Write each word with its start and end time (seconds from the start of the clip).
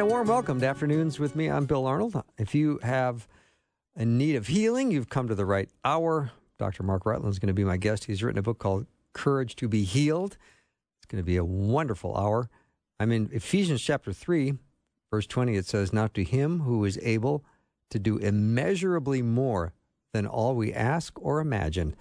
And 0.00 0.08
a 0.08 0.10
warm 0.10 0.28
welcome 0.28 0.60
to 0.60 0.66
Afternoons 0.66 1.18
with 1.18 1.36
me. 1.36 1.50
I'm 1.50 1.66
Bill 1.66 1.84
Arnold. 1.84 2.22
If 2.38 2.54
you 2.54 2.80
have 2.82 3.28
a 3.94 4.06
need 4.06 4.34
of 4.34 4.46
healing, 4.46 4.90
you've 4.90 5.10
come 5.10 5.28
to 5.28 5.34
the 5.34 5.44
right 5.44 5.68
hour. 5.84 6.30
Dr. 6.58 6.84
Mark 6.84 7.04
Rutland 7.04 7.30
is 7.30 7.38
going 7.38 7.48
to 7.48 7.52
be 7.52 7.64
my 7.64 7.76
guest. 7.76 8.06
He's 8.06 8.22
written 8.22 8.38
a 8.38 8.42
book 8.42 8.58
called 8.58 8.86
Courage 9.12 9.56
to 9.56 9.68
be 9.68 9.84
Healed. 9.84 10.38
It's 10.96 11.06
going 11.06 11.22
to 11.22 11.26
be 11.26 11.36
a 11.36 11.44
wonderful 11.44 12.16
hour. 12.16 12.48
I'm 12.98 13.12
in 13.12 13.28
Ephesians 13.30 13.82
chapter 13.82 14.10
3, 14.10 14.54
verse 15.10 15.26
20. 15.26 15.54
It 15.54 15.66
says, 15.66 15.92
Now 15.92 16.06
to 16.06 16.24
him 16.24 16.60
who 16.60 16.82
is 16.86 16.98
able 17.02 17.44
to 17.90 17.98
do 17.98 18.16
immeasurably 18.16 19.20
more 19.20 19.74
than 20.14 20.26
all 20.26 20.54
we 20.54 20.72
ask 20.72 21.12
or 21.20 21.40
imagine, 21.40 21.94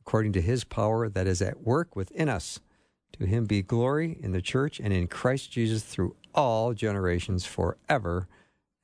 according 0.00 0.32
to 0.32 0.40
his 0.40 0.64
power 0.64 1.08
that 1.08 1.28
is 1.28 1.40
at 1.40 1.62
work 1.62 1.94
within 1.94 2.28
us. 2.28 2.58
To 3.12 3.26
him 3.26 3.44
be 3.44 3.62
glory 3.62 4.18
in 4.20 4.32
the 4.32 4.42
church 4.42 4.80
and 4.80 4.92
in 4.92 5.06
Christ 5.06 5.52
Jesus 5.52 5.84
through 5.84 6.16
all 6.34 6.74
generations 6.74 7.44
forever 7.44 8.28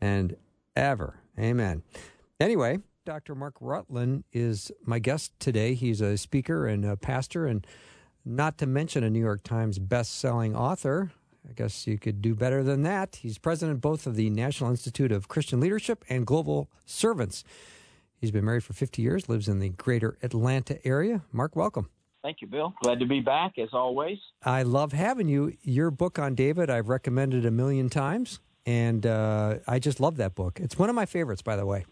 and 0.00 0.36
ever. 0.77 1.20
Amen. 1.38 1.82
Anyway, 2.38 2.79
Dr. 3.04 3.34
Mark 3.34 3.54
Rutland 3.60 4.24
is 4.32 4.70
my 4.84 4.98
guest 4.98 5.32
today. 5.38 5.74
He's 5.74 6.01
a 6.01 6.16
speaker 6.16 6.66
and 6.66 6.84
a 6.84 6.96
pastor, 6.96 7.46
and 7.46 7.66
not 8.24 8.59
to 8.59 8.66
mention 8.66 9.02
a 9.02 9.10
New 9.10 9.20
York 9.20 9.42
Times 9.42 9.79
best-selling 9.79 10.54
author. 10.54 11.10
I 11.48 11.52
guess 11.54 11.87
you 11.87 11.98
could 11.98 12.20
do 12.20 12.34
better 12.34 12.62
than 12.62 12.82
that. 12.82 13.16
He's 13.16 13.38
president 13.38 13.80
both 13.80 14.07
of 14.07 14.14
the 14.16 14.30
National 14.30 14.70
Institute 14.70 15.10
of 15.10 15.29
Christian 15.29 15.60
Leadership 15.60 16.04
and 16.09 16.26
Global 16.26 16.70
Servants. 16.85 17.45
He's 18.16 18.30
been 18.30 18.45
married 18.45 18.64
for 18.64 18.74
50 18.74 19.01
years, 19.01 19.29
lives 19.29 19.48
in 19.48 19.59
the 19.59 19.70
greater 19.70 20.18
Atlanta 20.23 20.87
area. 20.87 21.23
Mark, 21.32 21.57
welcome. 21.57 21.88
Thank 22.23 22.43
you, 22.43 22.49
Bill. 22.49 22.74
Glad 22.82 23.01
to 23.01 23.07
be 23.07 23.21
back 23.21 23.59
as 23.59 23.71
always. 23.73 24.18
I 24.45 24.63
love 24.63 24.93
having 24.93 25.29
you. 25.29 25.57
Your 25.63 25.90
book 25.90 26.18
on 26.18 26.35
David, 26.35 26.68
I've 26.68 26.88
recommended 26.88 27.46
a 27.46 27.51
million 27.51 27.88
times, 27.88 28.40
and 28.66 29.07
uh, 29.07 29.57
I 29.66 29.79
just 29.79 30.01
love 30.01 30.16
that 30.18 30.35
book. 30.35 30.60
It's 30.60 30.79
one 30.79 30.91
of 30.91 30.95
my 30.95 31.07
favorites, 31.07 31.41
by 31.41 31.57
the 31.57 31.65
way. 31.65 31.87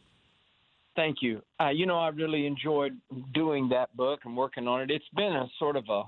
Thank 0.96 1.18
you. 1.22 1.42
Uh, 1.60 1.68
you 1.68 1.86
know, 1.86 1.98
I 1.98 2.08
really 2.08 2.44
enjoyed 2.46 2.98
doing 3.32 3.68
that 3.70 3.96
book 3.96 4.20
and 4.24 4.36
working 4.36 4.66
on 4.66 4.82
it. 4.82 4.90
It's 4.90 5.08
been 5.14 5.32
a 5.32 5.46
sort 5.58 5.76
of 5.76 5.84
a, 5.88 6.02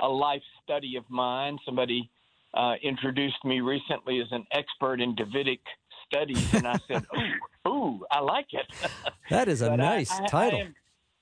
a 0.00 0.08
life 0.08 0.42
study 0.62 0.96
of 0.96 1.04
mine. 1.10 1.58
Somebody 1.66 2.08
uh, 2.54 2.74
introduced 2.82 3.44
me 3.44 3.60
recently 3.60 4.20
as 4.20 4.28
an 4.30 4.46
expert 4.52 5.00
in 5.00 5.14
Davidic 5.14 5.60
studies, 6.06 6.54
and 6.54 6.66
I 6.66 6.78
said, 6.86 7.04
"Ooh, 7.66 7.68
ooh 7.68 8.06
I 8.10 8.20
like 8.20 8.46
it." 8.52 8.66
That 9.28 9.48
is 9.48 9.60
a 9.60 9.76
nice 9.76 10.10
I, 10.12 10.22
I, 10.22 10.26
title. 10.26 10.58
I 10.58 10.62
am, 10.62 10.74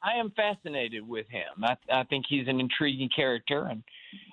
I 0.03 0.19
am 0.19 0.31
fascinated 0.37 1.07
with 1.07 1.27
him. 1.29 1.65
I, 1.65 1.77
I 1.93 2.05
think 2.05 2.27
he's 2.29 2.47
an 2.49 2.61
intriguing 2.61 3.09
character, 3.15 3.67
and 3.71 3.83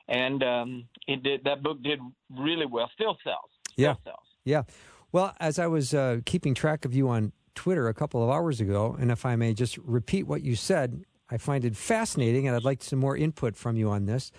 and 0.08 0.44
um, 0.44 0.84
it 1.08 1.24
did 1.24 1.44
that 1.46 1.64
book 1.64 1.82
did 1.84 2.00
really 2.38 2.66
well. 2.66 2.90
Still 2.94 3.18
sells. 3.24 3.50
Still 3.72 3.84
Yeah. 3.84 3.96
sells. 4.04 4.26
Yeah. 4.46 4.64
Well, 5.12 5.36
as 5.40 5.60
I 5.60 5.68
was 5.68 5.94
uh, 5.94 6.20
keeping 6.26 6.54
track 6.54 6.86
of 6.86 6.94
you 6.94 7.08
on 7.10 7.32
Twitter 7.56 7.88
a 7.88 7.94
couple 7.94 8.24
of 8.24 8.30
hours 8.30 8.60
ago, 8.60 8.96
and 9.00 9.12
if 9.12 9.26
I 9.26 9.36
may 9.36 9.54
just 9.54 9.78
repeat 9.80 10.24
what 10.28 10.42
you 10.42 10.56
said, 10.56 11.04
I 11.30 11.38
find 11.38 11.64
it 11.66 11.76
fascinating, 11.78 12.48
and 12.48 12.56
I'd 12.56 12.64
like 12.64 12.84
some 12.84 13.00
more 13.00 13.16
input 13.16 13.56
from 13.56 13.76
you 13.78 13.90
on 13.90 14.06
this. 14.06 14.32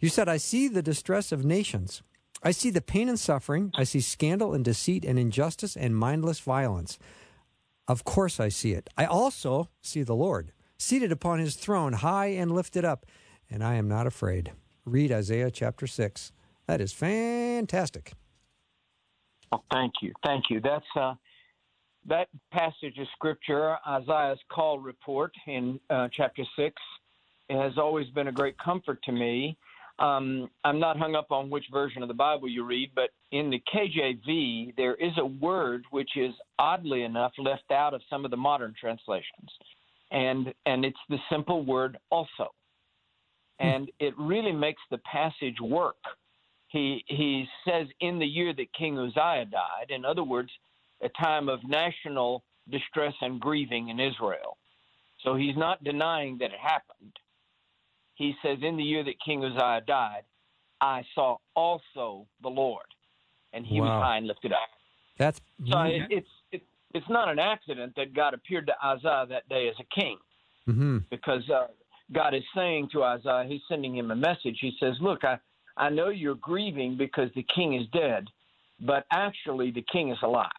You 0.00 0.08
said, 0.08 0.28
I 0.28 0.36
see 0.36 0.68
the 0.68 0.82
distress 0.82 1.32
of 1.32 1.44
nations. 1.44 2.02
I 2.42 2.50
see 2.50 2.70
the 2.70 2.80
pain 2.80 3.08
and 3.08 3.18
suffering. 3.20 3.70
I 3.74 3.84
see 3.84 4.00
scandal 4.00 4.52
and 4.54 4.64
deceit 4.64 5.04
and 5.04 5.18
injustice 5.18 5.76
and 5.76 5.96
mindless 5.96 6.40
violence. 6.40 6.98
Of 7.86 8.04
course, 8.04 8.40
I 8.40 8.48
see 8.48 8.72
it. 8.72 8.90
I 8.96 9.04
also 9.04 9.68
see 9.80 10.02
the 10.02 10.14
Lord 10.16 10.52
seated 10.82 11.12
upon 11.12 11.38
his 11.38 11.54
throne, 11.54 11.94
high 11.94 12.26
and 12.26 12.52
lifted 12.52 12.84
up, 12.84 13.06
and 13.48 13.62
I 13.62 13.74
am 13.74 13.88
not 13.88 14.06
afraid. 14.06 14.52
Read 14.84 15.12
Isaiah 15.12 15.50
chapter 15.50 15.86
6. 15.86 16.32
That 16.66 16.80
is 16.80 16.92
fantastic. 16.92 18.12
Well, 19.50 19.64
thank 19.70 19.92
you, 20.02 20.12
thank 20.24 20.44
you. 20.50 20.60
That's 20.60 20.84
uh, 20.96 21.14
that 22.08 22.28
passage 22.50 22.98
of 22.98 23.06
scripture, 23.14 23.76
Isaiah's 23.86 24.38
call 24.50 24.78
report 24.78 25.32
in 25.46 25.78
uh, 25.90 26.08
chapter 26.16 26.42
six, 26.56 26.74
has 27.50 27.76
always 27.76 28.08
been 28.08 28.28
a 28.28 28.32
great 28.32 28.56
comfort 28.58 29.02
to 29.04 29.12
me. 29.12 29.56
Um, 29.98 30.48
I'm 30.64 30.80
not 30.80 30.98
hung 30.98 31.14
up 31.14 31.30
on 31.30 31.50
which 31.50 31.64
version 31.70 32.02
of 32.02 32.08
the 32.08 32.14
Bible 32.14 32.48
you 32.48 32.64
read, 32.64 32.90
but 32.94 33.10
in 33.30 33.50
the 33.50 33.62
KJV, 33.72 34.74
there 34.76 34.94
is 34.94 35.12
a 35.18 35.26
word 35.26 35.84
which 35.90 36.10
is 36.16 36.32
oddly 36.58 37.02
enough 37.02 37.32
left 37.38 37.70
out 37.70 37.92
of 37.92 38.00
some 38.08 38.24
of 38.24 38.30
the 38.30 38.36
modern 38.36 38.74
translations, 38.80 39.50
and 40.12 40.54
and 40.66 40.84
it's 40.84 40.96
the 41.08 41.18
simple 41.30 41.64
word 41.64 41.98
also, 42.10 42.50
hmm. 43.60 43.66
and 43.66 43.90
it 43.98 44.14
really 44.16 44.52
makes 44.52 44.82
the 44.90 44.98
passage 44.98 45.60
work 45.60 45.96
he 46.72 47.04
he 47.06 47.46
says 47.68 47.86
in 48.00 48.18
the 48.18 48.26
year 48.26 48.54
that 48.54 48.72
King 48.72 48.98
Uzziah 48.98 49.44
died, 49.44 49.90
in 49.90 50.04
other 50.04 50.24
words, 50.24 50.50
a 51.02 51.08
time 51.22 51.48
of 51.48 51.60
national 51.68 52.44
distress 52.70 53.12
and 53.20 53.38
grieving 53.38 53.90
in 53.90 54.00
Israel. 54.00 54.56
So 55.22 55.36
he's 55.36 55.56
not 55.56 55.84
denying 55.84 56.38
that 56.38 56.46
it 56.46 56.58
happened. 56.60 57.12
He 58.14 58.34
says 58.42 58.58
in 58.62 58.76
the 58.76 58.82
year 58.82 59.04
that 59.04 59.14
King 59.24 59.44
Uzziah 59.44 59.82
died, 59.86 60.22
I 60.80 61.04
saw 61.14 61.36
also 61.54 62.26
the 62.42 62.48
Lord, 62.48 62.86
and 63.52 63.66
he 63.66 63.80
was 63.80 63.90
Wow. 63.90 64.00
high 64.00 64.16
and 64.16 64.26
lifted 64.26 64.52
up. 64.52 64.70
That's 65.18 65.40
So 65.70 65.78
it, 65.82 66.02
it's 66.08 66.10
it, 66.10 66.24
it's 66.94 67.08
not 67.08 67.28
an 67.28 67.38
accident 67.38 67.94
that 67.96 68.14
God 68.14 68.34
appeared 68.34 68.66
to 68.66 68.74
Isaiah 68.84 69.26
that 69.28 69.48
day 69.48 69.68
as 69.68 69.74
a 69.80 70.00
king 70.00 70.18
hmm 70.66 70.98
because 71.10 71.42
uh, 71.50 71.66
God 72.12 72.34
is 72.34 72.42
saying 72.54 72.90
to 72.92 73.02
Isaiah, 73.02 73.44
He's 73.48 73.62
sending 73.68 73.96
him 73.96 74.10
a 74.10 74.16
message. 74.16 74.58
He 74.60 74.72
says, 74.78 74.94
Look, 75.00 75.24
I, 75.24 75.38
I 75.76 75.88
know 75.88 76.08
you're 76.08 76.34
grieving 76.34 76.96
because 76.96 77.30
the 77.34 77.44
king 77.54 77.74
is 77.74 77.86
dead, 77.92 78.26
but 78.80 79.06
actually 79.10 79.70
the 79.70 79.84
king 79.92 80.10
is 80.10 80.18
alive. 80.22 80.50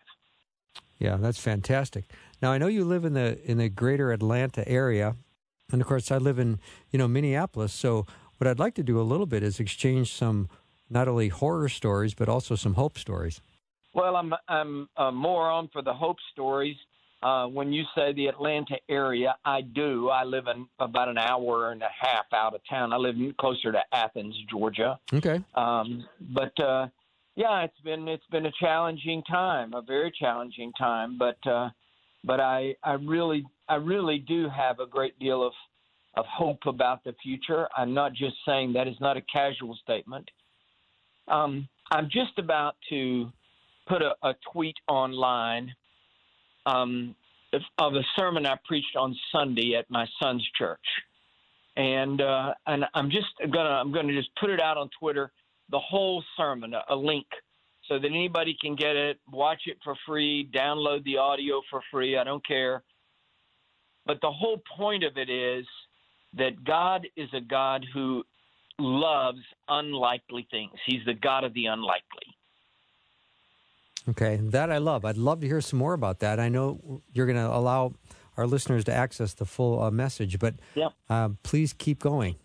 Yeah, 0.98 1.18
that's 1.18 1.40
fantastic. 1.40 2.06
Now 2.42 2.52
I 2.52 2.58
know 2.58 2.68
you 2.68 2.86
live 2.86 3.06
in 3.06 3.14
the 3.14 3.40
in 3.50 3.58
the 3.58 3.70
greater 3.70 4.12
Atlanta 4.12 4.68
area, 4.68 5.16
and 5.72 5.82
of 5.82 5.88
course 5.88 6.12
I 6.12 6.18
live 6.18 6.40
in 6.40 6.60
you 6.92 7.00
know 7.00 7.08
Minneapolis. 7.08 7.74
So 7.74 8.06
what 8.38 8.48
I'd 8.48 8.60
like 8.60 8.76
to 8.76 8.84
do 8.84 9.00
a 9.00 9.04
little 9.04 9.26
bit 9.26 9.44
is 9.44 9.60
exchange 9.60 10.14
some 10.14 10.50
not 10.90 11.08
only 11.08 11.30
horror 11.30 11.70
stories 11.70 12.14
but 12.14 12.30
also 12.30 12.56
some 12.56 12.76
hope 12.76 12.98
stories. 12.98 13.42
Well, 13.94 14.16
I'm 14.16 14.34
I'm 14.48 14.90
a 14.98 15.12
moron 15.12 15.70
for 15.72 15.82
the 15.82 15.94
hope 15.94 16.18
stories. 16.32 16.78
Uh, 17.22 17.48
when 17.48 17.72
you 17.72 17.84
say 17.96 18.12
the 18.14 18.28
Atlanta 18.28 18.76
area, 18.90 19.36
I 19.46 19.62
do. 19.62 20.10
I 20.10 20.26
live 20.26 20.48
in 20.48 20.68
about 20.80 21.08
an 21.08 21.18
hour 21.18 21.72
and 21.72 21.82
a 21.82 21.88
half 21.98 22.26
out 22.34 22.54
of 22.54 22.60
town. 22.70 22.92
I 22.92 22.98
live 22.98 23.16
closer 23.40 23.72
to 23.72 23.80
Athens, 23.94 24.36
Georgia. 24.50 25.00
Okay. 25.14 25.42
Um, 25.56 26.06
but 26.20 26.60
uh, 26.62 26.88
yeah, 27.36 27.62
it's 27.64 27.80
been 27.84 28.08
it's 28.10 28.26
been 28.30 28.46
a 28.46 28.52
challenging 28.60 29.24
time, 29.24 29.74
a 29.74 29.82
very 29.82 30.12
challenging 30.20 30.74
time. 30.78 31.18
But 31.18 31.38
uh, 31.50 31.70
but 32.26 32.40
I 32.40 32.76
I 32.84 32.94
really 32.94 33.46
I 33.70 33.76
really 33.76 34.20
do 34.20 34.50
have 34.50 34.80
a 34.80 34.86
great 34.86 35.18
deal 35.20 35.46
of 35.46 35.54
of 36.16 36.26
hope 36.26 36.60
about 36.68 37.04
the 37.04 37.16
future. 37.24 37.68
I'm 37.76 37.94
not 37.94 38.14
just 38.14 38.36
saying 38.46 38.74
that 38.74 38.88
is 38.88 38.98
not 39.00 39.18
a 39.18 39.22
casual 39.22 39.78
statement. 39.82 40.30
Um, 41.28 41.68
I'm 41.92 42.06
just 42.12 42.38
about 42.38 42.76
to 42.90 43.32
put 43.88 44.02
a, 44.02 44.16
a 44.24 44.34
tweet 44.52 44.76
online 44.88 45.74
um, 46.66 47.16
of, 47.78 47.94
a 47.94 48.02
sermon 48.18 48.46
I 48.46 48.56
preached 48.66 48.96
on 48.98 49.16
Sunday 49.32 49.76
at 49.76 49.90
my 49.90 50.08
son's 50.22 50.48
church, 50.58 50.86
and 51.76 52.22
uh, 52.22 52.54
and 52.66 52.86
I'm 52.94 53.10
just 53.12 53.28
gonna 53.52 53.70
I'm 53.70 53.92
gonna 53.92 54.14
just 54.14 54.30
put 54.40 54.50
it 54.50 54.62
out 54.62 54.78
on 54.78 54.90
Twitter, 55.00 55.32
the 55.70 55.80
whole 55.80 56.24
sermon, 56.38 56.74
a, 56.74 56.84
a 56.90 56.96
link, 56.96 57.28
so 57.88 58.00
that 58.00 58.08
anybody 58.08 58.58
can 58.60 58.76
get 58.76 58.96
it, 58.96 59.20
watch 59.32 59.62
it 59.66 59.78
for 59.84 59.96
free, 60.06 60.50
download 60.56 61.04
the 61.04 61.18
audio 61.18 61.62
for 61.70 61.82
free. 61.92 62.18
I 62.18 62.24
don't 62.24 62.46
care. 62.46 62.84
But 64.06 64.20
the 64.22 64.32
whole 64.32 64.62
point 64.78 65.04
of 65.04 65.18
it 65.18 65.30
is 65.30 65.66
that 66.38 66.64
God 66.64 67.08
is 67.16 67.30
a 67.34 67.42
God 67.42 67.86
who 67.94 68.24
loves 68.80 69.42
unlikely 69.68 70.48
things. 70.50 70.72
He's 70.86 71.06
the 71.06 71.14
God 71.14 71.44
of 71.44 71.54
the 71.54 71.68
unlikely. 71.68 72.33
Okay, 74.10 74.38
that 74.42 74.70
I 74.72 74.80
love. 74.80 75.06
I'd 75.06 75.18
love 75.18 75.40
to 75.42 75.48
hear 75.48 75.62
some 75.62 75.80
more 75.80 75.94
about 75.94 76.20
that. 76.20 76.40
I 76.40 76.50
know 76.50 77.02
you're 77.14 77.26
going 77.26 77.38
to 77.38 77.48
allow 77.54 77.94
our 78.36 78.46
listeners 78.46 78.84
to 78.86 78.94
access 78.94 79.34
the 79.34 79.46
full 79.46 79.82
uh, 79.82 79.92
message, 79.92 80.40
but 80.40 80.56
Yep. 80.76 80.94
uh, 81.10 81.30
please 81.44 81.72
keep 81.74 82.00
going. 82.00 82.36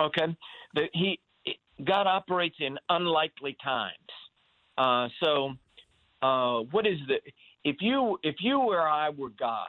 Okay, 0.00 0.34
the, 0.74 0.86
he 0.94 1.18
God 1.84 2.06
operates 2.06 2.56
in 2.60 2.78
unlikely 2.88 3.56
times. 3.62 3.92
Uh, 4.78 5.08
so, 5.22 5.52
uh, 6.22 6.60
what 6.70 6.86
is 6.86 6.98
the 7.08 7.16
if 7.64 7.76
you 7.80 8.18
if 8.22 8.36
you 8.40 8.58
or 8.58 8.80
I 8.80 9.10
were 9.10 9.28
God, 9.30 9.66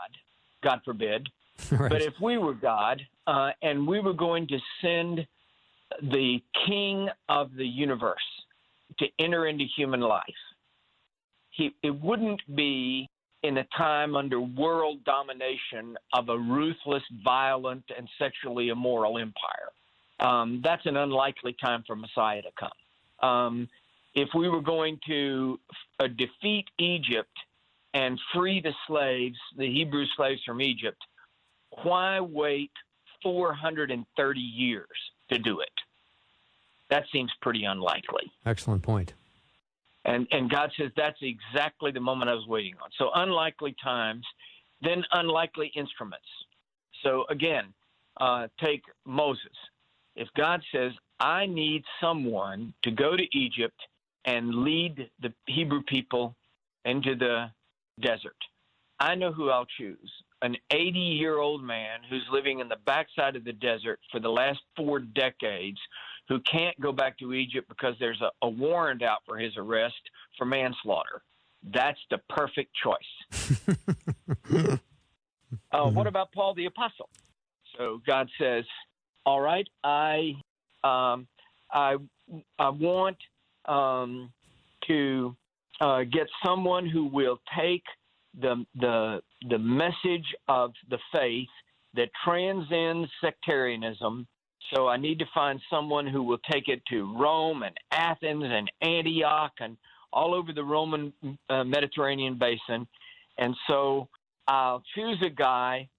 God 0.64 0.80
forbid, 0.86 1.28
right. 1.72 1.90
but 1.90 2.02
if 2.02 2.14
we 2.22 2.38
were 2.38 2.54
God 2.54 3.02
uh, 3.28 3.52
and 3.62 3.86
we 3.86 4.00
were 4.00 4.14
going 4.14 4.48
to 4.48 4.58
send 4.82 5.28
the 6.02 6.42
King 6.66 7.10
of 7.28 7.54
the 7.56 7.66
universe 7.68 8.16
to 9.00 9.06
enter 9.20 9.48
into 9.48 9.66
human 9.76 10.00
life, 10.00 10.24
he 11.56 11.74
it 11.84 12.02
wouldn't 12.02 12.42
be 12.56 13.10
in 13.44 13.58
a 13.58 13.68
time 13.78 14.16
under 14.16 14.40
world 14.40 15.04
domination 15.04 15.98
of 16.14 16.30
a 16.30 16.38
ruthless, 16.38 17.04
violent, 17.24 17.84
and 17.96 18.08
sexually 18.18 18.70
immoral 18.70 19.18
empire. 19.18 19.72
Um, 20.20 20.62
that's 20.64 20.86
an 20.86 20.96
unlikely 20.96 21.56
time 21.62 21.84
for 21.86 21.96
Messiah 21.96 22.42
to 22.42 22.50
come. 22.58 23.30
Um, 23.30 23.70
if 24.16 24.30
we 24.34 24.48
were 24.48 24.62
going 24.62 25.00
to 25.08 25.60
uh, 26.00 26.08
defeat 26.08 26.66
Egypt 26.80 27.36
and 27.94 28.20
free 28.34 28.62
the 28.62 28.74
slaves, 28.88 29.38
the 29.58 29.68
Hebrew 29.68 30.06
slaves 30.16 30.42
from 30.46 30.62
Egypt, 30.62 31.02
why 31.84 32.20
wait 32.22 32.72
430 33.22 34.40
years 34.40 34.88
to 35.32 35.38
do 35.38 35.60
it? 35.60 35.70
That 36.90 37.04
seems 37.12 37.32
pretty 37.42 37.66
unlikely. 37.66 38.32
Excellent 38.46 38.84
point. 38.84 39.14
And 40.06 40.28
and 40.32 40.50
God 40.50 40.72
says 40.78 40.92
that's 40.98 41.20
exactly 41.22 41.92
the 41.92 42.00
moment 42.00 42.30
I 42.30 42.34
was 42.34 42.48
waiting 42.48 42.74
on. 42.84 42.90
So 42.98 43.10
unlikely 43.16 43.76
times, 43.82 44.26
then 44.82 45.04
unlikely 45.14 45.72
instruments. 45.76 46.28
So 47.04 47.26
again, 47.30 47.74
uh, 48.20 48.48
take 48.62 48.84
Moses. 49.06 49.56
If 50.16 50.28
God 50.36 50.62
says 50.74 50.92
I 51.20 51.46
need 51.46 51.84
someone 52.02 52.74
to 52.84 52.92
go 52.92 53.16
to 53.16 53.38
Egypt 53.38 53.80
and 54.26 54.54
lead 54.54 55.10
the 55.22 55.34
Hebrew 55.48 55.82
people 55.84 56.36
into 56.86 57.16
the 57.16 57.50
desert, 58.02 58.36
I 59.00 59.16
know 59.16 59.32
who 59.32 59.50
I'll 59.50 59.68
choose. 59.78 60.12
An 60.42 60.58
80 60.72 61.00
year 61.00 61.40
old 61.40 61.64
man 61.64 62.00
who's 62.10 62.26
living 62.32 62.60
in 62.60 62.68
the 62.68 62.78
backside 62.86 63.38
of 63.38 63.46
the 63.46 63.54
desert 63.54 64.00
for 64.12 64.20
the 64.20 64.30
last 64.30 64.60
four 64.76 65.00
decades, 65.00 65.78
who 66.30 66.40
can't 66.42 66.80
go 66.80 66.92
back 66.92 67.18
to 67.20 67.34
Egypt 67.34 67.68
because 67.68 67.96
there's 68.00 68.22
a, 68.22 68.30
a 68.46 68.50
warrant 68.50 69.04
out 69.04 69.20
for 69.26 69.38
his 69.38 69.54
arrest 69.58 69.96
for 70.38 70.46
manslaughter. 70.46 71.22
That's 71.74 72.00
the 72.10 72.20
perfect 72.30 72.72
choice. 72.76 73.60
uh, 74.56 74.78
Mm-hmm. 75.74 75.96
What 75.96 76.08
about 76.08 76.32
Paul 76.32 76.54
the 76.54 76.66
Apostle? 76.66 77.10
So 77.78 78.02
God 78.06 78.30
says, 78.40 78.66
"All 79.26 79.42
right, 79.42 79.68
I, 79.84 80.34
um, 80.84 81.28
I, 81.72 81.96
I 82.60 82.70
want 82.70 83.18
um, 83.66 84.32
to 84.88 85.36
uh, 85.82 86.04
get 86.04 86.28
someone 86.46 86.88
who 86.88 87.06
will 87.06 87.40
take 87.58 87.84
the 88.40 88.66
the 88.76 89.22
the 89.50 89.60
message 89.60 90.34
of 90.48 90.74
the 90.90 90.98
faith 91.12 91.50
that 91.96 92.10
transcends 92.24 93.10
sectarianism 93.22 94.28
so 94.74 94.88
I 94.88 94.98
need 94.98 95.20
to 95.20 95.26
find 95.34 95.60
someone 95.70 96.08
who 96.08 96.24
will 96.24 96.40
take 96.52 96.68
it 96.68 96.82
to 96.90 97.16
Rome 97.18 97.64
and 97.64 97.76
Athens 97.92 98.44
and 98.46 98.72
Antioch 98.82 99.54
and 99.60 99.78
all 100.12 100.34
over 100.34 100.54
the 100.54 100.64
Roman 100.64 101.14
uh, 101.50 101.64
Mediterranean 101.64 102.38
basin. 102.38 102.88
And 103.38 103.56
so 103.68 104.08
I'll 104.48 104.84
choose 104.96 105.18
a 105.26 105.30
guy 105.30 105.90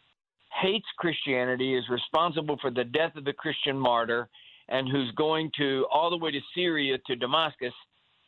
hates 0.63 0.87
Christianity, 0.99 1.77
is 1.77 1.85
responsible 1.89 2.57
for 2.61 2.71
the 2.71 2.85
death 2.85 3.17
of 3.17 3.25
the 3.25 3.33
Christian 3.33 3.79
martyr, 3.79 4.29
and 4.69 4.89
who's 4.89 5.11
going 5.13 5.51
to 5.59 5.87
all 5.93 6.11
the 6.11 6.17
way 6.17 6.31
to 6.31 6.41
Syria 6.55 6.99
to 7.07 7.17
Damascus 7.17 7.73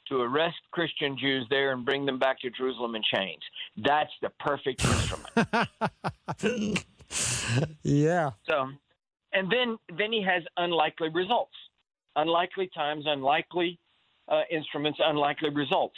to 0.08 0.20
arrest 0.20 0.56
Christian 0.70 1.16
Jews 1.18 1.46
there 1.50 1.72
and 1.72 1.84
bring 1.84 2.06
them 2.06 2.18
back 2.18 2.40
to 2.40 2.50
Jerusalem 2.50 2.94
in 2.94 3.02
chains. 3.14 3.40
That's 3.76 4.12
the 4.22 4.30
perfect 4.38 4.84
instrument. 4.84 6.84
yeah. 7.82 8.30
So 8.48 8.68
and 9.36 9.50
then 9.50 9.76
then 9.98 10.12
he 10.12 10.22
has 10.22 10.42
unlikely 10.56 11.10
results, 11.10 11.54
unlikely 12.16 12.70
times, 12.74 13.04
unlikely 13.06 13.78
uh, 14.28 14.42
instruments, 14.50 14.98
unlikely 15.02 15.50
results. 15.50 15.96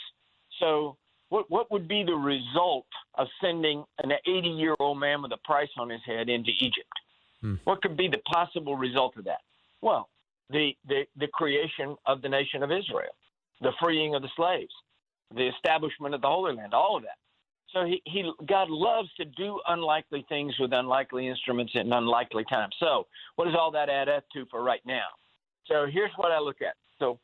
So 0.59 0.97
what 1.29 1.45
what 1.49 1.71
would 1.71 1.87
be 1.87 2.03
the 2.03 2.15
result 2.15 2.87
of 3.15 3.27
sending 3.41 3.83
an 4.03 4.11
80 4.27 4.49
year 4.49 4.75
old 4.79 4.99
man 4.99 5.21
with 5.21 5.31
a 5.31 5.37
price 5.45 5.69
on 5.77 5.89
his 5.89 6.01
head 6.05 6.29
into 6.29 6.51
Egypt? 6.59 6.89
Hmm. 7.41 7.55
What 7.63 7.81
could 7.81 7.95
be 7.95 8.09
the 8.09 8.21
possible 8.31 8.75
result 8.75 9.15
of 9.17 9.23
that? 9.25 9.41
Well, 9.81 10.09
the, 10.49 10.71
the 10.87 11.05
the 11.17 11.27
creation 11.27 11.95
of 12.05 12.21
the 12.21 12.29
nation 12.29 12.61
of 12.63 12.71
Israel, 12.71 13.15
the 13.61 13.71
freeing 13.79 14.15
of 14.15 14.21
the 14.21 14.29
slaves, 14.35 14.73
the 15.33 15.47
establishment 15.47 16.13
of 16.13 16.21
the 16.21 16.27
Holy 16.27 16.55
Land, 16.55 16.73
all 16.73 16.97
of 16.97 17.03
that. 17.03 17.17
So 17.73 17.85
he, 17.85 18.01
he 18.05 18.31
God 18.47 18.69
loves 18.69 19.09
to 19.17 19.25
do 19.25 19.59
unlikely 19.67 20.25
things 20.27 20.53
with 20.59 20.73
unlikely 20.73 21.27
instruments 21.27 21.73
in 21.75 21.93
unlikely 21.93 22.45
times. 22.49 22.75
So 22.79 23.05
what 23.35 23.45
does 23.45 23.55
all 23.57 23.71
that 23.71 23.89
add 23.89 24.09
up 24.09 24.23
to 24.33 24.45
for 24.49 24.63
right 24.63 24.81
now? 24.85 25.07
So 25.67 25.85
here's 25.91 26.11
what 26.15 26.31
I 26.31 26.39
look 26.39 26.61
at. 26.61 26.75
So 26.97 27.19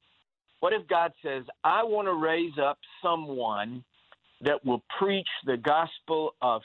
what 0.60 0.74
if 0.74 0.88
God 0.88 1.12
says, 1.24 1.44
I 1.64 1.84
want 1.84 2.08
to 2.08 2.14
raise 2.14 2.58
up 2.62 2.78
someone 3.02 3.84
that 4.42 4.64
will 4.66 4.84
preach 5.00 5.28
the 5.46 5.58
gospel 5.58 6.36
of 6.42 6.62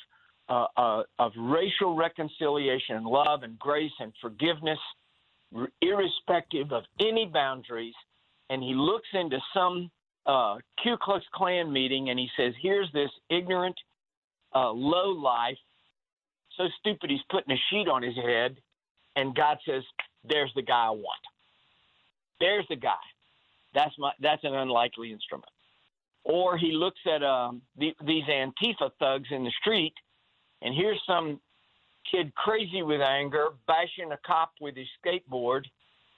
uh, 0.49 0.67
uh, 0.77 1.03
of 1.21 1.33
racial 1.39 1.95
reconciliation 1.95 2.97
and 2.97 3.07
love 3.07 3.45
and 3.45 3.57
grace 3.59 3.93
and 4.01 4.13
forgiveness, 4.21 4.79
irrespective 5.81 6.73
of 6.73 6.83
any 7.01 7.31
boundaries, 7.33 7.95
and 8.51 8.61
he 8.63 8.75
looks 8.75 9.07
into 9.15 9.39
some 9.55 9.91
uh, 10.27 10.57
Ku 10.83 10.97
Klux 11.01 11.25
Klan 11.33 11.73
meeting 11.73 12.11
and 12.11 12.19
he 12.19 12.29
says, 12.37 12.55
"Here's 12.61 12.91
this 12.93 13.11
ignorant, 13.31 13.77
uh, 14.55 14.71
low 14.71 15.11
life, 15.11 15.59
so 16.57 16.69
stupid 16.79 17.11
he's 17.11 17.21
putting 17.31 17.55
a 17.55 17.61
sheet 17.71 17.89
on 17.89 18.03
his 18.03 18.17
head," 18.17 18.57
and 19.17 19.35
God 19.35 19.59
says, 19.67 19.83
"There's 20.25 20.53
the 20.55 20.63
guy 20.63 20.87
I 20.87 20.91
want. 20.91 21.21
There's 22.39 22.67
the 22.69 22.77
guy. 22.77 22.95
That's 23.75 23.97
my. 23.99 24.13
That's 24.21 24.45
an 24.45 24.55
unlikely 24.55 25.13
instrument." 25.13 25.51
Or 26.23 26.59
he 26.59 26.73
looks 26.73 27.01
at 27.07 27.23
um, 27.23 27.63
the, 27.79 27.95
these 28.05 28.25
Antifa 28.25 28.91
thugs 28.99 29.29
in 29.31 29.43
the 29.43 29.53
street, 29.61 29.95
and 30.61 30.75
here's 30.75 31.01
some 31.07 31.41
kid 32.11 32.35
crazy 32.35 32.83
with 32.83 33.01
anger 33.01 33.49
bashing 33.67 34.13
a 34.13 34.19
cop 34.27 34.53
with 34.61 34.77
his 34.77 34.89
skateboard, 35.03 35.65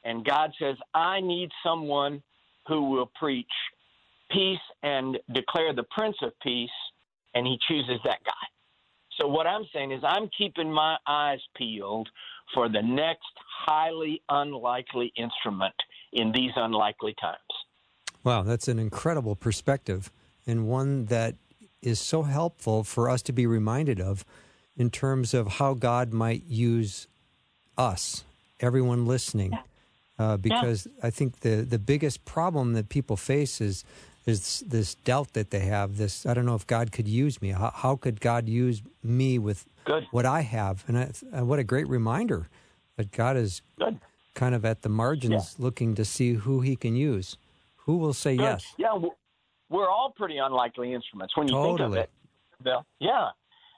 and 0.02 0.24
God 0.24 0.52
says, 0.58 0.76
"I 0.92 1.20
need 1.20 1.50
someone 1.62 2.20
who 2.66 2.90
will 2.90 3.10
preach." 3.18 3.46
Peace 4.32 4.58
and 4.82 5.18
declare 5.32 5.74
the 5.74 5.84
Prince 5.96 6.16
of 6.22 6.32
Peace, 6.42 6.70
and 7.34 7.46
he 7.46 7.58
chooses 7.68 8.00
that 8.04 8.18
guy. 8.24 8.32
So, 9.20 9.28
what 9.28 9.46
I'm 9.46 9.64
saying 9.72 9.92
is, 9.92 10.02
I'm 10.04 10.28
keeping 10.36 10.72
my 10.72 10.96
eyes 11.06 11.40
peeled 11.56 12.08
for 12.54 12.68
the 12.68 12.82
next 12.82 13.32
highly 13.64 14.22
unlikely 14.28 15.12
instrument 15.16 15.74
in 16.12 16.32
these 16.32 16.52
unlikely 16.56 17.14
times. 17.20 17.38
Wow, 18.24 18.42
that's 18.42 18.68
an 18.68 18.78
incredible 18.78 19.36
perspective 19.36 20.10
and 20.46 20.66
one 20.66 21.06
that 21.06 21.36
is 21.80 22.00
so 22.00 22.22
helpful 22.22 22.84
for 22.84 23.10
us 23.10 23.22
to 23.22 23.32
be 23.32 23.46
reminded 23.46 24.00
of 24.00 24.24
in 24.76 24.90
terms 24.90 25.34
of 25.34 25.48
how 25.48 25.74
God 25.74 26.12
might 26.12 26.44
use 26.44 27.06
us, 27.76 28.24
everyone 28.60 29.06
listening. 29.06 29.56
Uh, 30.18 30.36
because 30.36 30.86
yeah. 30.86 31.06
I 31.06 31.10
think 31.10 31.40
the, 31.40 31.66
the 31.68 31.78
biggest 31.78 32.24
problem 32.24 32.74
that 32.74 32.88
people 32.88 33.16
face 33.16 33.60
is 33.60 33.84
is 34.26 34.62
this 34.66 34.94
doubt 34.94 35.32
that 35.32 35.50
they 35.50 35.60
have. 35.60 35.96
This 35.96 36.26
I 36.26 36.34
don't 36.34 36.46
know 36.46 36.54
if 36.54 36.66
God 36.66 36.92
could 36.92 37.08
use 37.08 37.40
me. 37.42 37.50
How, 37.50 37.70
how 37.74 37.96
could 37.96 38.20
God 38.20 38.48
use 38.48 38.82
me 39.02 39.38
with 39.38 39.66
Good. 39.84 40.06
what 40.10 40.26
I 40.26 40.42
have? 40.42 40.84
And, 40.86 40.98
I, 41.32 41.42
what 41.42 41.58
a 41.58 41.64
great 41.64 41.88
reminder 41.88 42.48
that 42.96 43.10
God 43.10 43.36
is 43.36 43.62
Good. 43.78 43.98
kind 44.34 44.54
of 44.54 44.64
at 44.64 44.82
the 44.82 44.88
margins, 44.88 45.56
yeah. 45.58 45.64
looking 45.64 45.94
to 45.96 46.04
see 46.04 46.34
who 46.34 46.60
He 46.60 46.76
can 46.76 46.94
use. 46.94 47.36
Who 47.86 47.96
will 47.96 48.12
say 48.12 48.36
Good. 48.36 48.44
yes? 48.44 48.74
Yeah, 48.78 48.98
we're 49.68 49.88
all 49.88 50.12
pretty 50.16 50.38
unlikely 50.38 50.92
instruments 50.92 51.36
when 51.36 51.48
you 51.48 51.54
totally. 51.54 51.78
think 51.78 51.88
of 51.88 51.96
it. 51.96 52.10
Bill. 52.62 52.86
Yeah. 53.00 53.28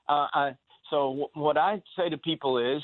Uh, 0.08 0.26
I, 0.34 0.56
so 0.90 1.08
w- 1.08 1.28
what 1.34 1.56
I 1.56 1.82
say 1.96 2.10
to 2.10 2.18
people 2.18 2.58
is, 2.58 2.82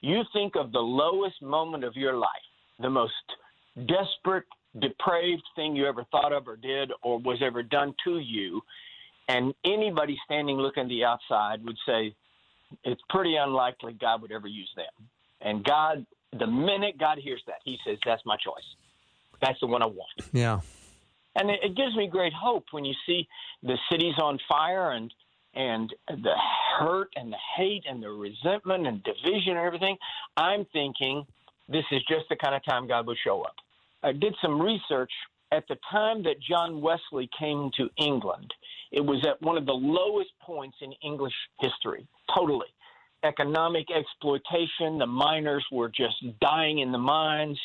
you 0.00 0.22
think 0.32 0.56
of 0.56 0.72
the 0.72 0.78
lowest 0.80 1.40
moment 1.40 1.84
of 1.84 1.96
your 1.96 2.16
life, 2.16 2.28
the 2.78 2.90
most 2.90 3.12
desperate 3.86 4.44
depraved 4.80 5.42
thing 5.56 5.76
you 5.76 5.86
ever 5.86 6.04
thought 6.10 6.32
of 6.32 6.48
or 6.48 6.56
did 6.56 6.90
or 7.02 7.18
was 7.18 7.38
ever 7.42 7.62
done 7.62 7.94
to 8.04 8.18
you. 8.18 8.60
And 9.28 9.54
anybody 9.64 10.18
standing 10.24 10.56
looking 10.56 10.84
at 10.84 10.88
the 10.88 11.04
outside 11.04 11.64
would 11.64 11.76
say, 11.86 12.14
it's 12.84 13.00
pretty 13.10 13.36
unlikely 13.36 13.94
God 13.94 14.22
would 14.22 14.32
ever 14.32 14.46
use 14.46 14.70
them. 14.76 15.08
And 15.40 15.64
God, 15.64 16.04
the 16.38 16.46
minute 16.46 16.98
God 16.98 17.18
hears 17.18 17.42
that, 17.46 17.56
He 17.64 17.78
says, 17.86 17.98
that's 18.04 18.22
my 18.24 18.36
choice. 18.36 18.64
That's 19.40 19.58
the 19.60 19.66
one 19.66 19.82
I 19.82 19.86
want. 19.86 20.10
Yeah. 20.32 20.60
And 21.36 21.50
it, 21.50 21.60
it 21.62 21.76
gives 21.76 21.94
me 21.94 22.08
great 22.08 22.32
hope 22.32 22.64
when 22.72 22.84
you 22.84 22.94
see 23.06 23.26
the 23.62 23.76
cities 23.90 24.14
on 24.20 24.38
fire 24.48 24.92
and 24.92 25.12
and 25.54 25.92
the 26.08 26.34
hurt 26.78 27.08
and 27.16 27.32
the 27.32 27.38
hate 27.56 27.82
and 27.88 28.02
the 28.02 28.10
resentment 28.10 28.86
and 28.86 29.02
division 29.02 29.56
and 29.56 29.58
everything. 29.58 29.96
I'm 30.36 30.66
thinking 30.72 31.24
this 31.68 31.84
is 31.90 32.00
just 32.08 32.26
the 32.28 32.36
kind 32.36 32.54
of 32.54 32.64
time 32.64 32.86
God 32.86 33.06
will 33.06 33.16
show 33.24 33.42
up. 33.42 33.56
I 34.02 34.12
did 34.12 34.34
some 34.42 34.60
research 34.60 35.10
at 35.52 35.66
the 35.68 35.76
time 35.90 36.22
that 36.24 36.40
John 36.40 36.80
Wesley 36.80 37.28
came 37.38 37.70
to 37.76 37.88
England, 37.96 38.52
it 38.92 39.00
was 39.00 39.24
at 39.26 39.40
one 39.42 39.56
of 39.56 39.66
the 39.66 39.72
lowest 39.72 40.30
points 40.40 40.76
in 40.80 40.92
English 41.02 41.34
history, 41.60 42.06
totally. 42.34 42.66
Economic 43.24 43.86
exploitation, 43.90 44.98
the 44.98 45.06
miners 45.06 45.64
were 45.72 45.88
just 45.88 46.16
dying 46.40 46.78
in 46.78 46.92
the 46.92 46.98
mines. 46.98 47.58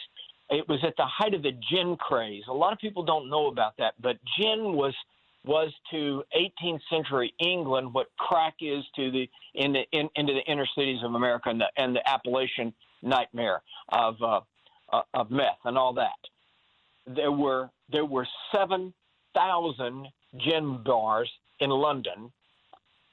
It 0.50 0.68
was 0.68 0.80
at 0.84 0.96
the 0.98 1.06
height 1.06 1.34
of 1.34 1.44
the 1.44 1.52
gin 1.70 1.96
craze. 1.98 2.44
A 2.50 2.54
lot 2.54 2.74
of 2.74 2.80
people 2.80 3.04
don't 3.04 3.30
know 3.30 3.48
about 3.48 3.78
that, 3.78 3.94
but 4.02 4.18
gin 4.38 4.74
was 4.74 4.94
was 5.46 5.74
to 5.92 6.24
18th 6.38 6.80
century 6.90 7.34
England 7.40 7.94
what 7.94 8.08
crack 8.18 8.54
is 8.62 8.82
to 8.96 9.12
the 9.12 9.30
in 9.56 9.74
the 9.74 9.82
in, 9.92 10.10
into 10.16 10.34
the 10.34 10.52
inner 10.52 10.66
cities 10.78 11.00
of 11.04 11.14
America 11.16 11.50
and 11.50 11.60
the, 11.60 11.66
and 11.76 11.94
the 11.94 12.10
Appalachian 12.10 12.74
nightmare 13.02 13.62
of 13.90 14.16
uh, 14.24 14.40
Uh, 14.94 15.02
of 15.16 15.32
meth 15.32 15.58
and 15.66 15.76
all 15.76 15.92
that. 15.92 16.12
There 17.08 17.32
were 17.32 17.72
there 17.92 18.06
were 18.06 18.28
seven 18.56 18.94
thousand 19.34 20.08
gin 20.38 20.84
bars 20.86 21.32
in 21.60 21.72
London, 21.72 22.32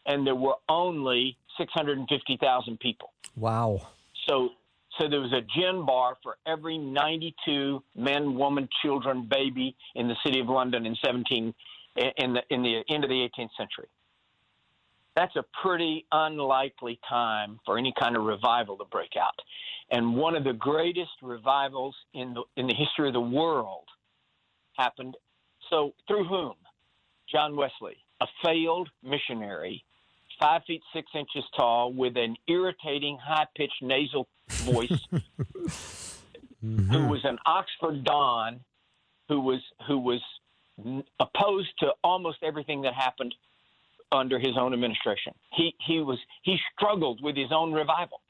and 0.05 0.27
there 0.27 0.35
were 0.35 0.57
only 0.69 1.39
six 1.57 1.73
hundred 1.73 1.97
and 1.97 2.07
fifty 2.07 2.37
thousand 2.37 2.81
people. 2.81 3.13
Wow! 3.35 3.81
So 4.29 4.51
so 4.99 5.09
there 5.09 5.21
was 5.21 5.33
a 5.33 5.41
gin 5.59 5.87
bar 5.87 6.19
for 6.23 6.37
every 6.47 6.77
92 6.77 7.83
men, 7.97 8.35
woman, 8.35 8.69
children, 8.83 9.27
baby 9.31 9.75
in 9.95 10.07
the 10.07 10.17
city 10.23 10.41
of 10.41 10.49
London 10.49 10.85
in 10.85 10.95
17 11.03 11.55
in 12.19 12.35
the 12.35 12.43
in 12.51 12.63
the 12.63 12.83
end 12.91 13.05
of 13.05 13.09
the 13.09 13.27
18th 13.39 13.57
century. 13.57 13.89
That's 15.17 15.35
a 15.37 15.45
pretty 15.63 16.07
unlikely 16.13 17.01
time 17.09 17.59
for 17.67 17.79
any 17.79 17.93
kind 18.01 18.17
of 18.17 18.25
revival 18.25 18.77
to 18.79 18.85
break 18.85 19.17
out. 19.21 19.35
And 19.91 20.17
one 20.17 20.37
of 20.37 20.45
the 20.45 20.53
greatest 20.53 21.11
revivals 21.21 21.97
in 22.15 22.35
the 22.35 22.43
in 22.57 22.67
the 22.69 22.75
history 22.75 23.09
of 23.09 23.15
the 23.15 23.21
world 23.21 23.87
happened. 24.77 25.17
So 25.69 25.93
through 26.07 26.25
whom? 26.25 26.55
John 27.31 27.57
Wesley, 27.57 27.97
a 28.21 28.27
failed 28.43 28.89
missionary, 29.05 29.85
five 30.41 30.63
feet 30.67 30.83
six 30.93 31.09
inches 31.15 31.45
tall, 31.57 31.93
with 31.93 32.17
an 32.17 32.37
irritating, 32.49 33.19
high 33.23 33.47
pitched 33.57 33.83
nasal 33.83 34.27
voice, 34.49 34.91
mm-hmm. 35.13 36.93
who 36.93 37.07
was 37.07 37.21
an 37.25 37.39
Oxford 37.47 38.05
Don, 38.05 38.61
who 39.29 39.41
was 39.41 39.61
who 39.87 39.99
was 39.99 40.21
opposed 41.21 41.69
to 41.79 41.93
almost 42.03 42.39
everything 42.43 42.83
that 42.83 42.95
happened 42.95 43.35
under 44.13 44.39
his 44.39 44.57
own 44.59 44.73
administration. 44.73 45.33
He 45.55 45.75
he 45.87 46.01
was 46.01 46.19
he 46.43 46.57
struggled 46.75 47.23
with 47.23 47.37
his 47.37 47.53
own 47.53 47.73
revival. 47.73 48.21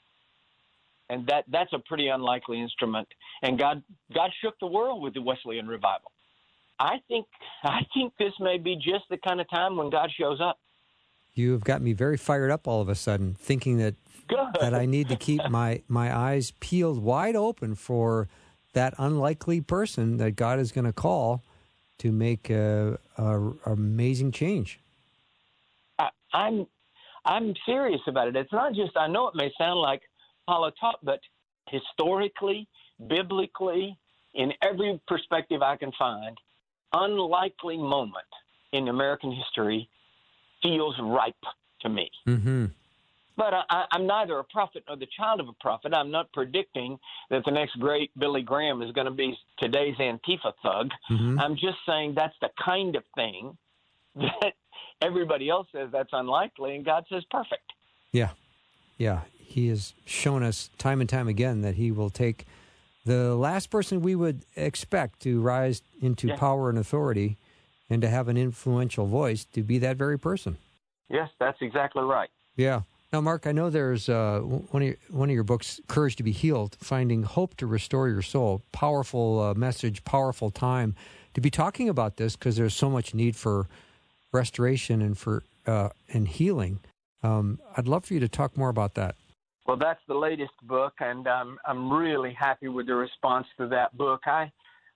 And 1.08 1.26
that 1.26 1.44
that's 1.50 1.72
a 1.72 1.78
pretty 1.78 2.08
unlikely 2.08 2.60
instrument. 2.60 3.08
And 3.42 3.58
God 3.58 3.82
God 4.14 4.30
shook 4.42 4.54
the 4.60 4.66
world 4.66 5.02
with 5.02 5.14
the 5.14 5.22
Wesleyan 5.22 5.66
revival. 5.66 6.12
I 6.78 6.96
think 7.08 7.26
I 7.64 7.80
think 7.94 8.12
this 8.18 8.32
may 8.40 8.58
be 8.58 8.76
just 8.76 9.04
the 9.10 9.18
kind 9.18 9.40
of 9.40 9.48
time 9.50 9.76
when 9.76 9.90
God 9.90 10.10
shows 10.18 10.40
up. 10.40 10.58
You 11.34 11.52
have 11.52 11.64
got 11.64 11.80
me 11.80 11.92
very 11.92 12.16
fired 12.16 12.50
up 12.50 12.66
all 12.66 12.80
of 12.80 12.88
a 12.88 12.94
sudden, 12.94 13.34
thinking 13.34 13.78
that 13.78 13.94
Good. 14.28 14.38
that 14.60 14.74
I 14.74 14.86
need 14.86 15.08
to 15.08 15.16
keep 15.16 15.40
my 15.48 15.82
my 15.88 16.16
eyes 16.16 16.52
peeled 16.60 17.02
wide 17.02 17.36
open 17.36 17.74
for 17.74 18.28
that 18.72 18.94
unlikely 18.98 19.60
person 19.60 20.18
that 20.18 20.36
God 20.36 20.58
is 20.58 20.72
going 20.72 20.84
to 20.84 20.92
call 20.92 21.42
to 21.98 22.12
make 22.12 22.48
a, 22.50 22.98
a, 23.18 23.50
amazing 23.66 24.32
change. 24.32 24.80
I'm 26.32 26.66
I'm 27.24 27.54
serious 27.66 28.00
about 28.06 28.28
it. 28.28 28.36
It's 28.36 28.52
not 28.52 28.74
just 28.74 28.96
I 28.96 29.06
know 29.06 29.28
it 29.28 29.34
may 29.34 29.52
sound 29.58 29.80
like 29.80 30.02
hollow 30.48 30.70
talk, 30.80 30.98
but 31.02 31.20
historically, 31.68 32.66
biblically, 33.08 33.96
in 34.34 34.52
every 34.62 35.00
perspective 35.06 35.62
I 35.62 35.76
can 35.76 35.92
find, 35.98 36.36
unlikely 36.92 37.76
moment 37.76 38.26
in 38.72 38.88
American 38.88 39.32
history 39.32 39.88
feels 40.62 40.94
ripe 41.00 41.34
to 41.82 41.88
me. 41.88 42.10
Mm-hmm. 42.26 42.66
But 43.36 43.54
I, 43.70 43.86
am 43.94 44.06
neither 44.06 44.38
a 44.38 44.44
prophet 44.44 44.84
nor 44.86 44.98
the 44.98 45.06
child 45.16 45.40
of 45.40 45.48
a 45.48 45.54
prophet. 45.60 45.94
I'm 45.94 46.10
not 46.10 46.30
predicting 46.32 46.98
that 47.30 47.42
the 47.46 47.50
next 47.50 47.78
great 47.78 48.10
Billy 48.18 48.42
Graham 48.42 48.82
is 48.82 48.92
going 48.92 49.06
to 49.06 49.12
be 49.12 49.34
today's 49.58 49.96
Antifa 49.96 50.52
thug. 50.62 50.90
Mm-hmm. 51.10 51.38
I'm 51.38 51.54
just 51.54 51.78
saying 51.86 52.14
that's 52.14 52.34
the 52.42 52.50
kind 52.62 52.96
of 52.96 53.04
thing 53.14 53.56
that 54.16 54.52
everybody 55.00 55.48
else 55.48 55.66
says 55.72 55.88
that's 55.92 56.10
unlikely, 56.12 56.76
and 56.76 56.84
God 56.84 57.04
says 57.08 57.22
perfect. 57.30 57.72
Yeah. 58.12 58.30
Yeah. 58.98 59.20
He 59.38 59.68
has 59.68 59.94
shown 60.04 60.42
us 60.42 60.70
time 60.78 61.00
and 61.00 61.08
time 61.08 61.28
again 61.28 61.62
that 61.62 61.74
he 61.74 61.90
will 61.90 62.10
take 62.10 62.46
the 63.04 63.34
last 63.34 63.70
person 63.70 64.02
we 64.02 64.14
would 64.14 64.44
expect 64.56 65.20
to 65.20 65.40
rise 65.40 65.82
into 66.00 66.28
yeah. 66.28 66.36
power 66.36 66.68
and 66.68 66.78
authority 66.78 67.38
and 67.88 68.00
to 68.02 68.08
have 68.08 68.28
an 68.28 68.36
influential 68.36 69.06
voice 69.06 69.44
to 69.46 69.62
be 69.62 69.78
that 69.78 69.96
very 69.96 70.18
person. 70.18 70.56
Yes, 71.08 71.28
that's 71.40 71.60
exactly 71.60 72.04
right. 72.04 72.28
Yeah. 72.56 72.82
Now, 73.12 73.20
Mark, 73.20 73.48
I 73.48 73.52
know 73.52 73.70
there's 73.70 74.08
uh, 74.08 74.38
one 74.40 74.82
of 74.82 74.88
your, 74.88 74.96
one 75.10 75.28
of 75.28 75.34
your 75.34 75.42
books, 75.42 75.80
"Courage 75.88 76.14
to 76.16 76.22
be 76.22 76.30
Healed: 76.30 76.76
Finding 76.80 77.24
Hope 77.24 77.56
to 77.56 77.66
Restore 77.66 78.08
Your 78.08 78.22
Soul." 78.22 78.62
Powerful 78.70 79.40
uh, 79.40 79.54
message, 79.54 80.04
powerful 80.04 80.50
time 80.52 80.94
to 81.34 81.40
be 81.40 81.50
talking 81.50 81.88
about 81.88 82.18
this 82.18 82.36
because 82.36 82.56
there's 82.56 82.74
so 82.74 82.88
much 82.88 83.12
need 83.12 83.34
for 83.34 83.66
restoration 84.32 85.02
and 85.02 85.16
for 85.16 85.42
uh, 85.66 85.90
and 86.12 86.28
healing. 86.28 86.80
Um, 87.22 87.60
I'd 87.76 87.86
love 87.86 88.06
for 88.06 88.14
you 88.14 88.20
to 88.20 88.28
talk 88.28 88.56
more 88.56 88.70
about 88.70 88.94
that. 88.94 89.14
Well, 89.66 89.76
that's 89.76 90.00
the 90.08 90.14
latest 90.14 90.52
book, 90.62 90.94
and 91.00 91.28
I'm 91.28 91.58
I'm 91.66 91.92
really 91.92 92.32
happy 92.32 92.68
with 92.68 92.86
the 92.86 92.94
response 92.94 93.46
to 93.58 93.68
that 93.68 93.96
book. 93.96 94.22
I 94.26 94.50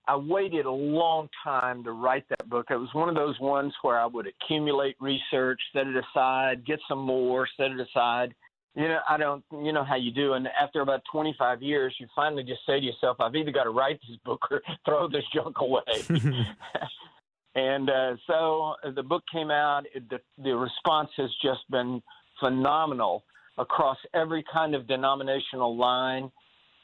I 0.07 0.15
waited 0.15 0.65
a 0.65 0.71
long 0.71 1.29
time 1.43 1.83
to 1.83 1.91
write 1.91 2.25
that 2.29 2.47
book. 2.49 2.67
It 2.69 2.75
was 2.75 2.93
one 2.93 3.09
of 3.09 3.15
those 3.15 3.39
ones 3.39 3.73
where 3.81 3.99
I 3.99 4.05
would 4.05 4.27
accumulate 4.27 4.95
research, 4.99 5.59
set 5.73 5.87
it 5.87 5.95
aside, 5.95 6.65
get 6.65 6.79
some 6.87 6.99
more, 6.99 7.47
set 7.57 7.71
it 7.71 7.79
aside. 7.79 8.33
You 8.75 8.89
know, 8.89 8.99
I 9.07 9.17
don't, 9.17 9.43
you 9.51 9.71
know 9.71 9.85
how 9.85 9.95
you 9.95 10.11
do. 10.11 10.33
And 10.33 10.47
after 10.47 10.81
about 10.81 11.01
25 11.09 11.61
years, 11.61 11.95
you 11.99 12.07
finally 12.13 12.43
just 12.43 12.59
say 12.67 12.79
to 12.79 12.85
yourself, 12.85 13.17
I've 13.19 13.35
either 13.35 13.51
got 13.51 13.63
to 13.63 13.69
write 13.69 13.99
this 14.07 14.17
book 14.25 14.41
or 14.51 14.61
throw 14.85 15.07
this 15.07 15.23
junk 15.33 15.55
away. 15.59 15.81
and 17.55 17.89
uh, 17.89 18.15
so 18.27 18.75
the 18.95 19.03
book 19.03 19.23
came 19.31 19.49
out. 19.49 19.83
The, 20.09 20.19
the 20.43 20.55
response 20.55 21.09
has 21.17 21.29
just 21.41 21.61
been 21.71 22.01
phenomenal 22.39 23.23
across 23.57 23.97
every 24.13 24.43
kind 24.51 24.75
of 24.75 24.87
denominational 24.87 25.77
line. 25.77 26.29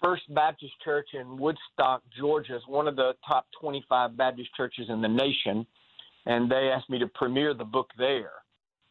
First 0.02 0.24
Baptist 0.34 0.74
Church 0.84 1.10
in 1.14 1.38
Woodstock, 1.38 2.02
Georgia, 2.18 2.56
is 2.56 2.64
one 2.68 2.88
of 2.88 2.96
the 2.96 3.12
top 3.28 3.48
25 3.60 4.18
Baptist 4.18 4.50
churches 4.56 4.86
in 4.90 5.02
the 5.02 5.08
nation, 5.08 5.66
and 6.26 6.50
they 6.50 6.72
asked 6.74 6.90
me 6.90 6.98
to 7.00 7.08
premiere 7.08 7.54
the 7.54 7.66
book 7.66 7.90
there. 7.98 8.32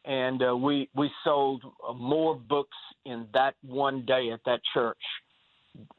And 0.05 0.41
uh, 0.41 0.55
we 0.55 0.89
we 0.95 1.11
sold 1.23 1.63
uh, 1.87 1.93
more 1.93 2.35
books 2.35 2.77
in 3.05 3.27
that 3.33 3.55
one 3.61 4.05
day 4.05 4.31
at 4.31 4.39
that 4.45 4.61
church, 4.73 4.97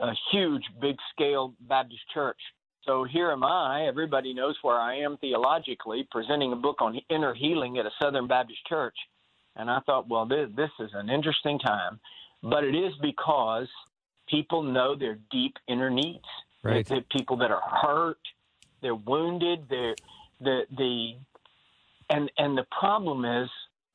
a 0.00 0.12
huge, 0.30 0.62
big 0.80 0.96
scale 1.12 1.54
Baptist 1.68 2.02
church. 2.14 2.38
So 2.84 3.04
here 3.04 3.30
am 3.30 3.44
I. 3.44 3.86
Everybody 3.86 4.34
knows 4.34 4.56
where 4.62 4.80
I 4.80 4.96
am 4.96 5.16
theologically, 5.18 6.06
presenting 6.10 6.52
a 6.52 6.56
book 6.56 6.80
on 6.80 6.98
inner 7.10 7.32
healing 7.32 7.78
at 7.78 7.86
a 7.86 7.90
Southern 8.00 8.26
Baptist 8.26 8.58
church. 8.68 8.96
And 9.54 9.70
I 9.70 9.78
thought, 9.86 10.08
well, 10.08 10.26
this, 10.26 10.48
this 10.56 10.70
is 10.80 10.90
an 10.94 11.08
interesting 11.08 11.58
time, 11.58 12.00
but 12.42 12.64
it 12.64 12.74
is 12.74 12.92
because 13.00 13.68
people 14.28 14.62
know 14.62 14.96
their 14.96 15.18
deep 15.30 15.54
inner 15.68 15.90
needs. 15.90 16.24
Right. 16.64 16.86
The, 16.86 17.04
people 17.10 17.36
that 17.38 17.50
are 17.50 17.62
hurt, 17.82 18.18
they're 18.80 18.94
wounded, 18.94 19.66
they're 19.68 19.94
the 20.40 20.62
the 20.76 21.14
and 22.10 22.30
and 22.38 22.56
the 22.56 22.66
problem 22.78 23.24
is, 23.24 23.48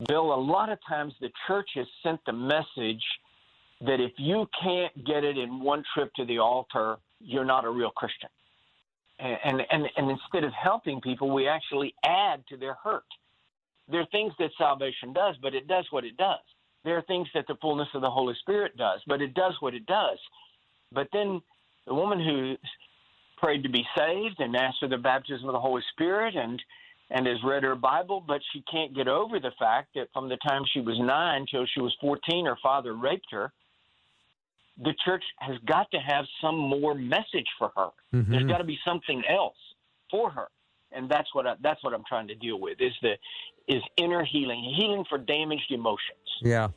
Bill, 0.07 0.33
a 0.33 0.35
lot 0.35 0.69
of 0.69 0.79
times 0.87 1.13
the 1.21 1.29
church 1.47 1.69
has 1.75 1.87
sent 2.03 2.19
the 2.25 2.33
message 2.33 3.03
that 3.81 4.01
if 4.01 4.11
you 4.17 4.47
can't 4.61 5.05
get 5.05 5.23
it 5.23 5.37
in 5.37 5.61
one 5.61 5.83
trip 5.93 6.13
to 6.15 6.25
the 6.25 6.39
altar, 6.39 6.97
you're 7.19 7.45
not 7.45 7.63
a 7.63 7.69
real 7.69 7.91
Christian. 7.91 8.29
And 9.19 9.61
and 9.71 9.87
and 9.97 10.11
instead 10.11 10.43
of 10.43 10.53
helping 10.53 11.01
people, 11.01 11.33
we 11.33 11.47
actually 11.47 11.93
add 12.05 12.43
to 12.49 12.57
their 12.57 12.75
hurt. 12.75 13.05
There 13.89 14.01
are 14.01 14.07
things 14.11 14.33
that 14.39 14.51
salvation 14.57 15.13
does, 15.13 15.35
but 15.41 15.55
it 15.55 15.67
does 15.67 15.85
what 15.91 16.03
it 16.03 16.17
does. 16.17 16.39
There 16.83 16.97
are 16.97 17.03
things 17.03 17.27
that 17.33 17.45
the 17.47 17.55
fullness 17.61 17.87
of 17.95 18.01
the 18.01 18.09
Holy 18.09 18.35
Spirit 18.41 18.77
does, 18.77 19.01
but 19.07 19.21
it 19.21 19.33
does 19.33 19.55
what 19.59 19.73
it 19.73 19.85
does. 19.85 20.19
But 20.91 21.07
then 21.11 21.41
the 21.85 21.93
woman 21.93 22.19
who 22.23 22.55
prayed 23.37 23.63
to 23.63 23.69
be 23.69 23.85
saved 23.97 24.39
and 24.39 24.55
asked 24.55 24.79
for 24.79 24.87
the 24.87 24.97
baptism 24.97 25.47
of 25.47 25.53
the 25.53 25.59
Holy 25.59 25.81
Spirit 25.93 26.35
and 26.35 26.61
and 27.09 27.25
has 27.25 27.37
read 27.43 27.63
her 27.63 27.75
Bible, 27.75 28.23
but 28.25 28.41
she 28.51 28.61
can't 28.69 28.93
get 28.93 29.07
over 29.07 29.39
the 29.39 29.53
fact 29.57 29.89
that 29.95 30.09
from 30.13 30.27
the 30.27 30.37
time 30.47 30.63
she 30.73 30.81
was 30.81 30.99
nine 30.99 31.45
till 31.49 31.65
she 31.65 31.79
was 31.79 31.95
14, 32.01 32.45
her 32.45 32.57
father 32.61 32.93
raped 32.93 33.27
her. 33.31 33.53
The 34.83 34.93
church 35.03 35.23
has 35.39 35.57
got 35.65 35.89
to 35.91 35.97
have 35.97 36.25
some 36.41 36.55
more 36.55 36.93
message 36.93 37.47
for 37.57 37.71
her. 37.75 37.89
Mm-hmm. 38.13 38.31
There's 38.31 38.45
got 38.45 38.59
to 38.59 38.63
be 38.63 38.77
something 38.85 39.23
else 39.29 39.57
for 40.11 40.29
her, 40.29 40.47
and 40.91 41.09
that's 41.09 41.27
what 41.33 41.47
I, 41.47 41.55
that's 41.61 41.83
what 41.83 41.93
I'm 41.93 42.03
trying 42.07 42.27
to 42.27 42.35
deal 42.35 42.59
with. 42.59 42.79
Is 42.79 42.93
the 43.01 43.13
is 43.67 43.81
inner 43.97 44.23
healing, 44.23 44.73
healing 44.77 45.03
for 45.09 45.17
damaged 45.17 45.71
emotions. 45.71 46.19
Yeah. 46.41 46.69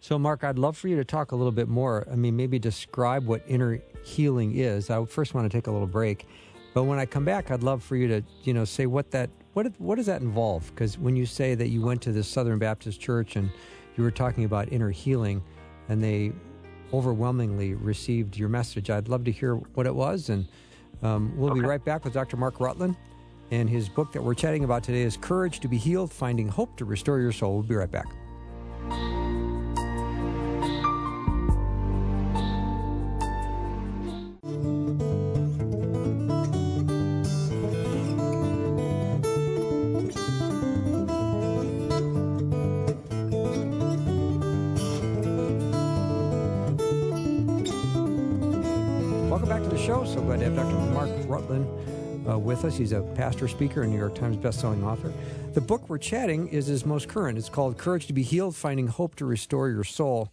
So, 0.00 0.18
Mark, 0.18 0.42
I'd 0.42 0.58
love 0.58 0.76
for 0.76 0.88
you 0.88 0.96
to 0.96 1.04
talk 1.04 1.30
a 1.30 1.36
little 1.36 1.52
bit 1.52 1.68
more. 1.68 2.08
I 2.10 2.16
mean, 2.16 2.36
maybe 2.36 2.58
describe 2.58 3.24
what 3.24 3.44
inner 3.46 3.80
healing 4.02 4.56
is. 4.56 4.90
I 4.90 5.04
first 5.04 5.32
want 5.32 5.48
to 5.50 5.56
take 5.56 5.68
a 5.68 5.70
little 5.70 5.86
break. 5.86 6.26
But 6.74 6.84
when 6.84 6.98
I 6.98 7.06
come 7.06 7.24
back, 7.24 7.52
I'd 7.52 7.62
love 7.62 7.84
for 7.84 7.94
you 7.94 8.08
to, 8.08 8.22
you 8.42 8.52
know, 8.52 8.64
say 8.64 8.86
what 8.86 9.10
that 9.12 9.30
what 9.52 9.68
what 9.78 9.96
does 9.96 10.06
that 10.06 10.22
involve? 10.22 10.68
Because 10.74 10.98
when 10.98 11.14
you 11.14 11.26
say 11.26 11.54
that 11.54 11.68
you 11.68 11.82
went 11.82 12.02
to 12.02 12.12
the 12.12 12.24
Southern 12.24 12.58
Baptist 12.58 13.00
Church 13.00 13.36
and 13.36 13.50
you 13.96 14.02
were 14.02 14.10
talking 14.10 14.44
about 14.44 14.72
inner 14.72 14.90
healing, 14.90 15.42
and 15.88 16.02
they 16.02 16.32
overwhelmingly 16.92 17.74
received 17.74 18.36
your 18.36 18.48
message, 18.48 18.90
I'd 18.90 19.08
love 19.08 19.24
to 19.24 19.32
hear 19.32 19.54
what 19.56 19.86
it 19.86 19.94
was. 19.94 20.28
And 20.28 20.46
um, 21.02 21.32
we'll 21.36 21.50
Okay. 21.50 21.60
be 21.60 21.66
right 21.66 21.84
back 21.84 22.04
with 22.04 22.12
Dr. 22.14 22.36
Mark 22.36 22.60
Rutland. 22.60 22.96
And 23.50 23.68
his 23.68 23.88
book 23.88 24.12
that 24.12 24.22
we're 24.22 24.34
chatting 24.34 24.64
about 24.64 24.82
today 24.82 25.02
is 25.02 25.16
Courage 25.16 25.60
to 25.60 25.68
be 25.68 25.76
Healed 25.76 26.12
Finding 26.12 26.48
Hope 26.48 26.76
to 26.78 26.84
Restore 26.84 27.20
Your 27.20 27.32
Soul. 27.32 27.54
We'll 27.54 27.62
be 27.64 27.74
right 27.74 27.90
back. 27.90 28.06
Show. 49.92 50.04
So 50.04 50.22
glad 50.22 50.38
to 50.40 50.46
have 50.46 50.56
Dr. 50.56 50.74
Mark 50.92 51.10
Rutland 51.26 51.66
uh, 52.28 52.38
with 52.38 52.64
us. 52.64 52.76
He's 52.76 52.92
a 52.92 53.02
pastor, 53.14 53.46
speaker, 53.46 53.82
and 53.82 53.92
New 53.92 53.98
York 53.98 54.14
Times 54.14 54.36
bestselling 54.36 54.82
author. 54.84 55.12
The 55.52 55.60
book 55.60 55.88
we're 55.88 55.98
chatting 55.98 56.48
is 56.48 56.66
his 56.66 56.86
most 56.86 57.08
current. 57.08 57.36
It's 57.36 57.50
called 57.50 57.76
Courage 57.76 58.06
to 58.06 58.14
be 58.14 58.22
Healed 58.22 58.56
Finding 58.56 58.86
Hope 58.86 59.14
to 59.16 59.26
Restore 59.26 59.68
Your 59.68 59.84
Soul. 59.84 60.32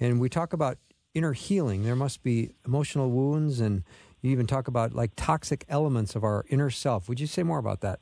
And 0.00 0.18
we 0.20 0.28
talk 0.28 0.52
about 0.52 0.78
inner 1.14 1.32
healing. 1.32 1.84
There 1.84 1.94
must 1.94 2.24
be 2.24 2.50
emotional 2.66 3.10
wounds, 3.10 3.60
and 3.60 3.84
you 4.20 4.32
even 4.32 4.48
talk 4.48 4.66
about 4.66 4.94
like 4.94 5.12
toxic 5.14 5.64
elements 5.68 6.16
of 6.16 6.24
our 6.24 6.44
inner 6.48 6.70
self. 6.70 7.08
Would 7.08 7.20
you 7.20 7.28
say 7.28 7.44
more 7.44 7.58
about 7.58 7.80
that? 7.82 8.00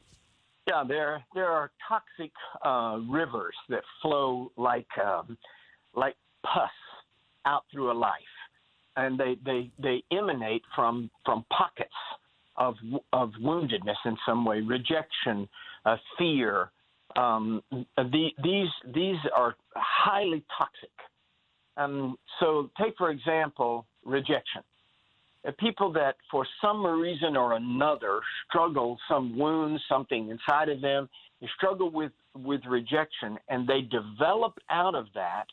Yeah, 0.67 0.83
there 0.89 1.23
there 1.35 1.49
are 1.49 1.71
toxic 1.87 2.33
uh, 2.65 3.01
rivers 3.09 3.55
that 3.69 3.83
flow 4.01 4.51
like 4.57 4.89
um, 5.05 5.37
like 5.95 6.17
pus 6.43 6.71
out 7.45 7.65
through 7.71 7.93
a 7.93 7.95
life, 7.95 8.36
and 8.97 9.19
they 9.19 9.37
they 9.45 9.71
they 9.79 10.03
emanate 10.11 10.63
from 10.75 11.11
from 11.25 11.45
pockets 11.51 11.91
of 12.57 12.75
of 13.13 13.33
woundedness 13.43 13.97
in 14.05 14.17
some 14.27 14.45
way, 14.45 14.61
rejection, 14.61 15.49
uh, 15.85 15.97
fear. 16.19 16.71
Um, 17.17 17.63
the, 17.71 18.29
these 18.43 18.69
these 18.95 19.17
are 19.35 19.55
highly 19.75 20.45
toxic. 20.57 20.91
Um, 21.77 22.17
so, 22.41 22.71
take 22.81 22.97
for 22.97 23.11
example 23.11 23.87
rejection. 24.05 24.63
Uh, 25.47 25.53
people 25.59 25.93
that 25.93 26.17
for 26.31 26.47
some 26.61 26.85
reason 26.85 27.37
or 27.37 27.55
another 27.55 28.21
struggle 28.49 28.99
some 29.09 29.37
wound 29.39 29.81
something 29.89 30.31
inside 30.31 30.69
of 30.69 30.81
them 30.81 31.09
they 31.41 31.49
struggle 31.57 31.91
with 31.91 32.13
with 32.35 32.61
rejection 32.67 33.39
and 33.49 33.67
they 33.67 33.83
develop 33.83 34.55
out 34.71 34.95
of 34.95 35.07
that 35.15 35.45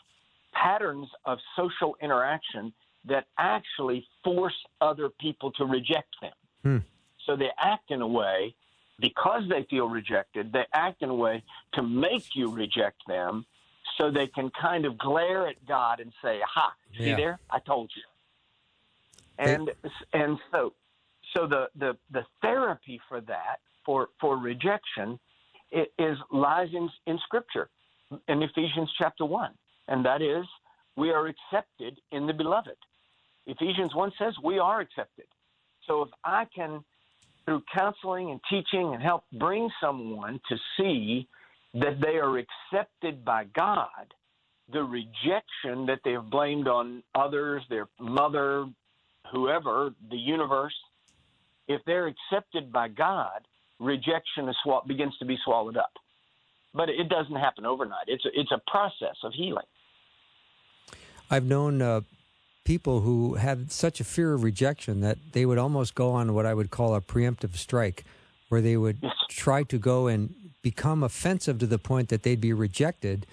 patterns 0.54 1.08
of 1.26 1.38
social 1.58 1.96
interaction 2.02 2.74
that 3.06 3.26
actually 3.38 4.08
force 4.24 4.56
other 4.82 5.10
people 5.10 5.52
to 5.54 5.66
reject 5.66 6.16
them. 6.22 6.34
Hmm. 6.64 6.78
so 7.26 7.36
they 7.36 7.50
act 7.58 7.92
in 7.92 8.02
a 8.02 8.08
way 8.08 8.56
because 9.00 9.44
they 9.50 9.64
feel 9.70 9.88
rejected 9.90 10.54
they 10.54 10.66
act 10.74 11.02
in 11.02 11.10
a 11.10 11.16
way 11.26 11.44
to 11.74 11.82
make 11.84 12.28
you 12.36 12.50
reject 12.50 13.02
them 13.08 13.46
so 13.98 14.10
they 14.10 14.28
can 14.28 14.50
kind 14.68 14.86
of 14.86 14.98
glare 14.98 15.48
at 15.48 15.58
god 15.68 16.00
and 16.00 16.12
say 16.24 16.42
aha 16.48 16.72
see 16.98 17.10
Yeah. 17.10 17.16
there? 17.18 17.40
I 17.50 17.60
told 17.60 17.92
you. 17.96 18.04
And 19.38 19.72
and 20.14 20.38
so 20.52 20.74
so 21.36 21.48
the, 21.48 21.70
the 21.76 21.98
the 22.12 22.24
therapy 22.42 23.02
for 23.10 23.20
that 23.22 23.58
for 23.86 24.10
for 24.22 24.38
rejection 24.38 25.20
is 26.08 26.18
lies 26.32 26.70
in 26.74 26.90
in 27.08 27.18
scripture 27.28 27.70
in 28.28 28.44
Ephesians 28.44 28.90
chapter 28.98 29.26
1 29.26 29.52
and 29.88 30.06
that 30.06 30.22
is 30.22 30.46
we 30.96 31.10
are 31.10 31.26
accepted 31.28 32.00
in 32.12 32.28
the 32.28 32.34
beloved 32.34 32.78
Ephesians 33.46 33.94
1 33.94 34.12
says 34.18 34.34
we 34.44 34.60
are 34.60 34.80
accepted 34.80 35.26
so 35.88 36.04
if 36.04 36.10
I 36.24 36.46
can 36.56 36.84
through 37.46 37.62
counseling 37.76 38.32
and 38.32 38.40
teaching 38.50 38.94
and 38.94 39.04
help 39.04 39.24
bring 39.34 39.70
someone 39.82 40.40
to 40.50 40.58
see 40.78 41.28
that 41.74 42.00
they 42.02 42.16
are 42.18 42.38
accepted 42.38 43.26
by 43.26 43.46
God 43.56 44.14
the 44.72 44.82
rejection 44.82 45.86
that 45.88 46.00
they 46.06 46.14
have 46.14 46.30
blamed 46.30 46.68
on 46.68 47.04
others 47.16 47.64
their 47.70 47.88
mother 48.00 48.66
whoever, 49.32 49.94
the 50.10 50.18
universe, 50.18 50.74
if 51.68 51.82
they're 51.86 52.08
accepted 52.08 52.72
by 52.72 52.88
God, 52.88 53.48
rejection 53.80 54.48
is 54.48 54.56
swa- 54.66 54.86
begins 54.88 55.18
to 55.18 55.26
be 55.26 55.38
swallowed 55.44 55.78
up. 55.78 55.92
But 56.74 56.90
it 56.90 57.10
doesn't 57.10 57.36
happen 57.36 57.66
overnight. 57.66 58.06
It's 58.08 58.26
a, 58.26 58.30
it's 58.34 58.52
a 58.52 58.62
process 58.70 59.16
of 59.24 59.34
healing. 59.34 59.66
I've 61.30 61.46
known 61.46 61.82
uh, 61.82 62.02
people 62.64 63.02
who 63.02 63.36
had 63.36 63.72
such 63.72 64.00
a 64.00 64.04
fear 64.04 64.34
of 64.34 64.44
rejection 64.44 65.02
that 65.02 65.18
they 65.34 65.46
would 65.46 65.58
almost 65.58 65.96
go 65.96 66.12
on 66.12 66.34
what 66.34 66.46
I 66.46 66.54
would 66.54 66.72
call 66.72 66.96
a 66.96 67.02
preemptive 67.02 67.56
strike, 67.58 68.04
where 68.50 68.62
they 68.62 68.78
would 68.78 69.00
try 69.30 69.64
to 69.64 69.78
go 69.78 70.08
and 70.08 70.34
become 70.62 71.04
offensive 71.04 71.60
to 71.60 71.68
the 71.68 71.78
point 71.78 72.10
that 72.10 72.24
they'd 72.24 72.40
be 72.40 72.54
rejected 72.54 73.26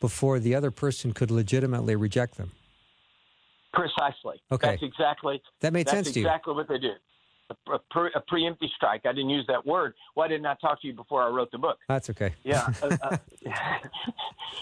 before 0.00 0.38
the 0.38 0.54
other 0.54 0.70
person 0.70 1.12
could 1.12 1.30
legitimately 1.30 1.96
reject 1.96 2.36
them. 2.36 2.52
Precisely. 3.72 4.40
Okay. 4.52 4.70
That's 4.70 4.82
exactly 4.82 5.42
That 5.60 5.72
made 5.72 5.88
sense 5.88 6.12
to 6.12 6.20
you. 6.20 6.26
exactly 6.26 6.54
what 6.54 6.68
they. 6.68 6.74
A, 7.50 7.72
a, 7.72 7.78
pre, 7.90 8.10
a 8.14 8.20
preemptive 8.20 8.70
strike. 8.74 9.02
I 9.04 9.12
didn't 9.12 9.30
use 9.30 9.44
that 9.48 9.66
word. 9.66 9.94
Why 10.14 10.28
didn't 10.28 10.46
I 10.46 10.54
talk 10.60 10.80
to 10.80 10.86
you 10.86 10.94
before 10.94 11.22
I 11.22 11.28
wrote 11.28 11.50
the 11.50 11.58
book? 11.58 11.78
That's 11.88 12.08
okay. 12.10 12.32
Yeah. 12.42 12.72
uh, 12.82 12.96
uh, 13.02 13.16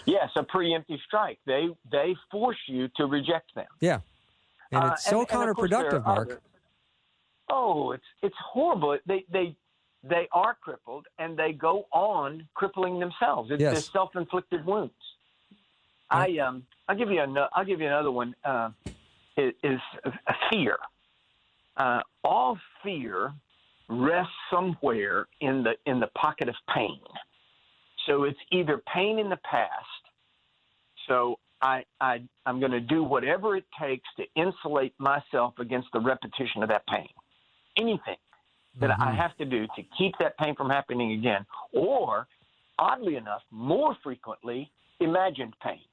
yes, 0.05 0.29
a 0.35 0.43
preemptive 0.43 0.99
strike. 1.05 1.39
They 1.45 1.69
they 1.91 2.15
force 2.31 2.57
you 2.67 2.89
to 2.97 3.05
reject 3.05 3.55
them. 3.55 3.67
Yeah. 3.79 3.99
And 4.73 4.83
Uh, 4.83 4.93
it's 4.93 5.03
so 5.05 5.21
and- 5.21 5.31
and 5.31 5.49
of 5.49 5.55
course 5.55 5.69
there 5.69 5.83
counterproductive, 5.91 6.05
are 6.07 6.15
Mark. 6.15 6.27
others. 6.29 6.41
Oh, 7.49 7.91
it's 7.91 8.05
it's 8.21 8.35
horrible. 8.37 8.97
They 9.05 9.25
they 9.29 9.55
they 10.03 10.27
are 10.31 10.55
crippled 10.55 11.07
and 11.19 11.37
they 11.37 11.53
go 11.53 11.87
on 11.91 12.47
crippling 12.55 12.99
themselves. 12.99 13.51
It's 13.51 13.61
Yes. 13.61 13.89
self-inflicted 13.91 14.65
wounds. 14.65 14.95
I 16.09 16.37
um 16.39 16.65
I'll 16.87 16.95
give 16.95 17.11
you 17.11 17.21
another 17.21 17.49
I'll 17.53 17.65
give 17.65 17.79
you 17.81 17.87
another 17.87 18.11
one. 18.11 18.35
Uh, 18.43 18.71
is, 19.37 19.53
is 19.63 19.79
a 20.05 20.33
fear. 20.49 20.77
Uh, 21.77 22.01
all 22.23 22.57
fear 22.83 23.33
rests 23.89 24.33
somewhere 24.49 25.27
in 25.41 25.63
the 25.63 25.75
in 25.85 25.99
the 25.99 26.07
pocket 26.07 26.49
of 26.49 26.55
pain. 26.73 27.01
So 28.05 28.23
it's 28.23 28.39
either 28.51 28.77
pain 28.93 29.19
in 29.19 29.29
the 29.29 29.37
past. 29.37 30.03
So 31.07 31.39
I, 31.63 31.85
I 32.01 32.21
I'm 32.45 32.59
going 32.59 32.73
to 32.73 32.81
do 32.81 33.03
whatever 33.03 33.55
it 33.55 33.65
takes 33.79 34.07
to 34.17 34.23
insulate 34.35 34.93
myself 34.99 35.53
against 35.59 35.87
the 35.93 36.01
repetition 36.01 36.61
of 36.61 36.69
that 36.69 36.85
pain. 36.87 37.07
Anything 37.77 38.17
that 38.79 38.91
I 38.99 39.11
Mhm. 39.11 39.15
have 39.15 39.37
to 39.37 39.45
do 39.45 39.65
to 39.67 39.83
keep 39.97 40.17
that 40.17 40.37
pain 40.37 40.55
from 40.55 40.69
happening 40.69 41.13
again, 41.13 41.45
or 41.71 42.27
oddly 42.77 43.15
enough, 43.15 43.43
more 43.49 43.95
frequently, 43.95 44.71
imagined 44.99 45.57
pain. 45.59 45.85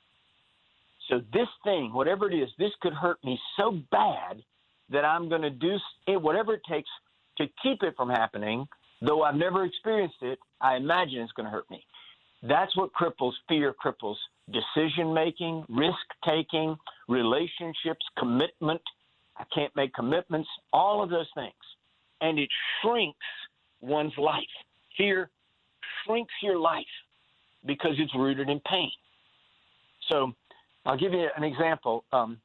So 1.08 1.20
this 1.32 1.48
thing, 1.62 1.92
whatever 1.92 2.30
it 2.30 2.34
is, 2.34 2.50
this 2.56 2.74
could 2.80 2.94
hurt 2.94 3.22
me 3.22 3.40
so 3.56 3.72
bad 3.90 4.42
that 4.88 5.04
I'm 5.04 5.28
going 5.28 5.42
to 5.42 5.50
do 5.50 5.78
whatever 6.08 6.54
it 6.54 6.64
takes 6.64 6.90
to 7.38 7.46
keep 7.62 7.82
it 7.82 7.96
from 7.96 8.08
happening. 8.08 8.68
Though 9.02 9.22
I've 9.22 9.36
never 9.36 9.64
experienced 9.64 10.22
it, 10.22 10.38
I 10.60 10.76
imagine 10.76 11.20
it's 11.20 11.32
going 11.32 11.46
to 11.46 11.50
hurt 11.50 11.70
me. 11.70 11.84
That's 12.42 12.74
what 12.76 12.92
cripples 12.92 13.34
fear 13.48 13.74
cripples 13.74 14.16
decision 14.52 15.12
making, 15.12 15.64
risk 15.68 15.96
taking, 16.24 16.76
relationships, 17.08 18.04
commitment. 18.18 18.80
I 19.36 19.44
can't 19.54 19.74
make 19.74 19.94
commitments, 19.94 20.48
all 20.72 21.02
of 21.02 21.10
those 21.10 21.28
things. 21.34 21.52
And 22.20 22.38
it 22.38 22.48
shrinks 22.80 23.16
one's 23.80 24.16
life. 24.18 24.42
Fear 24.96 25.30
shrinks 26.04 26.34
your 26.42 26.58
life 26.58 26.84
because 27.66 27.94
it's 27.98 28.14
rooted 28.14 28.48
in 28.48 28.60
pain. 28.60 28.90
So 30.08 30.32
I'll 30.84 30.98
give 30.98 31.12
you 31.12 31.28
an 31.36 31.44
example. 31.44 32.04
Um, 32.12 32.38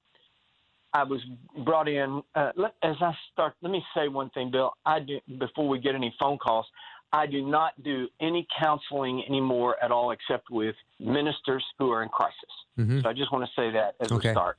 I 0.94 1.04
was 1.04 1.20
brought 1.66 1.90
in. 1.90 2.22
Uh, 2.36 2.52
let, 2.56 2.76
as 2.82 2.96
I 3.02 3.14
start, 3.34 3.54
let 3.62 3.72
me 3.72 3.84
say 3.96 4.08
one 4.08 4.30
thing, 4.30 4.50
Bill. 4.50 4.72
I 4.86 5.00
do 5.00 5.20
before 5.40 5.68
we 5.68 5.80
get 5.80 5.94
any 5.96 6.14
phone 6.20 6.38
calls. 6.38 6.66
I 7.16 7.26
do 7.26 7.42
not 7.46 7.72
do 7.82 8.08
any 8.20 8.46
counseling 8.60 9.24
anymore 9.28 9.78
at 9.82 9.90
all, 9.92 10.12
except 10.12 10.50
with 10.50 10.76
ministers 11.00 11.64
who 11.78 11.90
are 11.92 12.04
in 12.04 12.10
crisis. 12.10 12.54
Mhm. 12.78 13.02
So 13.02 13.10
I 13.10 13.14
just 13.14 13.32
want 13.32 13.46
to 13.46 13.52
say 13.56 13.72
that 13.72 13.96
as 14.02 14.12
Okay. 14.12 14.30
a 14.30 14.32
start. 14.34 14.58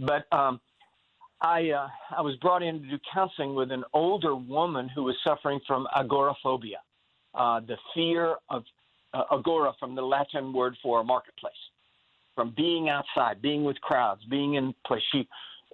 But 0.00 0.26
um, 0.32 0.60
I 1.40 1.70
uh, 1.70 1.88
I 2.16 2.20
was 2.20 2.34
brought 2.36 2.62
in 2.64 2.82
to 2.82 2.88
do 2.88 2.98
counseling 3.12 3.54
with 3.54 3.70
an 3.70 3.84
older 3.92 4.34
woman 4.34 4.88
who 4.88 5.04
was 5.04 5.16
suffering 5.22 5.60
from 5.68 5.86
agoraphobia, 5.94 6.80
uh, 7.34 7.60
the 7.60 7.78
fear 7.94 8.36
of 8.50 8.64
uh, 9.14 9.24
agora 9.30 9.72
from 9.78 9.94
the 9.94 10.02
Latin 10.02 10.52
word 10.52 10.76
for 10.82 11.00
a 11.00 11.04
marketplace, 11.04 11.62
from 12.34 12.50
being 12.50 12.88
outside, 12.88 13.40
being 13.40 13.62
with 13.64 13.80
crowds, 13.80 14.24
being 14.24 14.54
in 14.54 14.74
place. 14.84 15.02
She 15.12 15.28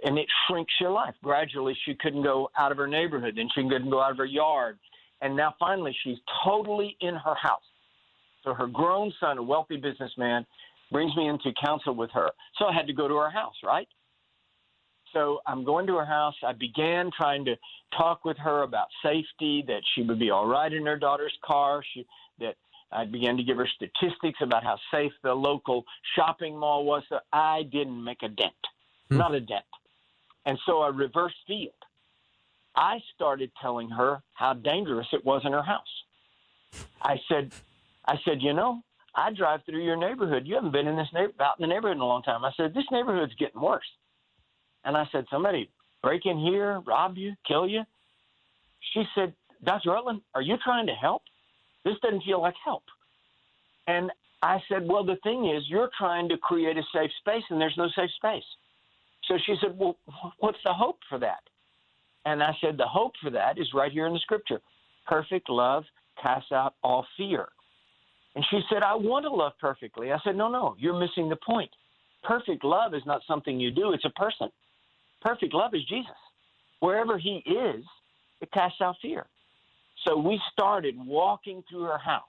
and 0.04 0.18
it 0.18 0.28
shrinks 0.46 0.74
your 0.80 0.90
life. 0.90 1.14
Gradually, 1.22 1.74
she 1.84 1.94
couldn't 1.94 2.22
go 2.22 2.50
out 2.58 2.70
of 2.72 2.78
her 2.78 2.86
neighborhood, 2.98 3.36
then 3.36 3.48
she 3.54 3.62
couldn't 3.62 3.90
go 3.90 4.02
out 4.02 4.10
of 4.10 4.18
her 4.18 4.26
yard, 4.26 4.78
and 5.20 5.36
now 5.36 5.54
finally 5.58 5.96
she's 6.02 6.18
totally 6.44 6.96
in 7.00 7.14
her 7.14 7.34
house. 7.34 7.62
So 8.42 8.52
her 8.54 8.66
grown 8.66 9.12
son, 9.20 9.38
a 9.38 9.42
wealthy 9.42 9.76
businessman, 9.76 10.46
brings 10.92 11.14
me 11.16 11.28
into 11.28 11.50
counsel 11.64 11.94
with 11.94 12.10
her. 12.12 12.30
So 12.58 12.66
I 12.66 12.72
had 12.72 12.86
to 12.86 12.92
go 12.92 13.08
to 13.08 13.14
her 13.16 13.30
house, 13.30 13.54
right? 13.64 13.88
So 15.12 15.40
I'm 15.46 15.64
going 15.64 15.86
to 15.86 15.96
her 15.96 16.04
house. 16.04 16.34
I 16.46 16.52
began 16.52 17.10
trying 17.16 17.44
to 17.46 17.56
talk 17.96 18.24
with 18.24 18.36
her 18.38 18.62
about 18.62 18.88
safety, 19.02 19.64
that 19.66 19.80
she 19.94 20.02
would 20.02 20.18
be 20.18 20.30
all 20.30 20.46
right 20.46 20.72
in 20.72 20.84
her 20.84 20.98
daughter's 20.98 21.36
car, 21.44 21.82
she, 21.94 22.04
that 22.40 22.56
I 22.92 23.04
began 23.04 23.36
to 23.36 23.42
give 23.42 23.56
her 23.56 23.68
statistics 23.76 24.40
about 24.42 24.64
how 24.64 24.78
safe 24.92 25.12
the 25.22 25.32
local 25.32 25.84
shopping 26.16 26.58
mall 26.58 26.84
was. 26.84 27.02
So 27.08 27.18
I 27.32 27.62
didn't 27.62 28.02
make 28.02 28.22
a 28.22 28.28
dent, 28.28 28.52
hmm. 29.08 29.18
not 29.18 29.34
a 29.34 29.40
dent. 29.40 29.64
And 30.46 30.58
so 30.66 30.82
I 30.82 30.88
reversed 30.88 31.36
field. 31.46 31.72
I 32.76 32.98
started 33.14 33.50
telling 33.60 33.90
her 33.90 34.22
how 34.32 34.54
dangerous 34.54 35.06
it 35.12 35.24
was 35.24 35.42
in 35.44 35.52
her 35.52 35.62
house. 35.62 35.82
I 37.00 37.20
said, 37.28 37.52
I 38.04 38.16
said, 38.24 38.42
you 38.42 38.52
know, 38.52 38.82
I 39.14 39.32
drive 39.32 39.60
through 39.64 39.84
your 39.84 39.96
neighborhood. 39.96 40.46
You 40.46 40.56
haven't 40.56 40.72
been 40.72 40.88
in 40.88 40.96
this 40.96 41.08
neighborhood, 41.12 41.40
out 41.40 41.60
in 41.60 41.68
the 41.68 41.72
neighborhood 41.72 41.96
in 41.96 42.02
a 42.02 42.06
long 42.06 42.22
time. 42.22 42.44
I 42.44 42.50
said, 42.56 42.74
this 42.74 42.84
neighborhood's 42.90 43.34
getting 43.34 43.60
worse. 43.60 43.86
And 44.84 44.96
I 44.96 45.08
said, 45.12 45.26
somebody 45.30 45.70
break 46.02 46.26
in 46.26 46.38
here, 46.38 46.80
rob 46.80 47.16
you, 47.16 47.34
kill 47.46 47.68
you. 47.68 47.82
She 48.92 49.04
said, 49.14 49.34
Dr. 49.62 49.90
Rutland, 49.92 50.20
are 50.34 50.42
you 50.42 50.56
trying 50.62 50.86
to 50.88 50.92
help? 50.94 51.22
This 51.84 51.94
doesn't 52.02 52.24
feel 52.24 52.42
like 52.42 52.54
help. 52.62 52.82
And 53.86 54.10
I 54.42 54.62
said, 54.68 54.86
well, 54.86 55.04
the 55.04 55.16
thing 55.22 55.48
is, 55.48 55.62
you're 55.68 55.90
trying 55.96 56.28
to 56.28 56.36
create 56.36 56.76
a 56.76 56.82
safe 56.94 57.10
space, 57.20 57.44
and 57.50 57.60
there's 57.60 57.76
no 57.78 57.88
safe 57.96 58.10
space. 58.16 58.44
So 59.28 59.38
she 59.46 59.56
said, 59.60 59.78
well, 59.78 59.96
what's 60.38 60.58
the 60.64 60.72
hope 60.72 60.98
for 61.08 61.18
that? 61.18 61.40
And 62.24 62.42
I 62.42 62.52
said, 62.60 62.76
the 62.76 62.86
hope 62.86 63.12
for 63.22 63.30
that 63.30 63.58
is 63.58 63.68
right 63.74 63.92
here 63.92 64.06
in 64.06 64.12
the 64.12 64.18
scripture. 64.20 64.60
Perfect 65.06 65.50
love 65.50 65.84
casts 66.22 66.52
out 66.52 66.74
all 66.82 67.06
fear. 67.16 67.48
And 68.34 68.44
she 68.50 68.60
said, 68.70 68.82
I 68.82 68.94
want 68.94 69.24
to 69.24 69.30
love 69.30 69.52
perfectly. 69.60 70.12
I 70.12 70.18
said, 70.24 70.36
no, 70.36 70.48
no, 70.48 70.74
you're 70.78 70.98
missing 70.98 71.28
the 71.28 71.36
point. 71.36 71.70
Perfect 72.22 72.64
love 72.64 72.94
is 72.94 73.02
not 73.06 73.20
something 73.28 73.60
you 73.60 73.70
do, 73.70 73.92
it's 73.92 74.04
a 74.06 74.10
person. 74.10 74.48
Perfect 75.20 75.54
love 75.54 75.74
is 75.74 75.84
Jesus. 75.84 76.16
Wherever 76.80 77.18
he 77.18 77.42
is, 77.46 77.84
it 78.40 78.50
casts 78.52 78.80
out 78.80 78.96
fear. 79.00 79.26
So 80.06 80.16
we 80.16 80.40
started 80.52 80.96
walking 80.98 81.62
through 81.68 81.84
her 81.84 81.98
house. 81.98 82.22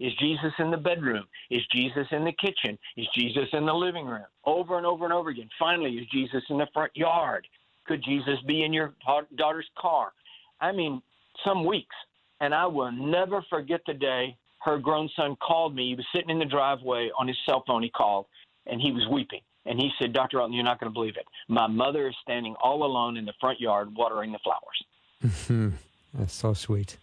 Is 0.00 0.12
Jesus 0.20 0.52
in 0.58 0.70
the 0.70 0.76
bedroom? 0.76 1.24
Is 1.50 1.62
Jesus 1.74 2.06
in 2.12 2.24
the 2.24 2.32
kitchen? 2.32 2.78
Is 2.96 3.06
Jesus 3.14 3.48
in 3.52 3.66
the 3.66 3.74
living 3.74 4.06
room? 4.06 4.26
Over 4.44 4.76
and 4.76 4.86
over 4.86 5.04
and 5.04 5.12
over 5.12 5.30
again. 5.30 5.48
Finally, 5.58 5.94
is 5.96 6.06
Jesus 6.12 6.42
in 6.50 6.58
the 6.58 6.68
front 6.72 6.92
yard? 6.94 7.46
Could 7.88 8.04
Jesus 8.04 8.38
be 8.46 8.62
in 8.62 8.72
your 8.72 8.94
daughter's 9.36 9.68
car? 9.78 10.12
I 10.60 10.72
mean, 10.72 11.02
some 11.44 11.64
weeks. 11.64 11.94
And 12.40 12.54
I 12.54 12.66
will 12.66 12.92
never 12.92 13.44
forget 13.50 13.80
the 13.86 13.94
day 13.94 14.36
her 14.60 14.78
grown 14.78 15.08
son 15.16 15.36
called 15.36 15.74
me. 15.74 15.88
He 15.88 15.94
was 15.96 16.06
sitting 16.14 16.30
in 16.30 16.38
the 16.38 16.44
driveway 16.44 17.10
on 17.18 17.26
his 17.26 17.36
cell 17.48 17.64
phone. 17.66 17.82
He 17.82 17.90
called 17.90 18.26
and 18.66 18.80
he 18.80 18.92
was 18.92 19.06
weeping. 19.10 19.40
And 19.66 19.78
he 19.78 19.90
said, 20.00 20.12
Dr. 20.12 20.38
Rutland, 20.38 20.54
you're 20.54 20.64
not 20.64 20.78
going 20.78 20.90
to 20.90 20.94
believe 20.94 21.16
it. 21.16 21.26
My 21.48 21.66
mother 21.66 22.08
is 22.08 22.14
standing 22.22 22.54
all 22.62 22.84
alone 22.84 23.16
in 23.16 23.24
the 23.24 23.34
front 23.40 23.60
yard 23.60 23.88
watering 23.94 24.32
the 24.32 24.38
flowers. 24.38 25.74
That's 26.14 26.32
so 26.32 26.54
sweet 26.54 26.96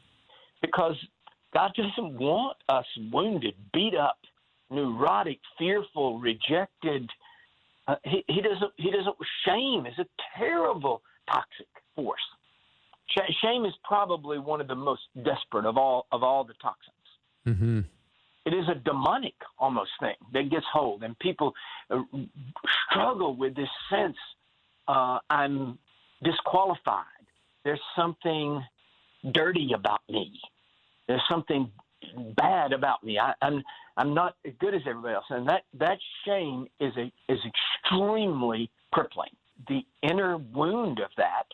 because 0.62 0.96
God 1.54 1.72
doesn't 1.76 2.18
want 2.18 2.58
us 2.70 2.86
wounded, 3.12 3.54
beat 3.74 3.96
up, 3.96 4.18
neurotic, 4.70 5.40
fearful, 5.58 6.20
rejected. 6.20 7.10
Uh, 7.88 7.96
he, 8.04 8.24
he 8.28 8.42
doesn't. 8.42 8.72
He 8.78 8.92
doesn't. 8.92 9.16
Shame 9.46 9.86
is 9.86 9.94
a 10.00 10.06
terrible 10.38 11.02
toxic 11.28 11.68
force. 11.96 12.20
Sh- 13.08 13.34
shame 13.42 13.66
is 13.66 13.74
probably 13.84 14.40
one 14.40 14.62
of 14.62 14.68
the 14.68 14.76
most 14.76 15.02
desperate 15.24 15.66
of 15.66 15.78
all 15.78 16.08
of 16.12 16.24
all 16.24 16.44
the 16.44 16.54
toxins. 16.62 16.96
Mm-hmm. 17.48 17.80
It 18.46 18.54
is 18.54 18.68
a 18.70 18.76
demonic 18.76 19.34
almost 19.58 19.92
thing 20.00 20.16
that 20.34 20.50
gets 20.50 20.66
hold, 20.72 21.04
and 21.04 21.18
people 21.20 21.54
uh, 21.90 22.02
struggle 22.90 23.36
with 23.36 23.56
this 23.56 23.70
sense: 23.90 24.18
uh, 24.88 25.20
I'm 25.30 25.78
disqualified. 26.24 27.06
There's 27.64 27.82
something 27.96 28.64
dirty 29.32 29.72
about 29.74 30.02
me. 30.10 30.32
There's 31.08 31.24
something 31.30 31.72
bad 32.36 32.74
about 32.74 33.04
me. 33.04 33.18
I, 33.20 33.34
I'm 33.42 33.64
I'm 33.98 34.14
not 34.14 34.36
as 34.46 34.54
good 34.60 34.76
as 34.76 34.82
everybody 34.88 35.16
else, 35.16 35.26
and 35.30 35.48
that 35.48 35.64
that 35.80 35.98
shame 36.26 36.68
is 36.80 36.94
a 36.98 37.12
is 37.32 37.40
extremely 37.46 38.70
crippling. 38.92 39.32
The 39.68 39.86
inner 40.02 40.38
wound 40.38 41.00
of 41.00 41.10
that 41.18 41.46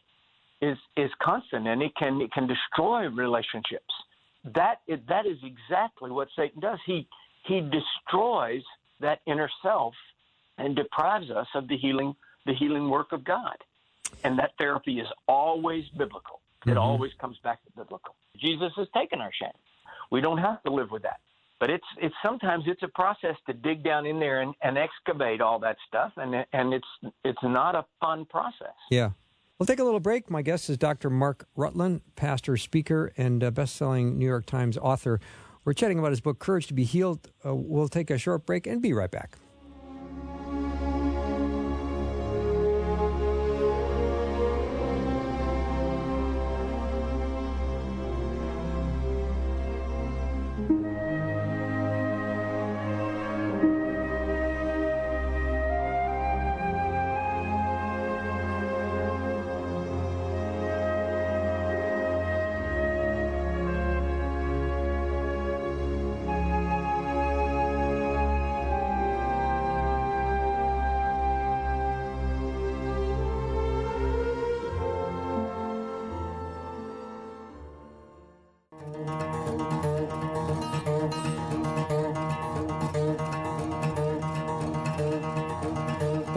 is 0.62 0.78
is 0.96 1.10
constant, 1.22 1.68
and 1.68 1.82
it 1.82 1.96
can 1.96 2.22
it 2.22 2.32
can 2.32 2.48
destroy 2.48 3.08
relationships. 3.08 3.94
That 4.56 4.82
is, 4.88 5.00
that 5.08 5.26
is 5.26 5.38
exactly 5.44 6.12
what 6.12 6.28
Satan 6.36 6.62
does. 6.62 6.80
He 6.86 7.08
he 7.46 7.62
destroys 7.62 8.64
that 9.00 9.20
inner 9.26 9.50
self 9.62 9.94
and 10.58 10.76
deprives 10.76 11.30
us 11.32 11.48
of 11.56 11.68
the 11.68 11.78
healing 11.78 12.16
the 12.46 12.54
healing 12.54 12.90
work 12.90 13.12
of 13.12 13.24
God. 13.24 13.58
And 14.24 14.38
that 14.40 14.52
therapy 14.58 15.00
is 15.00 15.08
always 15.28 15.86
biblical. 15.98 16.42
It 16.66 16.70
mm-hmm. 16.70 16.78
always 16.80 17.12
comes 17.20 17.38
back 17.44 17.64
to 17.64 17.72
biblical. 17.72 18.16
Jesus 18.38 18.72
has 18.76 18.88
taken 18.94 19.22
our 19.22 19.32
shame. 19.34 19.50
We 20.12 20.22
don't 20.22 20.38
have 20.38 20.62
to 20.64 20.72
live 20.72 20.92
with 20.92 21.04
that. 21.04 21.20
But 21.62 21.70
it's 21.70 21.86
it's 22.02 22.16
sometimes 22.26 22.64
it's 22.66 22.82
a 22.82 22.88
process 22.88 23.36
to 23.46 23.54
dig 23.54 23.84
down 23.84 24.08
in 24.08 24.20
there 24.20 24.42
and, 24.42 24.56
and 24.64 24.80
excavate 24.80 25.42
all 25.42 25.60
that 25.60 25.78
stuff, 25.88 26.12
and 26.18 26.34
and 26.52 26.74
it's 26.74 27.14
it's 27.24 27.44
not 27.44 27.76
a 27.76 27.86
fun 28.02 28.26
process. 28.26 28.74
Yeah. 28.90 29.12
We'll 29.60 29.68
take 29.68 29.78
a 29.78 29.84
little 29.84 30.00
break. 30.00 30.32
My 30.32 30.42
guest 30.42 30.72
is 30.72 30.78
Dr. 30.80 31.12
Mark 31.12 31.48
Rutland, 31.56 32.02
pastor, 32.16 32.58
speaker, 32.58 33.14
and 33.16 33.54
best-selling 33.54 34.18
New 34.18 34.26
York 34.26 34.48
Times 34.48 34.76
author. 34.76 35.20
We're 35.64 35.74
chatting 35.74 36.00
about 36.00 36.10
his 36.10 36.20
book, 36.20 36.40
Courage 36.40 36.66
to 36.66 36.74
be 36.74 36.84
Healed. 36.84 37.30
Uh, 37.46 37.54
we'll 37.54 37.88
take 37.88 38.10
a 38.10 38.18
short 38.18 38.48
break 38.48 38.66
and 38.66 38.82
be 38.82 38.92
right 38.92 39.12
back. 39.12 39.38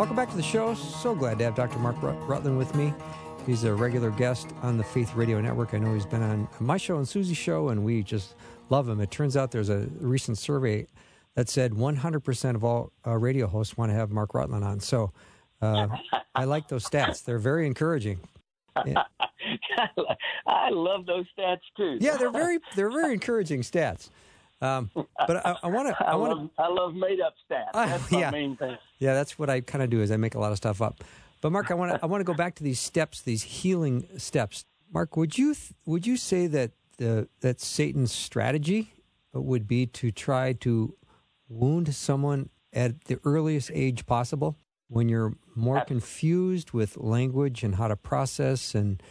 Welcome 0.05 0.17
back 0.17 0.29
to 0.33 0.37
the 0.37 0.43
show. 0.43 0.75
So 0.75 1.15
glad 1.15 1.39
to 1.39 1.45
have 1.45 1.55
Dr. 1.55 1.79
Mark 1.79 1.97
Rutland 2.03 2.59
with 2.59 2.75
me. 2.75 2.93
He's 3.47 3.65
a 3.65 3.73
regular 3.73 4.11
guest 4.11 4.49
on 4.61 4.77
the 4.77 4.85
Faith 4.85 5.15
Radio 5.15 5.41
Network. 5.41 5.73
I 5.73 5.79
know 5.79 5.95
he's 5.95 6.05
been 6.05 6.23
on 6.23 6.47
my 6.61 6.77
show 6.77 6.99
and 6.99 7.09
Susie's 7.09 7.39
show, 7.39 7.71
and 7.71 7.83
we 7.83 8.03
just 8.03 8.35
love 8.69 8.87
him. 8.87 9.01
It 9.01 9.11
turns 9.11 9.35
out 9.35 9.51
there's 9.51 9.71
a 9.71 9.89
recent 9.99 10.37
survey 10.37 10.87
that 11.37 11.49
said 11.49 11.73
100% 11.73 12.55
of 12.55 12.63
all 12.63 12.93
uh, 13.07 13.17
radio 13.17 13.47
hosts 13.47 13.79
want 13.79 13.93
to 13.93 13.95
have 13.95 14.11
Mark 14.11 14.35
Rutland 14.35 14.63
on. 14.63 14.79
So 14.79 15.11
uh, 15.63 15.89
I 16.35 16.45
like 16.45 16.69
those 16.69 16.85
stats. 16.85 17.25
They're 17.25 17.39
very 17.39 17.67
encouraging. 17.67 18.21
Yeah. 18.85 19.05
I 20.47 20.69
love 20.69 21.07
those 21.07 21.25
stats 21.39 21.61
too. 21.79 21.97
Yeah, 21.99 22.19
they're 22.19 22.31
very 22.31 22.59
they're 22.77 22.91
very 22.91 23.15
encouraging 23.15 23.63
stats. 23.63 24.11
Um, 24.65 24.91
but 25.27 25.45
I 25.45 25.69
want 25.69 25.89
to. 25.89 26.07
I 26.09 26.15
want 26.15 26.55
to. 26.57 26.63
I 26.63 26.69
love 26.69 26.95
made 26.95 27.21
up 27.21 27.35
stats. 27.51 27.73
That's 27.75 28.03
uh, 28.13 28.19
yeah. 28.19 28.31
my 28.31 28.39
main 28.39 28.57
thing. 28.57 28.77
Yeah, 28.99 29.15
that's 29.15 29.39
what 29.39 29.51
I 29.51 29.61
kind 29.61 29.83
of 29.83 29.91
do. 29.91 30.01
Is 30.01 30.11
I 30.11 30.17
make 30.17 30.35
a 30.35 30.41
lot 30.41 30.53
of 30.53 30.57
stuff 30.57 30.81
up. 30.81 31.03
But 31.41 31.53
Mark, 31.53 31.71
I 31.71 31.75
want 31.75 31.93
to. 31.93 32.01
I 32.03 32.07
want 32.07 32.21
to 32.21 32.25
go 32.25 32.35
back 32.35 32.55
to 32.57 32.63
these 32.63 32.81
steps, 32.81 33.23
these 33.23 33.43
healing 33.43 34.07
steps. 34.17 34.65
Mark, 34.93 35.17
would 35.17 35.37
you 35.37 35.55
would 35.87 36.07
you 36.07 36.17
say 36.17 36.47
that 36.47 36.73
the 36.99 37.29
that 37.41 37.61
Satan's 37.61 38.13
strategy 38.13 38.93
would 39.33 39.67
be 39.67 39.87
to 39.87 40.11
try 40.11 40.53
to 40.53 40.97
wound 41.49 41.95
someone 41.95 42.49
at 42.73 43.05
the 43.05 43.19
earliest 43.25 43.71
age 43.75 44.07
possible 44.07 44.57
when 44.89 45.09
you're 45.09 45.35
more 45.55 45.81
confused 45.85 46.73
with 46.73 46.97
language 46.97 47.63
and 47.63 47.77
how 47.77 47.89
to 47.89 47.97
process 47.97 48.75
and 48.75 49.03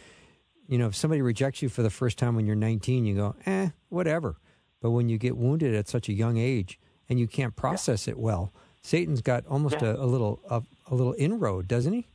you 0.68 0.78
know 0.78 0.86
if 0.86 0.94
somebody 0.94 1.20
rejects 1.20 1.62
you 1.62 1.68
for 1.68 1.82
the 1.82 1.90
first 1.90 2.18
time 2.18 2.36
when 2.36 2.46
you're 2.46 2.56
19 2.56 3.04
you 3.04 3.14
go 3.14 3.34
eh 3.46 3.68
whatever 3.88 4.36
but 4.84 4.90
when 4.90 5.08
you 5.08 5.16
get 5.16 5.38
wounded 5.38 5.74
at 5.74 5.88
such 5.88 6.10
a 6.10 6.12
young 6.12 6.36
age 6.36 6.78
and 7.08 7.18
you 7.18 7.26
can't 7.26 7.56
process 7.56 8.06
yeah. 8.06 8.12
it 8.12 8.18
well, 8.18 8.52
Satan's 8.82 9.22
got 9.22 9.46
almost 9.46 9.80
yeah. 9.80 9.92
a, 9.92 9.94
a, 9.94 10.04
little 10.04 10.40
a, 10.50 10.62
a, 10.90 10.94
little 10.94 11.14
inroad, 11.16 11.66
doesn't 11.66 11.94
he? 11.94 12.06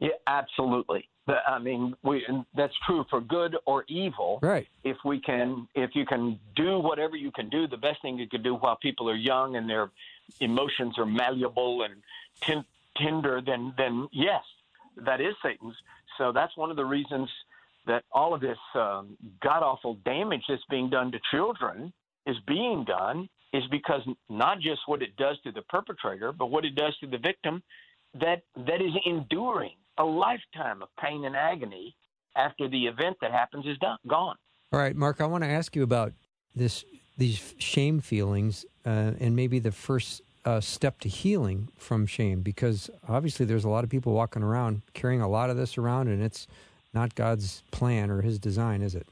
Yeah, 0.00 0.10
absolutely. 0.26 1.08
I 1.26 1.58
mean, 1.58 1.96
we 2.02 2.22
that's 2.54 2.74
true 2.86 3.06
for 3.08 3.22
good 3.22 3.56
or 3.64 3.86
evil. 3.88 4.38
Right. 4.42 4.68
If 4.82 4.98
we 5.02 5.18
can, 5.18 5.66
if 5.74 5.92
you 5.94 6.04
can 6.04 6.38
do 6.54 6.78
whatever 6.78 7.16
you 7.16 7.32
can 7.32 7.48
do, 7.48 7.66
the 7.66 7.78
best 7.78 8.02
thing 8.02 8.18
you 8.18 8.28
can 8.28 8.42
do 8.42 8.56
while 8.56 8.76
people 8.76 9.08
are 9.08 9.16
young 9.16 9.56
and 9.56 9.66
their 9.66 9.90
emotions 10.40 10.98
are 10.98 11.06
malleable 11.06 11.84
and 11.84 11.94
ten, 12.42 12.66
tender, 12.98 13.40
then 13.40 13.72
then 13.78 14.08
yes, 14.12 14.42
that 15.06 15.22
is 15.22 15.34
Satan's. 15.42 15.74
So 16.18 16.32
that's 16.32 16.54
one 16.54 16.70
of 16.70 16.76
the 16.76 16.84
reasons 16.84 17.30
that 17.86 18.04
all 18.12 18.34
of 18.34 18.40
this 18.40 18.58
um, 18.74 19.16
god 19.42 19.62
awful 19.62 19.98
damage 20.04 20.42
that's 20.48 20.62
being 20.70 20.90
done 20.90 21.12
to 21.12 21.18
children 21.30 21.92
is 22.26 22.36
being 22.46 22.84
done 22.84 23.28
is 23.52 23.62
because 23.70 24.00
not 24.28 24.58
just 24.58 24.80
what 24.86 25.02
it 25.02 25.16
does 25.16 25.38
to 25.44 25.52
the 25.52 25.62
perpetrator, 25.62 26.32
but 26.32 26.50
what 26.50 26.64
it 26.64 26.74
does 26.74 26.96
to 27.00 27.06
the 27.06 27.18
victim 27.18 27.62
that 28.20 28.42
that 28.56 28.80
is 28.80 28.92
enduring 29.06 29.74
a 29.98 30.04
lifetime 30.04 30.82
of 30.82 30.88
pain 31.00 31.24
and 31.24 31.36
agony 31.36 31.94
after 32.36 32.68
the 32.68 32.86
event 32.86 33.16
that 33.20 33.30
happens 33.30 33.64
is 33.66 33.78
done 33.78 33.98
gone. 34.08 34.36
All 34.72 34.80
right, 34.80 34.96
Mark, 34.96 35.20
I 35.20 35.26
want 35.26 35.44
to 35.44 35.50
ask 35.50 35.76
you 35.76 35.82
about 35.82 36.12
this 36.54 36.84
these 37.16 37.54
shame 37.58 38.00
feelings 38.00 38.64
uh, 38.84 39.12
and 39.20 39.36
maybe 39.36 39.60
the 39.60 39.70
first 39.70 40.22
uh, 40.44 40.60
step 40.60 40.98
to 41.00 41.08
healing 41.08 41.68
from 41.76 42.06
shame 42.06 42.40
because 42.40 42.90
obviously 43.08 43.46
there's 43.46 43.64
a 43.64 43.68
lot 43.68 43.84
of 43.84 43.90
people 43.90 44.12
walking 44.12 44.42
around 44.42 44.82
carrying 44.92 45.20
a 45.20 45.28
lot 45.28 45.48
of 45.48 45.56
this 45.56 45.78
around 45.78 46.08
and 46.08 46.22
it's 46.22 46.46
not 46.94 47.14
God's 47.14 47.62
plan 47.70 48.10
or 48.10 48.22
his 48.22 48.38
design, 48.38 48.82
is 48.82 48.94
it? 48.94 49.06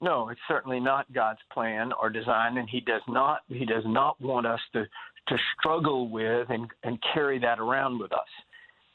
No, 0.00 0.28
it's 0.28 0.40
certainly 0.46 0.78
not 0.78 1.12
God's 1.12 1.40
plan 1.52 1.90
or 2.00 2.08
design, 2.08 2.58
and 2.58 2.68
He 2.68 2.80
does 2.80 3.02
not 3.08 3.40
He 3.48 3.64
does 3.64 3.82
not 3.84 4.20
want 4.20 4.46
us 4.46 4.60
to 4.72 4.84
to 5.28 5.36
struggle 5.58 6.08
with 6.08 6.48
and 6.50 6.68
and 6.84 6.98
carry 7.12 7.38
that 7.40 7.58
around 7.58 7.98
with 7.98 8.12
us. 8.12 8.28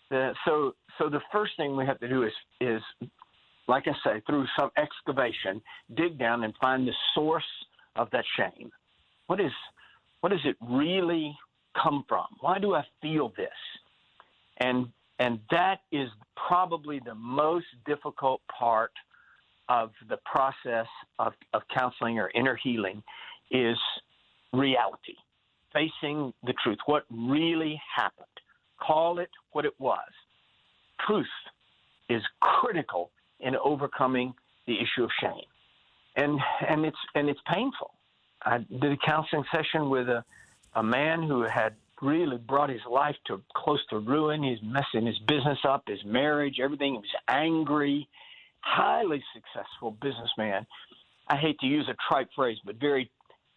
The, 0.10 0.34
so 0.46 0.76
so 0.98 1.10
the 1.10 1.22
first 1.32 1.54
thing 1.58 1.76
we 1.76 1.86
have 1.86 2.00
to 2.00 2.08
do 2.08 2.24
is 2.24 2.32
is 2.62 2.82
like 3.68 3.84
I 3.88 3.94
say 4.04 4.22
through 4.26 4.46
some 4.58 4.72
excavation, 4.78 5.62
dig 5.96 6.18
down 6.18 6.44
and 6.44 6.54
find 6.62 6.88
the 6.88 6.94
source 7.14 7.44
of 7.96 8.10
that 8.12 8.26
shame. 8.38 8.72
What 9.28 9.42
is 9.42 9.52
what 10.22 10.30
does 10.30 10.46
it 10.46 10.56
really 10.62 11.36
come 11.82 12.06
from? 12.08 12.28
Why 12.40 12.60
do 12.60 12.76
I 12.76 12.84
feel 13.02 13.34
this? 13.36 13.50
And 14.58 14.88
and 15.20 15.40
that 15.52 15.80
is 15.92 16.10
probably 16.36 17.00
the 17.06 17.16
most 17.16 17.66
difficult 17.86 18.42
part 18.48 18.92
of 19.70 19.92
the 20.10 20.18
process 20.26 20.88
of, 21.20 21.34
of 21.54 21.62
counseling 21.74 22.20
or 22.20 22.32
inner 22.36 22.58
healing 22.62 23.02
is 23.52 23.78
reality, 24.52 25.16
facing 25.72 26.34
the 26.44 26.54
truth, 26.64 26.78
what 26.86 27.06
really 27.10 27.80
happened. 27.96 28.28
Call 28.80 29.20
it 29.20 29.30
what 29.52 29.66
it 29.66 29.74
was. 29.80 30.10
Truth 31.06 31.26
is 32.10 32.22
critical 32.42 33.12
in 33.40 33.56
overcoming 33.56 34.34
the 34.68 34.76
issue 34.80 35.04
of 35.04 35.10
shame. 35.20 35.46
And, 36.16 36.40
and, 36.68 36.86
it's, 36.86 36.98
and 37.16 37.30
it's 37.30 37.40
painful. 37.52 37.92
I 38.46 38.60
did 38.60 38.92
a 38.92 38.98
counseling 38.98 39.44
session 39.54 39.90
with 39.90 40.10
a, 40.10 40.24
a 40.76 40.84
man 40.84 41.24
who 41.24 41.44
had 41.44 41.76
really 42.04 42.38
brought 42.38 42.70
his 42.70 42.82
life 42.90 43.16
to 43.28 43.42
close 43.56 43.80
to 43.90 44.00
ruin. 44.00 44.44
He's 44.44 44.60
messing 44.62 45.08
his 45.08 45.18
business 45.28 45.60
up, 45.68 45.84
his 45.88 46.04
marriage, 46.06 46.60
everything. 46.62 46.94
He 46.94 46.98
was 47.00 47.16
angry 47.28 48.08
highly 48.64 49.24
successful 49.34 49.92
businessman. 50.02 50.66
I 51.28 51.38
hate 51.38 51.60
to 51.60 51.68
use 51.68 51.88
a 51.90 51.96
trite 52.10 52.28
phrase, 52.36 52.58
but 52.66 52.76
very 52.80 53.12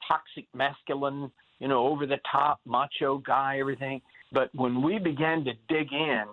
toxic, 0.06 0.46
masculine, 0.54 1.30
you 1.58 1.68
know, 1.68 1.86
over 1.86 2.06
the 2.06 2.18
top, 2.30 2.60
macho 2.66 3.18
guy, 3.18 3.58
everything. 3.58 4.02
But 4.32 4.50
when 4.54 4.82
we 4.82 4.98
began 4.98 5.44
to 5.44 5.52
dig 5.68 5.92
in, 5.92 6.24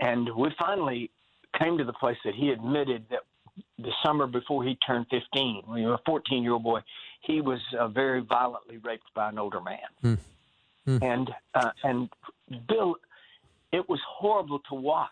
and 0.00 0.28
we 0.36 0.50
finally 0.58 1.10
came 1.58 1.76
to 1.78 1.84
the 1.84 1.92
place 1.94 2.16
that 2.24 2.34
he 2.34 2.50
admitted 2.50 3.06
that 3.10 3.20
the 3.78 3.90
summer 4.04 4.26
before 4.26 4.62
he 4.62 4.76
turned 4.86 5.06
15, 5.10 5.62
when 5.66 5.80
he 5.80 5.86
was 5.86 5.98
a 5.98 6.02
14 6.06 6.42
year 6.42 6.52
old 6.52 6.62
boy, 6.62 6.80
he 7.22 7.40
was 7.40 7.58
uh, 7.78 7.88
very 7.88 8.20
violently 8.20 8.78
raped 8.78 9.12
by 9.14 9.28
an 9.28 9.38
older 9.38 9.60
man. 9.60 9.78
Mm. 10.04 10.18
Mm. 10.88 11.02
And 11.02 11.30
uh, 11.54 11.70
and 11.84 12.08
Bill, 12.66 12.96
it 13.72 13.86
was 13.88 14.00
horrible 14.08 14.60
to 14.70 14.74
watch. 14.74 15.10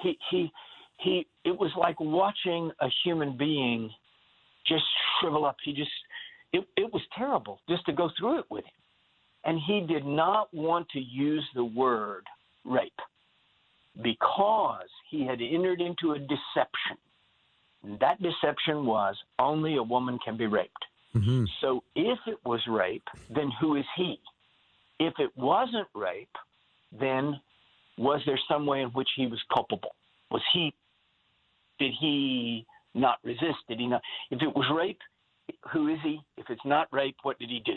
He 0.00 0.18
he 0.30 0.50
he 0.98 1.26
it 1.44 1.56
was 1.56 1.70
like 1.78 2.00
watching 2.00 2.72
a 2.80 2.88
human 3.04 3.36
being 3.36 3.90
just 4.66 4.84
shrivel 5.20 5.44
up. 5.44 5.56
He 5.64 5.72
just 5.72 5.90
it, 6.52 6.66
it 6.76 6.92
was 6.92 7.02
terrible 7.16 7.60
just 7.68 7.86
to 7.86 7.92
go 7.92 8.10
through 8.18 8.40
it 8.40 8.46
with 8.50 8.64
him. 8.64 8.72
And 9.44 9.60
he 9.66 9.86
did 9.86 10.04
not 10.04 10.52
want 10.52 10.88
to 10.90 10.98
use 10.98 11.46
the 11.54 11.64
word 11.64 12.24
rape 12.64 12.92
because 14.02 14.88
he 15.10 15.24
had 15.24 15.40
entered 15.40 15.80
into 15.80 16.12
a 16.12 16.18
deception. 16.18 16.98
And 17.84 18.00
that 18.00 18.20
deception 18.20 18.84
was 18.84 19.16
only 19.38 19.76
a 19.76 19.82
woman 19.82 20.18
can 20.24 20.36
be 20.36 20.46
raped. 20.46 20.84
Mm-hmm. 21.14 21.44
So 21.60 21.82
if 21.94 22.18
it 22.26 22.38
was 22.44 22.60
rape, 22.68 23.08
then 23.30 23.50
who 23.60 23.76
is 23.76 23.84
he? 23.96 24.18
If 24.98 25.14
it 25.18 25.30
wasn't 25.36 25.88
rape, 25.94 26.28
then 26.98 27.40
was 27.96 28.20
there 28.26 28.38
some 28.48 28.66
way 28.66 28.82
in 28.82 28.88
which 28.90 29.08
he 29.16 29.26
was 29.26 29.40
culpable? 29.52 29.94
Was 30.30 30.42
he 30.52 30.74
did 31.78 31.92
he 32.00 32.66
not 32.94 33.18
resist? 33.24 33.58
Did 33.68 33.78
he 33.78 33.86
not? 33.86 34.02
If 34.30 34.42
it 34.42 34.54
was 34.54 34.66
rape, 34.74 34.98
who 35.72 35.88
is 35.88 35.98
he? 36.02 36.20
If 36.36 36.46
it's 36.50 36.64
not 36.64 36.88
rape, 36.92 37.16
what 37.22 37.38
did 37.38 37.50
he 37.50 37.60
do? 37.64 37.76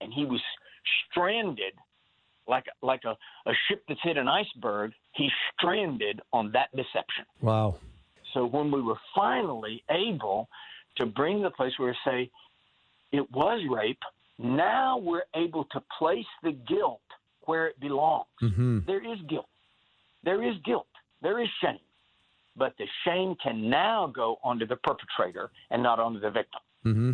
And 0.00 0.12
he 0.12 0.24
was 0.24 0.40
stranded 1.10 1.74
like 2.48 2.64
like 2.82 3.02
a, 3.04 3.16
a 3.48 3.52
ship 3.68 3.82
that's 3.88 4.00
hit 4.02 4.16
an 4.16 4.28
iceberg. 4.28 4.92
He's 5.14 5.30
stranded 5.56 6.20
on 6.32 6.52
that 6.52 6.70
deception. 6.74 7.24
Wow. 7.40 7.76
So 8.34 8.46
when 8.46 8.70
we 8.70 8.80
were 8.80 8.98
finally 9.14 9.84
able 9.90 10.48
to 10.96 11.06
bring 11.06 11.42
the 11.42 11.50
place 11.50 11.72
where 11.78 11.88
we 11.88 12.10
say 12.10 12.30
it 13.12 13.30
was 13.32 13.60
rape, 13.70 14.02
now 14.38 14.98
we're 14.98 15.24
able 15.34 15.64
to 15.72 15.82
place 15.98 16.26
the 16.42 16.52
guilt 16.52 17.00
where 17.42 17.68
it 17.68 17.80
belongs. 17.80 18.26
Mm-hmm. 18.42 18.80
There 18.86 19.12
is 19.12 19.18
guilt. 19.28 19.48
There 20.24 20.42
is 20.42 20.56
guilt. 20.64 20.86
There 21.20 21.40
is 21.40 21.48
shame 21.60 21.78
but 22.56 22.74
the 22.78 22.86
shame 23.04 23.34
can 23.42 23.68
now 23.68 24.10
go 24.14 24.38
onto 24.42 24.66
the 24.66 24.76
perpetrator 24.76 25.50
and 25.70 25.82
not 25.82 25.98
onto 25.98 26.20
the 26.20 26.30
victim. 26.30 26.60
Mm-hmm. 26.84 27.12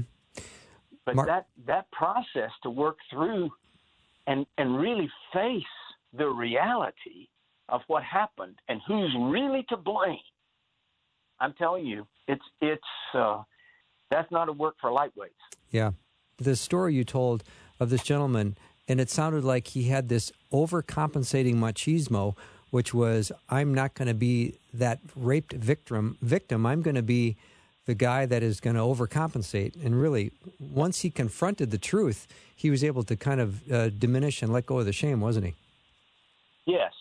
But 1.04 1.16
Mar- 1.16 1.26
that 1.26 1.46
that 1.66 1.90
process 1.90 2.50
to 2.62 2.70
work 2.70 2.98
through 3.10 3.50
and 4.26 4.46
and 4.58 4.78
really 4.78 5.08
face 5.32 5.62
the 6.16 6.28
reality 6.28 7.28
of 7.68 7.80
what 7.86 8.02
happened 8.02 8.56
and 8.68 8.80
who's 8.86 9.14
really 9.18 9.64
to 9.68 9.76
blame. 9.76 10.18
I'm 11.40 11.54
telling 11.54 11.86
you, 11.86 12.06
it's 12.26 12.42
it's 12.60 12.82
uh, 13.14 13.42
that's 14.10 14.30
not 14.30 14.48
a 14.48 14.52
work 14.52 14.76
for 14.80 14.90
lightweights. 14.90 15.30
Yeah, 15.70 15.92
the 16.38 16.56
story 16.56 16.94
you 16.94 17.04
told 17.04 17.44
of 17.80 17.90
this 17.90 18.02
gentleman, 18.02 18.56
and 18.88 19.00
it 19.00 19.10
sounded 19.10 19.44
like 19.44 19.68
he 19.68 19.84
had 19.84 20.08
this 20.08 20.32
overcompensating 20.52 21.56
machismo 21.56 22.34
which 22.70 22.92
was 22.92 23.32
I'm 23.48 23.74
not 23.74 23.94
going 23.94 24.08
to 24.08 24.14
be 24.14 24.54
that 24.74 25.00
raped 25.16 25.52
victim. 25.52 26.16
Victim, 26.22 26.66
I'm 26.66 26.82
going 26.82 26.96
to 26.96 27.02
be 27.02 27.36
the 27.86 27.94
guy 27.94 28.26
that 28.26 28.42
is 28.42 28.60
going 28.60 28.76
to 28.76 28.82
overcompensate. 28.82 29.82
And 29.82 30.00
really, 30.00 30.30
once 30.60 31.00
he 31.00 31.10
confronted 31.10 31.70
the 31.70 31.78
truth, 31.78 32.26
he 32.54 32.70
was 32.70 32.84
able 32.84 33.02
to 33.04 33.16
kind 33.16 33.40
of 33.40 33.72
uh, 33.72 33.88
diminish 33.88 34.42
and 34.42 34.52
let 34.52 34.66
go 34.66 34.78
of 34.78 34.86
the 34.86 34.92
shame, 34.92 35.20
wasn't 35.20 35.46
he? 35.46 35.54
Yes, 36.66 36.92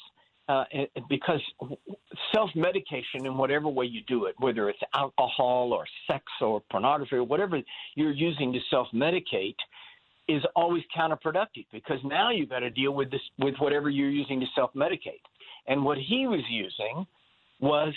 uh, 0.50 0.64
because 1.10 1.42
self 2.34 2.50
medication 2.56 3.26
in 3.26 3.38
whatever 3.38 3.68
way 3.68 3.86
you 3.86 4.02
do 4.08 4.26
it, 4.26 4.36
whether 4.40 4.70
it's 4.70 4.80
alcohol 4.94 5.74
or 5.74 5.86
sex 6.10 6.24
or 6.42 6.62
pornography 6.72 7.16
or 7.16 7.24
whatever 7.24 7.60
you're 7.96 8.12
using 8.12 8.54
to 8.54 8.60
self 8.70 8.88
medicate, 8.94 9.56
is 10.28 10.42
always 10.56 10.84
counterproductive 10.98 11.66
because 11.72 12.00
now 12.04 12.32
you've 12.32 12.50
got 12.50 12.60
to 12.60 12.70
deal 12.70 12.94
with 12.94 13.12
this 13.12 13.22
with 13.38 13.56
whatever 13.60 13.90
you're 13.90 14.10
using 14.10 14.40
to 14.40 14.46
self 14.56 14.74
medicate. 14.74 15.22
And 15.68 15.84
what 15.84 15.98
he 15.98 16.28
was 16.28 16.42
using 16.50 17.06
was 17.60 17.94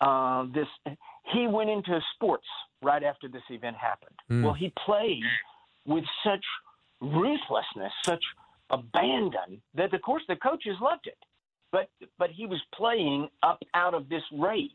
uh, 0.00 0.46
this. 0.54 0.96
He 1.34 1.46
went 1.46 1.68
into 1.68 2.00
sports 2.14 2.46
right 2.82 3.02
after 3.02 3.28
this 3.28 3.42
event 3.50 3.76
happened. 3.76 4.16
Mm. 4.30 4.44
Well, 4.44 4.54
he 4.54 4.72
played 4.86 5.22
with 5.84 6.04
such 6.24 6.44
ruthlessness, 7.00 7.92
such 8.04 8.24
abandon 8.70 9.60
that, 9.74 9.92
of 9.92 10.02
course, 10.02 10.22
the 10.28 10.36
coaches 10.36 10.76
loved 10.80 11.06
it. 11.06 11.18
But 11.70 11.88
but 12.18 12.30
he 12.30 12.46
was 12.46 12.60
playing 12.74 13.28
up 13.42 13.60
out 13.74 13.94
of 13.94 14.08
this 14.08 14.22
rage. 14.32 14.70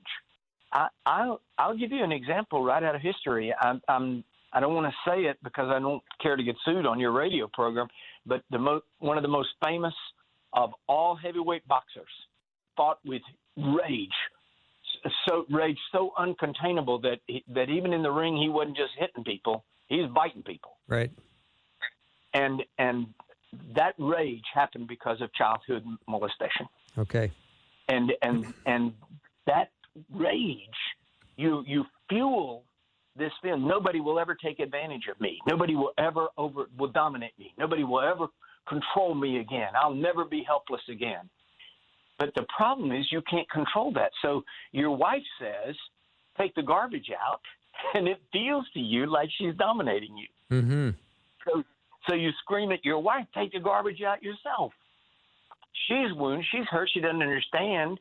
I, 0.72 0.88
I'll 1.06 1.42
I'll 1.58 1.78
give 1.78 1.92
you 1.92 2.04
an 2.04 2.12
example 2.12 2.64
right 2.64 2.84
out 2.84 2.96
of 2.96 3.02
history. 3.02 3.54
I'm, 3.60 3.82
I'm 3.88 4.24
I 4.52 4.60
don't 4.60 4.76
want 4.76 4.88
to 4.88 5.10
say 5.10 5.22
it 5.22 5.38
because 5.44 5.70
I 5.70 5.80
don't 5.80 6.04
care 6.22 6.36
to 6.36 6.44
get 6.44 6.56
sued 6.66 6.86
on 6.86 7.00
your 7.00 7.12
radio 7.12 7.50
program, 7.52 7.88
but 8.26 8.44
the 8.52 8.60
mo- 8.60 8.82
one 9.00 9.18
of 9.18 9.24
the 9.24 9.30
most 9.30 9.50
famous 9.64 9.94
of 10.54 10.72
all 10.88 11.16
heavyweight 11.16 11.68
boxers 11.68 12.06
fought 12.78 13.00
with 13.04 13.22
rage, 13.58 14.10
so 15.28 15.46
rage 15.50 15.78
so 15.92 16.12
uncontainable 16.20 17.02
that 17.02 17.20
he, 17.28 17.44
that 17.54 17.70
even 17.70 17.94
in 17.94 18.04
the 18.04 18.12
ring 18.12 18.38
he 18.38 18.50
wasn't 18.50 18.78
just 18.78 18.92
hitting 18.98 19.24
people, 19.24 19.64
he 19.88 19.98
was 19.98 20.12
biting 20.14 20.44
people. 20.44 20.78
Right. 20.88 21.12
And 22.34 22.64
and 22.78 23.08
that 23.76 23.94
rage 23.98 24.44
happened 24.54 24.88
because 24.88 25.22
of 25.22 25.34
childhood 25.34 25.84
molestation. 26.08 26.68
Okay. 26.98 27.32
and 27.90 28.14
and 28.22 28.54
and 28.66 28.94
that 29.48 29.72
rage, 30.14 30.60
you 31.36 31.64
you 31.66 31.86
fuel 32.10 32.64
this 33.16 33.32
feeling. 33.42 33.68
Nobody 33.68 34.00
will 34.00 34.20
ever 34.20 34.36
take 34.36 34.60
advantage 34.60 35.08
of 35.12 35.20
me. 35.20 35.40
Nobody 35.48 35.76
will 35.76 35.94
ever 35.98 36.28
over 36.38 36.66
will 36.78 36.92
dominate 36.92 37.38
me. 37.38 37.54
Nobody 37.58 37.84
will 37.84 38.02
ever 38.02 38.28
control 38.68 39.14
me 39.14 39.40
again. 39.40 39.70
I'll 39.76 39.94
never 39.94 40.26
be 40.26 40.44
helpless 40.46 40.82
again. 40.90 41.30
But 42.20 42.34
the 42.36 42.46
problem 42.56 42.92
is 42.92 43.06
you 43.12 43.22
can't 43.30 43.50
control 43.50 43.92
that. 43.94 44.12
So 44.22 44.44
your 44.72 44.92
wife 44.92 45.24
says, 45.40 45.76
"Take 46.38 46.56
the 46.56 46.64
garbage 46.64 47.12
out," 47.12 47.42
and 47.94 48.08
it 48.08 48.22
feels 48.32 48.66
to 48.74 48.80
you 48.80 49.06
like 49.08 49.30
she's 49.38 49.56
dominating 49.56 50.18
you. 50.18 50.28
Mm-hmm. 50.52 50.90
So, 51.46 51.64
so 52.08 52.16
you 52.16 52.32
scream 52.42 52.72
at 52.72 52.86
your 52.86 53.00
wife, 53.00 53.26
"Take 53.36 53.52
the 53.54 53.60
garbage 53.60 54.02
out 54.02 54.24
yourself." 54.24 54.74
She's 55.88 56.14
wounded. 56.16 56.46
She's 56.52 56.66
hurt. 56.70 56.90
She 56.94 57.00
doesn't 57.00 57.22
understand. 57.22 58.00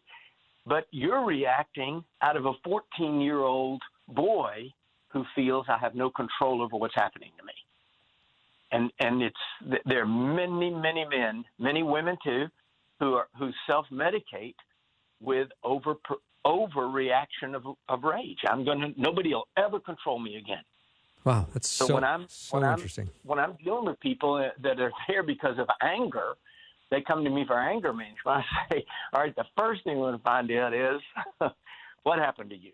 But 0.66 0.86
you're 0.90 1.24
reacting 1.24 2.04
out 2.22 2.36
of 2.36 2.46
a 2.46 2.52
14 2.64 3.20
year 3.20 3.40
old 3.40 3.82
boy 4.08 4.72
who 5.08 5.24
feels 5.34 5.66
I 5.68 5.78
have 5.78 5.94
no 5.94 6.10
control 6.10 6.62
over 6.62 6.76
what's 6.76 6.94
happening 6.94 7.30
to 7.38 7.44
me. 7.44 7.52
And 8.70 8.90
and 9.00 9.22
it's 9.22 9.82
there 9.84 10.02
are 10.02 10.06
many 10.06 10.70
many 10.70 11.04
men, 11.04 11.44
many 11.58 11.82
women 11.82 12.16
too, 12.24 12.46
who 13.00 13.14
are 13.14 13.28
who 13.38 13.50
self 13.66 13.86
medicate 13.92 14.54
with 15.20 15.48
over 15.62 15.96
overreaction 16.46 17.54
of 17.54 17.64
of 17.88 18.04
rage. 18.04 18.38
I'm 18.48 18.64
going 18.64 18.80
to 18.80 19.00
nobody 19.00 19.34
will 19.34 19.48
ever 19.56 19.78
control 19.78 20.18
me 20.18 20.36
again. 20.36 20.62
Wow, 21.24 21.46
that's 21.52 21.68
so, 21.68 21.86
so 21.86 21.94
when 21.94 22.04
I'm 22.04 22.26
so 22.28 22.58
when 22.58 22.72
interesting. 22.72 23.06
I'm, 23.06 23.28
when 23.28 23.38
I'm 23.38 23.56
dealing 23.62 23.86
with 23.86 24.00
people 24.00 24.48
that 24.62 24.80
are 24.80 24.92
there 25.06 25.22
because 25.22 25.58
of 25.58 25.68
anger, 25.82 26.34
they 26.92 27.00
come 27.00 27.24
to 27.24 27.30
me 27.30 27.44
for 27.46 27.58
anger 27.58 27.92
management. 27.92 28.20
I 28.26 28.42
say, 28.70 28.84
all 29.12 29.22
right, 29.22 29.34
the 29.34 29.46
first 29.58 29.82
thing 29.82 29.96
we're 29.98 30.10
going 30.10 30.18
to 30.18 30.22
find 30.22 30.52
out 30.52 30.74
is 30.74 31.00
what 32.04 32.18
happened 32.18 32.50
to 32.50 32.56
you. 32.56 32.72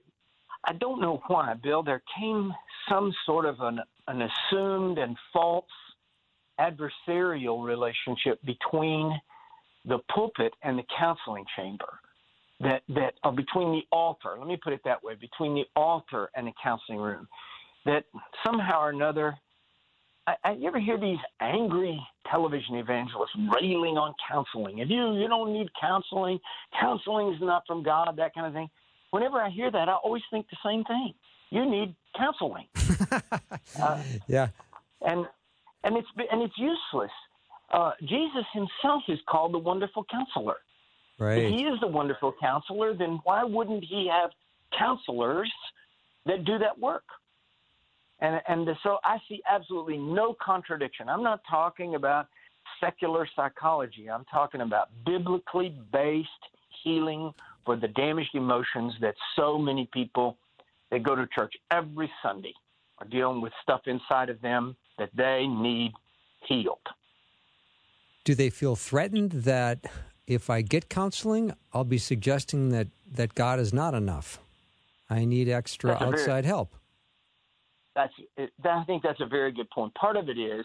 I 0.64 0.72
don't 0.74 1.00
know 1.00 1.22
why, 1.28 1.54
Bill. 1.62 1.82
There 1.84 2.02
came 2.18 2.52
some 2.90 3.14
sort 3.24 3.46
of 3.46 3.60
an, 3.60 3.78
an 4.08 4.22
assumed 4.22 4.98
and 4.98 5.16
false 5.32 5.64
adversarial 6.60 7.64
relationship 7.64 8.42
between 8.44 9.18
the 9.84 9.98
pulpit 10.12 10.52
and 10.64 10.76
the 10.76 10.82
counseling 10.98 11.44
chamber 11.56 12.00
that 12.60 12.82
that 12.88 13.14
between 13.36 13.70
the 13.70 13.82
altar 13.92 14.34
let 14.36 14.48
me 14.48 14.58
put 14.62 14.72
it 14.72 14.80
that 14.84 15.00
way 15.04 15.14
between 15.14 15.54
the 15.54 15.62
altar 15.76 16.28
and 16.34 16.48
the 16.48 16.52
counseling 16.60 16.98
room 16.98 17.28
that 17.84 18.02
somehow 18.44 18.80
or 18.80 18.90
another 18.90 19.38
I, 20.28 20.34
I, 20.44 20.52
you 20.52 20.68
ever 20.68 20.80
hear 20.80 20.98
these 20.98 21.18
angry 21.40 22.00
television 22.30 22.76
evangelists 22.76 23.36
railing 23.54 23.96
on 23.96 24.14
counseling 24.30 24.78
if 24.78 24.88
you 24.90 25.14
you 25.14 25.28
don't 25.28 25.52
need 25.52 25.68
counseling 25.80 26.38
counseling 26.78 27.32
is 27.32 27.40
not 27.40 27.62
from 27.66 27.82
god 27.82 28.14
that 28.16 28.34
kind 28.34 28.46
of 28.46 28.52
thing 28.52 28.68
whenever 29.10 29.38
i 29.38 29.48
hear 29.48 29.70
that 29.70 29.88
i 29.88 29.94
always 29.94 30.22
think 30.30 30.46
the 30.50 30.56
same 30.64 30.84
thing 30.84 31.14
you 31.50 31.64
need 31.64 31.94
counseling 32.16 32.66
uh, 33.80 34.02
yeah 34.26 34.48
and 35.02 35.26
and 35.84 35.96
it's 35.96 36.08
and 36.30 36.42
it's 36.42 36.54
useless. 36.58 37.10
Uh, 37.72 37.92
Jesus 38.00 38.44
himself 38.52 39.02
is 39.08 39.18
called 39.28 39.52
the 39.52 39.58
Wonderful 39.58 40.04
Counselor. 40.10 40.56
Right. 41.18 41.38
If 41.38 41.52
he 41.52 41.64
is 41.64 41.78
the 41.80 41.86
Wonderful 41.86 42.34
Counselor, 42.40 42.94
then 42.94 43.20
why 43.24 43.44
wouldn't 43.44 43.84
he 43.84 44.08
have 44.10 44.30
counselors 44.76 45.52
that 46.26 46.44
do 46.44 46.58
that 46.58 46.78
work? 46.78 47.04
And 48.20 48.40
and 48.48 48.68
so 48.82 48.98
I 49.04 49.18
see 49.28 49.42
absolutely 49.48 49.98
no 49.98 50.34
contradiction. 50.42 51.08
I'm 51.08 51.22
not 51.22 51.40
talking 51.48 51.94
about 51.94 52.26
secular 52.80 53.28
psychology. 53.36 54.10
I'm 54.10 54.24
talking 54.24 54.60
about 54.60 54.88
biblically 55.06 55.74
based 55.92 56.28
healing 56.82 57.32
for 57.64 57.76
the 57.76 57.88
damaged 57.88 58.34
emotions 58.34 58.94
that 59.00 59.14
so 59.36 59.58
many 59.58 59.88
people 59.92 60.36
that 60.90 61.02
go 61.02 61.14
to 61.14 61.26
church 61.34 61.54
every 61.70 62.10
Sunday 62.22 62.54
are 62.98 63.06
dealing 63.06 63.40
with 63.40 63.52
stuff 63.62 63.82
inside 63.86 64.30
of 64.30 64.40
them 64.40 64.76
that 64.98 65.10
they 65.16 65.46
need 65.46 65.92
healed. 66.46 66.78
Do 68.24 68.34
they 68.34 68.50
feel 68.50 68.76
threatened 68.76 69.32
that 69.32 69.84
if 70.26 70.50
I 70.50 70.62
get 70.62 70.88
counseling, 70.88 71.52
I'll 71.72 71.84
be 71.84 71.98
suggesting 71.98 72.70
that, 72.70 72.88
that 73.12 73.34
God 73.34 73.58
is 73.58 73.72
not 73.72 73.94
enough? 73.94 74.38
I 75.08 75.24
need 75.24 75.48
extra 75.48 75.92
outside 75.92 76.26
very, 76.26 76.44
help. 76.44 76.74
That's 77.98 78.12
I 78.64 78.84
think 78.84 79.02
that's 79.02 79.20
a 79.20 79.26
very 79.26 79.50
good 79.50 79.68
point. 79.70 79.92
Part 79.94 80.16
of 80.16 80.28
it 80.28 80.38
is 80.38 80.64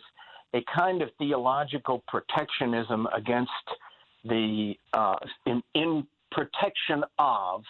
a 0.54 0.64
kind 0.76 1.02
of 1.02 1.10
theological 1.18 2.04
protectionism 2.08 3.08
against 3.08 3.50
the 4.24 4.76
uh, 4.94 5.16
in, 5.48 5.64
in 5.74 6.06
protection 6.32 7.04
of 7.18 7.64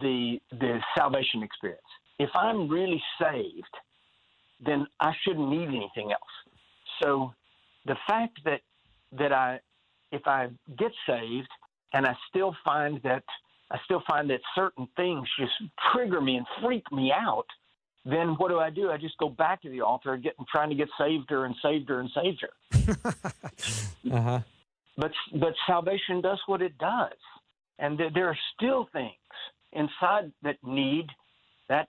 the 0.00 0.38
the 0.52 0.78
salvation 0.96 1.42
experience. 1.42 1.82
If 2.20 2.30
I'm 2.36 2.68
really 2.68 3.02
saved, 3.20 3.74
then 4.64 4.86
I 5.00 5.12
shouldn't 5.24 5.50
need 5.50 5.68
anything 5.68 6.12
else. 6.12 6.34
So 7.02 7.34
the 7.86 7.96
fact 8.06 8.38
that 8.44 8.60
that 9.18 9.32
I 9.32 9.58
if 10.12 10.22
I 10.26 10.50
get 10.78 10.92
saved 11.04 11.48
and 11.94 12.06
I 12.06 12.14
still 12.30 12.54
find 12.64 13.00
that 13.02 13.24
I 13.72 13.78
still 13.86 14.04
find 14.06 14.30
that 14.30 14.40
certain 14.54 14.86
things 14.94 15.26
just 15.36 15.54
trigger 15.92 16.20
me 16.20 16.36
and 16.36 16.46
freak 16.62 16.84
me 16.92 17.12
out, 17.12 17.46
then 18.04 18.34
what 18.36 18.48
do 18.48 18.58
I 18.58 18.70
do? 18.70 18.90
I 18.90 18.98
just 18.98 19.16
go 19.18 19.28
back 19.28 19.62
to 19.62 19.70
the 19.70 19.80
altar, 19.80 20.16
get 20.16 20.34
trying 20.50 20.68
to 20.70 20.74
get 20.74 20.88
saved 20.98 21.30
her 21.30 21.46
and 21.46 21.54
saved 21.62 21.88
her 21.88 22.00
and 22.00 22.10
saved 22.14 22.42
her. 22.42 22.94
uh-huh. 24.12 24.40
But 24.96 25.12
but 25.32 25.54
salvation 25.66 26.20
does 26.20 26.38
what 26.46 26.62
it 26.62 26.76
does, 26.78 27.16
and 27.78 27.98
th- 27.98 28.12
there 28.14 28.28
are 28.28 28.38
still 28.54 28.88
things 28.92 29.10
inside 29.72 30.30
that 30.42 30.56
need 30.62 31.06
that 31.68 31.88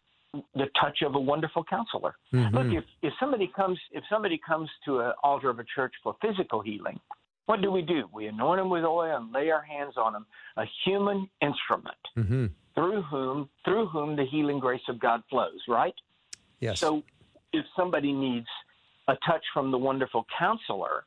the 0.53 0.65
touch 0.81 1.01
of 1.05 1.15
a 1.15 1.19
wonderful 1.19 1.63
counselor. 1.63 2.15
Mm-hmm. 2.33 2.55
Look, 2.55 2.67
if, 2.67 2.83
if 3.01 3.13
somebody 3.19 3.51
comes 3.55 3.79
if 3.91 4.03
somebody 4.09 4.39
comes 4.45 4.69
to 4.85 4.99
an 4.99 5.13
altar 5.23 5.49
of 5.49 5.59
a 5.59 5.65
church 5.75 5.93
for 6.03 6.15
physical 6.21 6.61
healing, 6.61 6.99
what 7.45 7.61
do 7.61 7.71
we 7.71 7.81
do? 7.81 8.09
We 8.11 8.27
anoint 8.27 8.59
them 8.59 8.69
with 8.69 8.83
oil 8.83 9.17
and 9.17 9.31
lay 9.31 9.49
our 9.51 9.61
hands 9.61 9.93
on 9.97 10.13
them, 10.13 10.25
a 10.57 10.65
human 10.85 11.29
instrument 11.41 11.97
mm-hmm. 12.17 12.45
through 12.73 13.01
whom 13.03 13.49
through 13.63 13.87
whom 13.87 14.15
the 14.15 14.25
healing 14.25 14.59
grace 14.59 14.81
of 14.89 14.99
God 14.99 15.21
flows. 15.29 15.61
Right? 15.67 15.93
Yes. 16.59 16.79
So, 16.79 17.03
if 17.53 17.65
somebody 17.77 18.11
needs 18.11 18.47
a 19.07 19.15
touch 19.27 19.43
from 19.53 19.71
the 19.71 19.77
wonderful 19.77 20.25
counselor, 20.37 21.05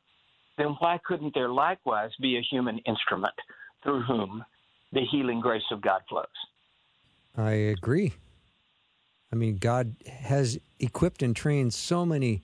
then 0.57 0.75
why 0.79 0.99
couldn't 1.05 1.33
there 1.33 1.49
likewise 1.49 2.11
be 2.21 2.37
a 2.37 2.41
human 2.41 2.79
instrument 2.79 3.33
through 3.83 4.01
whom 4.03 4.43
the 4.91 5.01
healing 5.11 5.39
grace 5.39 5.63
of 5.71 5.81
God 5.81 6.01
flows? 6.09 6.25
I 7.37 7.51
agree. 7.51 8.13
I 9.31 9.35
mean, 9.35 9.57
God 9.57 9.95
has 10.07 10.59
equipped 10.79 11.21
and 11.21 11.35
trained 11.35 11.73
so 11.73 12.05
many 12.05 12.41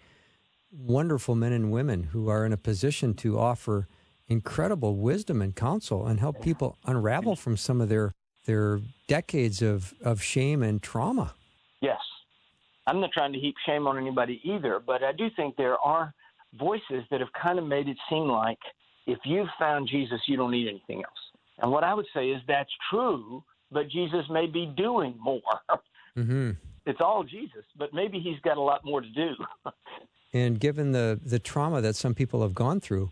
wonderful 0.71 1.35
men 1.35 1.51
and 1.51 1.71
women 1.71 2.03
who 2.03 2.29
are 2.29 2.45
in 2.45 2.53
a 2.53 2.57
position 2.57 3.13
to 3.15 3.39
offer 3.39 3.87
incredible 4.27 4.95
wisdom 4.97 5.41
and 5.41 5.55
counsel 5.55 6.05
and 6.05 6.19
help 6.19 6.41
people 6.41 6.77
unravel 6.85 7.35
from 7.35 7.57
some 7.57 7.81
of 7.81 7.89
their 7.89 8.13
their 8.45 8.79
decades 9.07 9.63
of, 9.63 9.95
of 10.03 10.21
shame 10.21 10.61
and 10.61 10.83
trauma. 10.83 11.33
I'm 12.87 13.01
not 13.01 13.11
trying 13.11 13.33
to 13.33 13.39
heap 13.39 13.55
shame 13.65 13.87
on 13.87 13.97
anybody 13.97 14.41
either, 14.43 14.79
but 14.85 15.03
I 15.03 15.11
do 15.11 15.29
think 15.35 15.55
there 15.55 15.77
are 15.77 16.13
voices 16.57 17.03
that 17.11 17.19
have 17.19 17.33
kind 17.41 17.59
of 17.59 17.65
made 17.65 17.87
it 17.87 17.97
seem 18.09 18.27
like 18.27 18.59
if 19.07 19.19
you've 19.25 19.49
found 19.59 19.89
Jesus, 19.89 20.19
you 20.27 20.37
don't 20.37 20.51
need 20.51 20.67
anything 20.67 21.03
else. 21.03 21.13
And 21.59 21.71
what 21.71 21.83
I 21.83 21.93
would 21.93 22.07
say 22.13 22.29
is 22.29 22.41
that's 22.47 22.69
true, 22.89 23.43
but 23.71 23.89
Jesus 23.89 24.25
may 24.29 24.47
be 24.47 24.65
doing 24.77 25.15
more. 25.19 25.41
Mm-hmm 26.17 26.51
it's 26.85 27.01
all 27.01 27.23
Jesus, 27.23 27.63
but 27.77 27.93
maybe 27.93 28.19
he's 28.19 28.39
got 28.41 28.57
a 28.57 28.61
lot 28.61 28.85
more 28.85 29.01
to 29.01 29.09
do. 29.09 29.33
and 30.33 30.59
given 30.59 30.91
the 30.91 31.19
the 31.23 31.39
trauma 31.39 31.81
that 31.81 31.95
some 31.95 32.13
people 32.13 32.41
have 32.41 32.53
gone 32.53 32.79
through, 32.79 33.11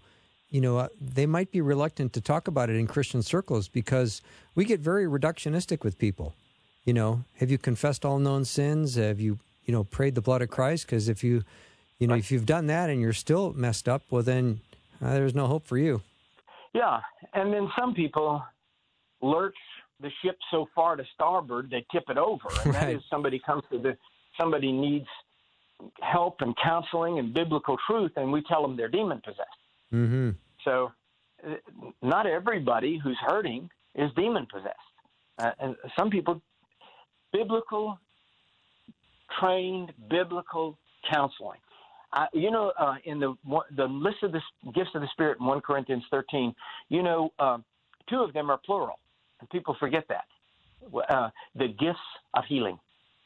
you 0.50 0.62
know, 0.62 0.78
uh, 0.78 0.88
they 1.02 1.26
might 1.26 1.52
be 1.52 1.62
reluctant 1.62 2.14
to 2.14 2.22
talk 2.22 2.48
about 2.48 2.70
it 2.70 2.76
in 2.76 2.88
Christian 2.88 3.22
circles 3.22 3.68
because 3.68 4.22
we 4.56 4.66
get 4.66 4.80
very 4.80 5.06
reductionistic 5.06 5.84
with 5.84 5.98
people. 5.98 6.36
You 6.86 6.94
know, 6.94 7.24
have 7.38 7.50
you 7.50 7.58
confessed 7.58 8.06
all 8.06 8.20
known 8.20 8.46
sins? 8.46 8.96
Have 8.96 9.20
you, 9.20 9.40
you 9.66 9.74
know, 9.74 9.84
prayed 9.84 10.16
the 10.16 10.22
blood 10.22 10.42
of 10.42 10.50
Christ? 10.50 10.86
Because 10.86 11.10
if 11.10 11.24
you, 11.24 11.44
you 12.00 12.08
know, 12.08 12.16
if 12.16 12.32
you've 12.32 12.46
done 12.46 12.68
that 12.68 12.90
and 12.90 13.02
you're 13.02 13.14
still 13.14 13.54
messed 13.54 13.88
up, 13.88 14.04
well, 14.10 14.24
then 14.24 14.60
uh, 15.02 15.14
there's 15.14 15.36
no 15.36 15.48
hope 15.48 15.66
for 15.66 15.78
you. 15.78 16.02
Yeah, 16.74 17.00
and 17.34 17.54
then 17.54 17.70
some 17.78 17.94
people 17.94 18.44
lurch 19.22 19.56
the 20.00 20.10
ship 20.24 20.38
so 20.52 20.68
far 20.76 20.96
to 20.96 21.04
starboard 21.14 21.70
they 21.70 21.86
tip 21.92 22.04
it 22.10 22.18
over, 22.18 22.50
and 22.66 22.74
right. 22.74 22.74
that 22.74 22.90
is 22.92 23.02
somebody 23.10 23.40
comes 23.46 23.64
to 23.72 23.80
the 23.80 23.98
somebody 24.40 24.72
needs 24.72 25.08
help 26.02 26.38
and 26.40 26.56
counseling 26.64 27.20
and 27.20 27.34
biblical 27.34 27.78
truth, 27.88 28.12
and 28.16 28.32
we 28.32 28.42
tell 28.44 28.62
them 28.62 28.76
they're 28.76 28.90
demon 28.90 29.22
possessed. 29.24 29.50
Mm-hmm. 29.94 30.32
So, 30.64 30.92
uh, 31.46 31.56
not 32.02 32.26
everybody 32.26 33.00
who's 33.02 33.18
hurting 33.26 33.70
is 33.96 34.10
demon 34.16 34.48
possessed, 34.52 34.78
uh, 35.40 35.52
and 35.60 35.76
some 35.98 36.10
people, 36.10 36.42
biblical, 37.32 38.00
trained 39.40 39.92
biblical 40.10 40.78
counseling. 41.12 41.60
Uh, 42.14 42.26
you 42.34 42.52
know, 42.52 42.72
uh, 42.80 42.96
in 43.06 43.20
the 43.20 43.34
the 43.76 43.86
list 43.86 44.18
of 44.24 44.32
the 44.32 44.42
gifts 44.76 44.92
of 44.94 45.02
the 45.02 45.08
Spirit 45.14 45.38
in 45.40 45.46
one 45.46 45.62
Corinthians 45.62 46.04
thirteen, 46.12 46.54
you 46.90 47.02
know, 47.02 47.32
uh, 47.40 47.58
two 48.10 48.20
of 48.20 48.34
them 48.34 48.52
are 48.52 48.60
plural 48.66 49.00
and 49.44 49.50
people 49.50 49.76
forget 49.80 50.06
that. 50.10 50.26
Uh, 51.10 51.30
the 51.56 51.68
gifts 51.68 52.00
of 52.34 52.44
healing, 52.48 52.78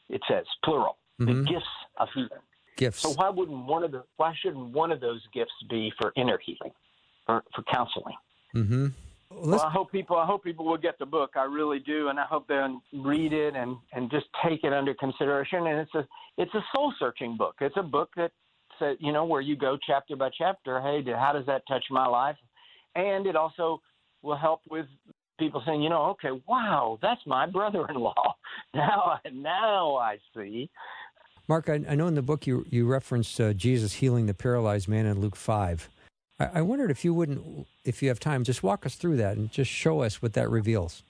it 0.08 0.20
says 0.28 0.44
plural. 0.64 0.96
Mhm. 1.20 1.26
The 1.26 1.52
gifts 1.52 1.66
of 1.96 2.08
healing. 2.14 2.42
Gifts. 2.76 3.00
So 3.00 3.10
why 3.10 3.28
wouldn't 3.28 3.66
one 3.66 3.82
of 3.84 3.90
the 3.90 4.04
why 4.16 4.34
shouldn't 4.40 4.72
one 4.72 4.92
of 4.92 5.00
those 5.00 5.26
gifts 5.32 5.52
be 5.68 5.92
for 6.00 6.12
inner 6.16 6.38
healing, 6.38 6.72
for 7.26 7.44
for 7.54 7.62
counseling? 7.64 8.16
mm-hmm. 8.54 8.86
Well, 9.30 9.60
I 9.60 9.70
hope 9.70 9.92
people 9.92 10.16
I 10.16 10.24
hope 10.24 10.42
people 10.42 10.64
will 10.64 10.78
get 10.78 10.98
the 10.98 11.06
book. 11.06 11.32
I 11.36 11.44
really 11.44 11.80
do, 11.80 12.08
and 12.08 12.18
I 12.18 12.24
hope 12.24 12.48
they'll 12.48 12.80
read 12.92 13.32
it 13.32 13.54
and 13.54 13.76
and 13.92 14.10
just 14.10 14.26
take 14.44 14.64
it 14.64 14.72
under 14.72 14.94
consideration. 14.94 15.66
And 15.66 15.80
it's 15.80 15.94
a 15.94 16.06
it's 16.38 16.54
a 16.54 16.64
soul 16.74 16.92
searching 16.98 17.36
book. 17.36 17.56
It's 17.60 17.76
a 17.76 17.82
book 17.82 18.10
that 18.16 18.32
says 18.78 18.96
you 19.00 19.12
know 19.12 19.24
where 19.24 19.42
you 19.42 19.54
go 19.54 19.76
chapter 19.86 20.16
by 20.16 20.30
chapter. 20.36 20.80
Hey, 20.80 21.02
how 21.12 21.32
does 21.32 21.46
that 21.46 21.62
touch 21.68 21.84
my 21.90 22.06
life? 22.06 22.36
And 22.94 23.26
it 23.26 23.36
also 23.36 23.80
will 24.22 24.36
help 24.36 24.62
with 24.70 24.86
people 25.38 25.62
saying, 25.64 25.82
you 25.82 25.90
know, 25.90 26.06
okay, 26.06 26.30
wow, 26.48 26.98
that's 27.00 27.20
my 27.26 27.46
brother-in-law. 27.46 28.34
Now, 28.74 29.18
now 29.32 29.96
I 29.96 30.18
see. 30.36 30.68
Mark, 31.48 31.70
I, 31.70 31.80
I 31.88 31.94
know 31.94 32.06
in 32.06 32.14
the 32.14 32.22
book 32.22 32.46
you 32.46 32.66
you 32.68 32.86
referenced 32.86 33.40
uh, 33.40 33.54
Jesus 33.54 33.94
healing 33.94 34.26
the 34.26 34.34
paralyzed 34.34 34.88
man 34.88 35.06
in 35.06 35.20
Luke 35.20 35.36
five. 35.36 35.88
I, 36.40 36.62
wondered 36.62 36.90
if 36.90 37.04
you 37.04 37.12
wouldn't, 37.12 37.66
if 37.84 38.02
you 38.02 38.08
have 38.08 38.20
time, 38.20 38.44
just 38.44 38.62
walk 38.62 38.86
us 38.86 38.94
through 38.94 39.16
that 39.16 39.36
and 39.36 39.50
just 39.50 39.70
show 39.70 40.02
us 40.02 40.22
what 40.22 40.34
that 40.34 40.48
reveals. 40.50 41.02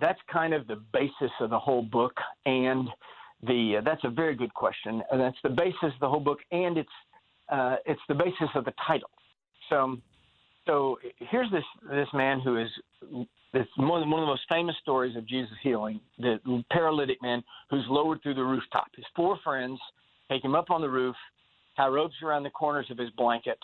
That's 0.00 0.20
kind 0.32 0.54
of 0.54 0.66
the 0.66 0.76
basis 0.92 1.30
of 1.40 1.50
the 1.50 1.58
whole 1.58 1.82
book, 1.82 2.14
and 2.44 2.88
the 3.42 3.78
uh, 3.78 3.80
that's 3.84 4.04
a 4.04 4.10
very 4.10 4.36
good 4.36 4.54
question. 4.54 5.02
And 5.10 5.20
that's 5.20 5.38
the 5.42 5.50
basis 5.50 5.92
of 5.94 6.00
the 6.00 6.08
whole 6.08 6.20
book, 6.20 6.38
and 6.52 6.78
it's 6.78 6.88
uh, 7.48 7.76
it's 7.84 8.00
the 8.08 8.14
basis 8.14 8.48
of 8.54 8.64
the 8.64 8.74
title. 8.86 9.10
So, 9.70 9.96
so 10.66 10.98
here's 11.18 11.50
this 11.50 11.64
this 11.90 12.08
man 12.14 12.40
who 12.40 12.58
is 12.58 12.68
this 13.52 13.66
one 13.76 14.02
of 14.02 14.08
the 14.08 14.26
most 14.26 14.42
famous 14.48 14.76
stories 14.82 15.16
of 15.16 15.26
Jesus 15.26 15.54
healing 15.62 16.00
the 16.18 16.62
paralytic 16.70 17.20
man 17.22 17.42
who's 17.70 17.84
lowered 17.88 18.22
through 18.22 18.34
the 18.34 18.44
rooftop. 18.44 18.88
His 18.94 19.06
four 19.16 19.38
friends 19.42 19.80
take 20.30 20.44
him 20.44 20.54
up 20.54 20.70
on 20.70 20.80
the 20.80 20.90
roof, 20.90 21.16
tie 21.76 21.88
ropes 21.88 22.14
around 22.22 22.42
the 22.42 22.50
corners 22.50 22.86
of 22.90 22.98
his 22.98 23.10
blanket, 23.10 23.58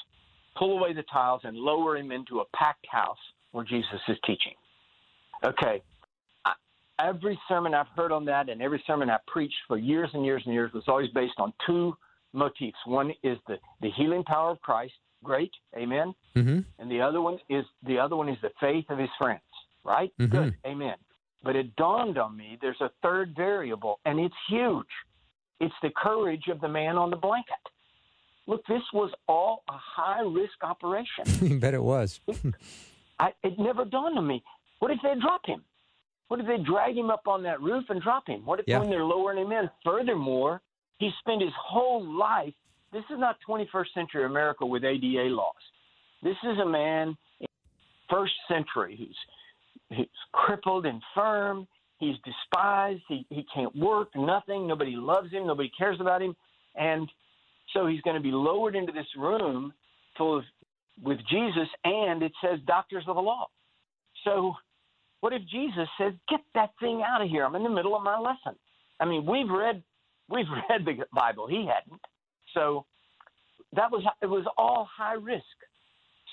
pull 0.56 0.78
away 0.78 0.92
the 0.92 1.04
tiles, 1.04 1.42
and 1.44 1.56
lower 1.56 1.96
him 1.96 2.12
into 2.12 2.40
a 2.40 2.44
packed 2.54 2.86
house 2.90 3.18
where 3.52 3.64
Jesus 3.64 4.00
is 4.08 4.16
teaching. 4.24 4.54
Okay. 5.44 5.82
I, 6.44 6.52
every 6.98 7.38
sermon 7.48 7.74
I've 7.74 7.88
heard 7.96 8.12
on 8.12 8.24
that 8.26 8.48
and 8.48 8.62
every 8.62 8.82
sermon 8.86 9.10
I've 9.10 9.26
preached 9.26 9.56
for 9.68 9.78
years 9.78 10.10
and 10.14 10.24
years 10.24 10.42
and 10.44 10.54
years 10.54 10.72
was 10.72 10.84
always 10.88 11.10
based 11.10 11.34
on 11.38 11.52
two 11.66 11.96
motifs. 12.32 12.78
One 12.86 13.12
is 13.22 13.38
the, 13.46 13.58
the 13.80 13.90
healing 13.90 14.24
power 14.24 14.50
of 14.50 14.60
Christ. 14.62 14.94
Great. 15.22 15.52
Amen. 15.76 16.14
Mm-hmm. 16.36 16.60
And 16.78 16.90
the 16.90 17.00
other 17.00 17.20
one 17.20 17.38
is 17.48 17.64
the 17.86 17.98
other 17.98 18.16
one 18.16 18.28
is 18.28 18.38
the 18.42 18.50
faith 18.60 18.86
of 18.88 18.98
his 18.98 19.10
friends. 19.18 19.40
Right? 19.84 20.12
Mhm. 20.20 20.30
Good. 20.30 20.56
Amen. 20.66 20.96
But 21.42 21.56
it 21.56 21.74
dawned 21.76 22.18
on 22.18 22.36
me 22.36 22.56
there's 22.60 22.80
a 22.80 22.90
third 23.02 23.34
variable, 23.36 23.98
and 24.04 24.20
it's 24.20 24.34
huge. 24.48 24.86
It's 25.60 25.74
the 25.82 25.90
courage 25.96 26.48
of 26.48 26.60
the 26.60 26.68
man 26.68 26.96
on 26.96 27.10
the 27.10 27.16
blanket. 27.16 27.54
Look, 28.46 28.64
this 28.66 28.82
was 28.92 29.10
all 29.28 29.62
a 29.68 29.72
high 29.76 30.22
risk 30.22 30.62
operation. 30.62 31.24
you 31.42 31.58
bet 31.58 31.74
it 31.74 31.82
was. 31.82 32.20
I, 33.18 33.32
it 33.42 33.58
never 33.58 33.84
dawned 33.84 34.18
on 34.18 34.26
me. 34.26 34.42
What 34.80 34.90
if 34.90 34.98
they 35.02 35.14
drop 35.20 35.42
him? 35.46 35.62
What 36.28 36.40
if 36.40 36.46
they 36.46 36.58
drag 36.58 36.96
him 36.96 37.10
up 37.10 37.28
on 37.28 37.42
that 37.44 37.60
roof 37.60 37.84
and 37.88 38.00
drop 38.02 38.26
him? 38.26 38.44
What 38.44 38.58
if 38.58 38.66
Yeah. 38.66 38.78
when 38.80 38.90
they're 38.90 39.04
lowering 39.04 39.44
him 39.44 39.52
in? 39.52 39.70
Furthermore, 39.84 40.60
he 40.98 41.10
spent 41.20 41.42
his 41.42 41.52
whole 41.60 42.02
life. 42.04 42.54
This 42.92 43.04
is 43.10 43.18
not 43.18 43.36
21st 43.48 43.92
century 43.94 44.24
America 44.24 44.66
with 44.66 44.82
ADA 44.84 45.24
laws. 45.24 45.54
This 46.22 46.36
is 46.42 46.58
a 46.58 46.66
man 46.66 47.16
in 47.40 47.46
first 48.10 48.32
century 48.48 48.96
who's 48.98 49.16
he's 49.98 50.06
crippled, 50.32 50.86
infirm. 50.86 51.66
He's 51.98 52.16
despised. 52.24 53.02
He 53.08 53.24
he 53.30 53.44
can't 53.54 53.74
work. 53.76 54.08
Nothing. 54.16 54.66
Nobody 54.66 54.96
loves 54.96 55.30
him. 55.30 55.46
Nobody 55.46 55.70
cares 55.76 56.00
about 56.00 56.20
him. 56.22 56.34
And 56.74 57.08
so 57.72 57.86
he's 57.86 58.00
going 58.02 58.16
to 58.16 58.22
be 58.22 58.32
lowered 58.32 58.76
into 58.76 58.92
this 58.92 59.06
room 59.16 59.72
full 60.16 60.38
of 60.38 60.44
with 61.02 61.18
Jesus, 61.30 61.68
and 61.84 62.22
it 62.22 62.32
says 62.44 62.60
doctors 62.66 63.04
of 63.08 63.16
the 63.16 63.22
law. 63.22 63.46
So, 64.24 64.54
what 65.20 65.32
if 65.32 65.42
Jesus 65.50 65.88
says, 65.98 66.12
"Get 66.28 66.40
that 66.54 66.70
thing 66.80 67.02
out 67.02 67.22
of 67.22 67.28
here"? 67.28 67.44
I'm 67.44 67.54
in 67.54 67.64
the 67.64 67.70
middle 67.70 67.96
of 67.96 68.02
my 68.02 68.18
lesson. 68.18 68.58
I 69.00 69.04
mean, 69.06 69.26
we've 69.26 69.48
read 69.48 69.82
we've 70.28 70.46
read 70.70 70.84
the 70.84 71.04
Bible. 71.12 71.46
He 71.46 71.66
hadn't. 71.66 72.00
So 72.54 72.84
that 73.74 73.90
was 73.90 74.04
it 74.20 74.26
was 74.26 74.44
all 74.56 74.88
high 74.94 75.14
risk. 75.14 75.44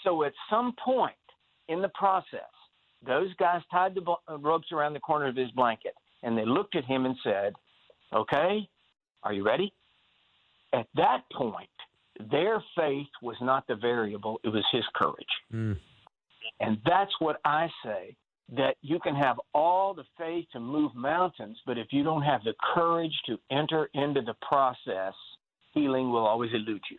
So 0.03 0.23
at 0.23 0.33
some 0.49 0.73
point 0.83 1.13
in 1.67 1.81
the 1.81 1.89
process, 1.89 2.51
those 3.05 3.33
guys 3.35 3.61
tied 3.71 3.95
the 3.95 4.15
uh, 4.27 4.37
ropes 4.37 4.71
around 4.71 4.93
the 4.93 4.99
corner 4.99 5.27
of 5.27 5.35
his 5.35 5.51
blanket, 5.51 5.93
and 6.23 6.37
they 6.37 6.45
looked 6.45 6.75
at 6.75 6.85
him 6.85 7.05
and 7.05 7.15
said, 7.23 7.53
"Okay, 8.13 8.69
are 9.23 9.33
you 9.33 9.45
ready?" 9.45 9.73
At 10.73 10.87
that 10.95 11.23
point, 11.33 11.69
their 12.31 12.63
faith 12.75 13.07
was 13.21 13.37
not 13.41 13.65
the 13.67 13.75
variable; 13.75 14.39
it 14.43 14.49
was 14.49 14.65
his 14.71 14.83
courage. 14.95 15.25
Mm. 15.53 15.77
And 16.59 16.77
that's 16.85 17.11
what 17.19 17.39
I 17.45 17.67
say 17.83 18.15
that 18.55 18.75
you 18.81 18.99
can 18.99 19.15
have 19.15 19.39
all 19.53 19.93
the 19.93 20.05
faith 20.17 20.45
to 20.53 20.59
move 20.59 20.93
mountains, 20.95 21.57
but 21.65 21.77
if 21.77 21.87
you 21.91 22.03
don't 22.03 22.23
have 22.23 22.43
the 22.43 22.55
courage 22.73 23.13
to 23.27 23.37
enter 23.51 23.89
into 23.93 24.21
the 24.21 24.33
process, 24.47 25.13
healing 25.73 26.11
will 26.11 26.25
always 26.25 26.51
elude 26.53 26.81
you. 26.89 26.97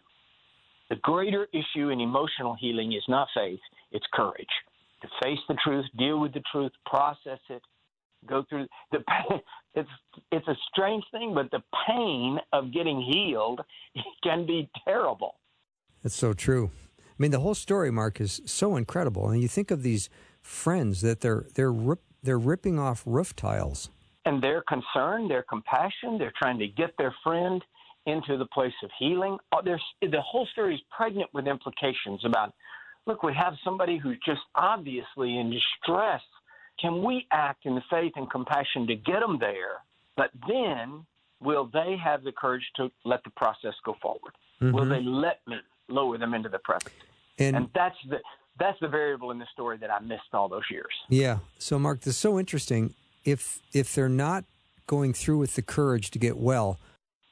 The 0.91 0.97
greater 0.97 1.49
issue 1.53 1.91
in 1.91 2.01
emotional 2.01 2.57
healing 2.59 2.93
is 2.93 3.03
not 3.09 3.29
faith, 3.35 3.61
it's 3.93 4.07
courage. 4.13 4.47
To 5.03 5.09
face 5.23 5.39
the 5.49 5.57
truth, 5.65 5.87
deal 5.99 6.21
with 6.21 6.35
the 6.35 6.43
truth, 6.53 6.73
process 6.87 7.39
it, 7.49 7.63
go 8.29 8.45
through 8.49 8.67
the 8.93 8.99
pain. 8.99 9.41
It's 9.73 9.89
it's 10.33 10.49
a 10.49 10.57
strange 10.73 11.05
thing, 11.13 11.33
but 11.33 11.49
the 11.53 11.63
pain 11.87 12.41
of 12.53 12.73
getting 12.73 13.01
healed 13.01 13.61
can 14.25 14.45
be 14.45 14.69
terrible. 14.85 15.37
That's 16.03 16.17
so 16.17 16.33
true. 16.33 16.73
I 16.99 17.03
mean, 17.19 17.31
the 17.31 17.39
whole 17.39 17.55
story, 17.55 17.93
Mark, 17.93 18.21
is 18.21 18.41
so 18.47 18.75
incredible. 18.75 19.29
And 19.31 19.41
you 19.41 19.47
think 19.47 19.71
of 19.71 19.85
these 19.85 20.11
friends 20.43 21.03
that 21.03 21.21
they're 21.21 21.47
they're 21.55 21.71
rip, 21.73 22.01
they're 22.21 22.37
ripping 22.37 22.81
off 22.81 23.05
roof 23.07 23.37
tiles. 23.37 23.91
and 24.25 24.43
their 24.43 24.65
concern, 24.69 25.29
their 25.29 25.45
compassion. 25.45 26.19
They're 26.19 26.33
trying 26.37 26.59
to 26.59 26.67
get 26.67 26.91
their 26.99 27.15
friend 27.23 27.63
into 28.07 28.37
the 28.39 28.47
place 28.47 28.73
of 28.83 28.91
healing. 28.99 29.39
Oh, 29.53 29.61
There's, 29.65 29.83
the 30.03 30.21
whole 30.21 30.47
story 30.53 30.75
is 30.75 30.81
pregnant 30.97 31.31
with 31.33 31.47
implications 31.47 32.25
about 32.25 32.53
look, 33.07 33.23
we 33.23 33.33
have 33.35 33.55
somebody 33.65 33.99
who's 33.99 34.19
just 34.27 34.41
obviously 34.55 35.39
in 35.39 35.51
distress. 35.51 36.23
Can 36.81 37.03
we 37.03 37.27
act 37.31 37.67
in 37.67 37.75
the 37.75 37.83
faith 37.91 38.13
and 38.17 38.31
compassion 38.31 38.87
to 38.87 38.95
get 38.95 39.21
them 39.21 39.39
there? 39.39 39.83
But 40.17 40.31
then, 40.49 41.05
will 41.41 41.69
they 41.73 41.97
have 42.03 42.25
the 42.25 42.33
courage 42.33 42.65
to 42.77 42.91
let 43.05 43.23
the 43.25 43.31
process 43.31 43.75
go 43.85 43.97
forward? 44.01 44.35
Will 44.61 44.87
they 44.87 45.03
let 45.03 45.41
me 45.47 45.57
lower 45.89 46.19
them 46.19 46.35
into 46.35 46.49
the 46.51 46.59
present? 46.59 46.93
And, 47.39 47.57
And 47.57 47.69
that's 47.75 47.97
the 48.09 48.19
that's 48.59 48.79
the 48.81 48.89
variable 48.89 49.31
in 49.31 49.39
the 49.39 49.47
story 49.53 49.79
that 49.79 49.91
I 49.91 50.01
missed 50.01 50.35
all 50.35 50.49
those 50.49 50.65
years. 50.71 50.93
yeah, 51.09 51.39
so 51.59 51.79
Mark, 51.79 52.01
this 52.01 52.15
is 52.15 52.21
so 52.21 52.39
interesting. 52.39 52.95
If 53.25 53.61
if 53.73 53.95
they're 53.95 54.09
not 54.09 54.45
going 54.87 55.15
through 55.15 55.39
with 55.39 55.55
the 55.55 55.63
courage 55.63 56.11
to 56.11 56.19
get 56.19 56.37
well, 56.37 56.79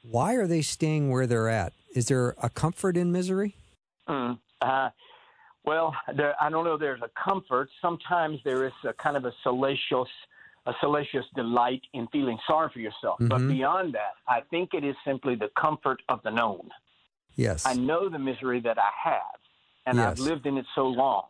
why 0.01 0.33
are 0.33 0.47
they 0.47 0.61
staying 0.61 1.11
where 1.11 1.27
they're 1.27 1.49
at? 1.49 1.73
Is 1.93 2.07
there 2.07 2.35
a 2.41 2.49
comfort 2.49 2.97
in 2.97 3.11
misery? 3.11 3.55
Mm. 4.07 4.39
Uh, 4.61 4.89
well, 5.69 5.93
there, 6.15 6.33
I 6.41 6.49
don't 6.49 6.65
know. 6.65 6.77
There's 6.77 7.01
a 7.01 7.11
comfort. 7.29 7.69
Sometimes 7.79 8.39
there 8.43 8.65
is 8.65 8.73
a 8.83 8.93
kind 8.93 9.15
of 9.15 9.25
a 9.25 9.33
salacious, 9.43 10.11
a 10.65 10.73
salacious 10.81 11.25
delight 11.35 11.83
in 11.93 12.07
feeling 12.07 12.37
sorry 12.47 12.69
for 12.73 12.79
yourself. 12.79 13.17
But 13.19 13.41
Mhm. 13.41 13.49
beyond 13.57 13.93
that, 13.93 14.13
I 14.27 14.39
think 14.51 14.73
it 14.73 14.83
is 14.83 14.95
simply 15.05 15.35
the 15.35 15.49
comfort 15.49 16.01
of 16.09 16.17
the 16.23 16.31
known. 16.31 16.65
Yes. 17.35 17.59
I 17.71 17.73
know 17.75 18.09
the 18.09 18.17
misery 18.31 18.59
that 18.61 18.79
I 18.79 18.91
have, 19.09 19.39
and 19.85 20.01
I've 20.01 20.19
lived 20.29 20.45
in 20.47 20.57
it 20.57 20.65
so 20.73 20.85
long. 20.87 21.25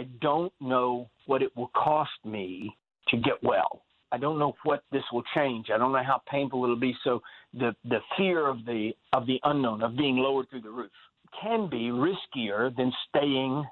I 0.00 0.04
don't 0.28 0.54
know 0.60 1.10
what 1.26 1.42
it 1.42 1.54
will 1.56 1.72
cost 1.88 2.18
me 2.24 2.74
to 3.08 3.16
get 3.18 3.38
well. 3.42 3.82
I 4.12 4.16
don't 4.24 4.38
know 4.38 4.52
what 4.62 4.80
this 4.94 5.04
will 5.12 5.26
change. 5.34 5.64
I 5.74 5.76
don't 5.76 5.92
know 5.92 6.02
how 6.12 6.20
painful 6.36 6.64
it'll 6.64 6.84
be. 6.90 6.96
So 7.04 7.12
the 7.52 7.70
the 7.84 8.00
fear 8.16 8.38
of 8.46 8.64
the 8.64 8.82
of 9.12 9.26
the 9.26 9.38
unknown, 9.50 9.82
of 9.82 9.90
being 10.04 10.16
lowered 10.26 10.48
through 10.48 10.64
the 10.68 10.70
roof, 10.70 10.98
can 11.40 11.68
be 11.68 11.90
riskier 11.90 12.74
than 12.76 12.92
staying 13.08 13.64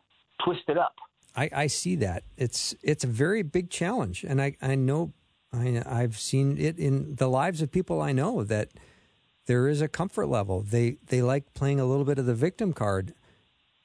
twisted 0.45 0.79
up. 0.79 0.95
I, 1.35 1.51
I 1.53 1.67
see 1.67 1.97
that. 1.97 2.25
It's 2.37 2.75
it's 2.83 3.05
a 3.05 3.09
very 3.09 3.43
big 3.43 3.71
challenge, 3.71 4.25
and 4.25 4.41
I 4.41 4.57
I 4.61 4.75
know 4.75 5.13
I 5.53 5.83
I've 5.87 6.19
seen 6.19 6.59
it 6.59 6.79
in 6.79 7.17
the 7.17 7.29
lives 7.29 7.63
of 7.63 7.71
people 7.71 8.03
I 8.03 8.13
know 8.13 8.45
that 8.45 8.71
there 9.47 9.69
is 9.69 9.81
a 9.81 9.89
comfort 9.89 10.27
level. 10.27 10.61
They 10.61 10.97
they 11.07 11.23
like 11.23 11.55
playing 11.55 11.81
a 11.81 11.87
little 11.87 12.05
bit 12.05 12.19
of 12.19 12.27
the 12.27 12.35
victim 12.35 12.73
card, 12.73 13.15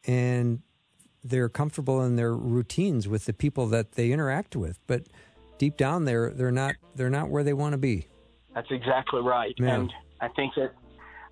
and 0.05 0.61
they're 1.23 1.49
comfortable 1.49 2.03
in 2.03 2.15
their 2.15 2.33
routines 2.33 3.07
with 3.07 3.25
the 3.25 3.33
people 3.33 3.67
that 3.67 3.93
they 3.93 4.11
interact 4.11 4.55
with. 4.55 4.79
But 4.87 5.03
deep 5.57 5.77
down, 5.77 6.05
they're 6.05 6.31
they're 6.31 6.51
not 6.51 6.75
they're 6.95 7.09
not 7.09 7.29
where 7.29 7.43
they 7.43 7.53
want 7.53 7.73
to 7.73 7.77
be. 7.77 8.07
That's 8.53 8.71
exactly 8.71 9.21
right. 9.21 9.53
Yeah. 9.57 9.75
And 9.75 9.93
I 10.19 10.27
think 10.29 10.53
that 10.55 10.73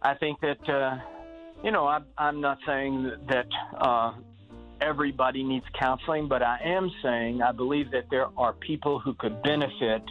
I 0.01 0.13
think 0.15 0.39
that 0.41 0.69
uh, 0.69 0.97
you 1.65 1.71
know 1.71 1.85
I, 1.85 1.99
I'm 2.17 2.39
not 2.39 2.59
saying 2.65 3.11
that 3.27 3.47
uh, 3.77 4.13
everybody 4.79 5.43
needs 5.43 5.65
counseling, 5.77 6.27
but 6.27 6.41
I 6.41 6.59
am 6.63 6.91
saying 7.03 7.41
I 7.41 7.51
believe 7.51 7.91
that 7.91 8.05
there 8.09 8.27
are 8.37 8.53
people 8.53 8.99
who 8.99 9.13
could 9.15 9.41
benefit 9.43 10.03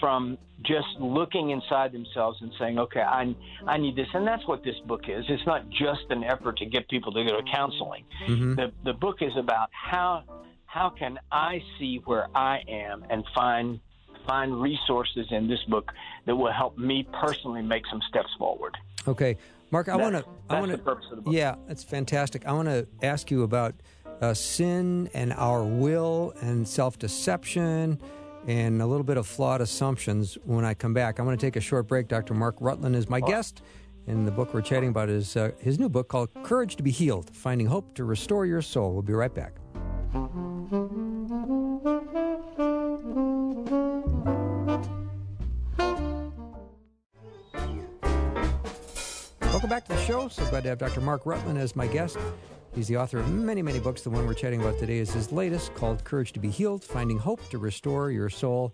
from 0.00 0.36
just 0.62 0.88
looking 0.98 1.50
inside 1.50 1.92
themselves 1.92 2.38
and 2.40 2.52
saying, 2.58 2.78
okay, 2.78 3.00
I, 3.00 3.34
I 3.66 3.78
need 3.78 3.96
this. 3.96 4.06
And 4.12 4.26
that's 4.26 4.46
what 4.46 4.62
this 4.62 4.74
book 4.86 5.02
is. 5.08 5.24
It's 5.28 5.46
not 5.46 5.68
just 5.70 6.02
an 6.10 6.22
effort 6.24 6.58
to 6.58 6.66
get 6.66 6.88
people 6.88 7.12
to 7.12 7.24
go 7.24 7.40
to 7.40 7.42
counseling. 7.50 8.04
Mm-hmm. 8.26 8.54
The, 8.56 8.72
the 8.84 8.92
book 8.92 9.16
is 9.22 9.32
about 9.38 9.70
how, 9.72 10.24
how 10.66 10.90
can 10.90 11.18
I 11.32 11.62
see 11.78 12.00
where 12.04 12.26
I 12.34 12.60
am 12.68 13.04
and 13.08 13.24
find, 13.34 13.80
find 14.26 14.60
resources 14.60 15.26
in 15.30 15.48
this 15.48 15.62
book 15.68 15.92
that 16.26 16.36
will 16.36 16.52
help 16.52 16.76
me 16.76 17.06
personally 17.20 17.62
make 17.62 17.84
some 17.90 18.02
steps 18.08 18.30
forward. 18.38 18.76
Okay. 19.08 19.38
Mark, 19.70 19.88
I 19.88 19.96
want 19.96 20.16
to. 20.16 20.24
I 20.48 20.60
want 20.60 20.72
to. 20.72 21.22
Yeah, 21.30 21.54
that's 21.68 21.84
fantastic. 21.84 22.46
I 22.46 22.52
want 22.52 22.68
to 22.68 22.86
ask 23.02 23.30
you 23.30 23.44
about 23.44 23.74
uh, 24.20 24.34
sin 24.34 25.08
and 25.14 25.32
our 25.34 25.62
will 25.62 26.34
and 26.40 26.66
self 26.66 26.98
deception 26.98 28.00
and 28.46 28.82
a 28.82 28.86
little 28.86 29.04
bit 29.04 29.16
of 29.16 29.26
flawed 29.26 29.60
assumptions 29.60 30.36
when 30.44 30.64
I 30.64 30.74
come 30.74 30.94
back. 30.94 31.18
I'm 31.18 31.24
going 31.24 31.36
to 31.36 31.46
take 31.46 31.56
a 31.56 31.60
short 31.60 31.86
break. 31.86 32.08
Dr. 32.08 32.34
Mark 32.34 32.56
Rutland 32.60 32.96
is 32.96 33.08
my 33.08 33.20
guest. 33.20 33.62
And 34.06 34.26
the 34.26 34.32
book 34.32 34.54
we're 34.54 34.62
chatting 34.62 34.88
about 34.88 35.08
is 35.08 35.36
uh, 35.36 35.52
his 35.60 35.78
new 35.78 35.88
book 35.88 36.08
called 36.08 36.30
Courage 36.42 36.76
to 36.76 36.82
be 36.82 36.90
Healed 36.90 37.30
Finding 37.36 37.66
Hope 37.66 37.94
to 37.94 38.04
Restore 38.04 38.46
Your 38.46 38.62
Soul. 38.62 38.92
We'll 38.92 39.02
be 39.02 39.12
right 39.12 39.32
back. 39.32 39.52
So 50.30 50.48
glad 50.48 50.62
to 50.62 50.68
have 50.68 50.78
Dr. 50.78 51.00
Mark 51.00 51.26
Rutland 51.26 51.58
as 51.58 51.74
my 51.74 51.88
guest. 51.88 52.16
He's 52.72 52.86
the 52.86 52.96
author 52.96 53.18
of 53.18 53.28
many, 53.32 53.62
many 53.62 53.80
books. 53.80 54.02
The 54.02 54.10
one 54.10 54.28
we're 54.28 54.34
chatting 54.34 54.60
about 54.60 54.78
today 54.78 54.98
is 54.98 55.10
his 55.12 55.32
latest 55.32 55.74
called 55.74 56.04
Courage 56.04 56.32
to 56.34 56.38
be 56.38 56.48
Healed 56.48 56.84
Finding 56.84 57.18
Hope 57.18 57.48
to 57.50 57.58
Restore 57.58 58.12
Your 58.12 58.30
Soul. 58.30 58.72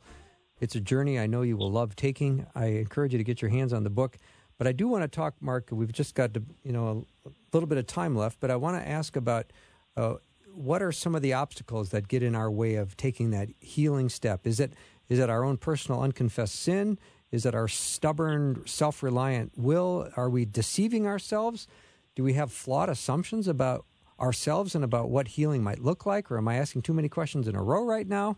It's 0.61 0.75
a 0.75 0.81
journey 0.81 1.19
I 1.19 1.27
know 1.27 1.41
you 1.41 1.57
will 1.57 1.71
love 1.71 1.97
taking. 1.97 2.45
I 2.55 2.67
encourage 2.67 3.13
you 3.13 3.19
to 3.19 3.25
get 3.25 3.41
your 3.41 3.51
hands 3.51 3.73
on 3.73 3.85
the 3.85 3.91
book. 3.91 4.19
But 4.59 4.67
I 4.67 4.73
do 4.73 4.87
want 4.87 5.05
to 5.05 5.09
talk, 5.09 5.35
Mark. 5.41 5.71
We've 5.73 5.93
just 5.93 6.15
got 6.15 6.35
to, 6.35 6.43
you 6.63 6.73
know, 6.73 7.07
a 7.25 7.31
little 7.55 7.67
bit 7.67 7.79
of 7.79 7.87
time 7.87 8.15
left. 8.15 8.39
But 8.39 8.51
I 8.51 8.57
want 8.57 8.79
to 8.83 8.87
ask 8.87 9.17
about 9.17 9.51
uh, 9.97 10.17
what 10.55 10.83
are 10.83 10.93
some 10.93 11.15
of 11.15 11.23
the 11.23 11.33
obstacles 11.33 11.89
that 11.89 12.07
get 12.07 12.23
in 12.23 12.35
our 12.35 12.51
way 12.51 12.75
of 12.75 12.99
taking 12.99 13.31
that 13.31 13.49
healing 13.61 14.11
step? 14.11 14.47
Is 14.47 14.61
it 14.61 14.75
is 15.09 15.19
it 15.19 15.31
our 15.31 15.43
own 15.43 15.57
personal 15.57 16.03
unconfessed 16.03 16.55
sin? 16.55 16.99
Is 17.33 17.45
it 17.45 17.55
our 17.55 17.69
stubborn, 17.69 18.63
self 18.67 19.03
reliant 19.03 19.53
will? 19.57 20.09
Are 20.17 20.31
we 20.31 20.45
deceiving 20.45 21.07
ourselves? 21.07 21.67
Do 22.15 22.23
we 22.23 22.35
have 22.35 22.53
flawed 22.53 22.89
assumptions 22.89 23.49
about 23.49 23.85
ourselves 24.19 24.75
and 24.75 24.83
about 24.83 25.11
what 25.11 25.29
healing 25.29 25.63
might 25.63 25.81
look 25.81 26.07
like? 26.07 26.31
Or 26.31 26.39
am 26.39 26.49
I 26.49 26.57
asking 26.57 26.83
too 26.83 26.95
many 26.95 27.09
questions 27.09 27.49
in 27.49 27.55
a 27.55 27.63
row 27.63 27.85
right 27.85 28.07
now? 28.07 28.37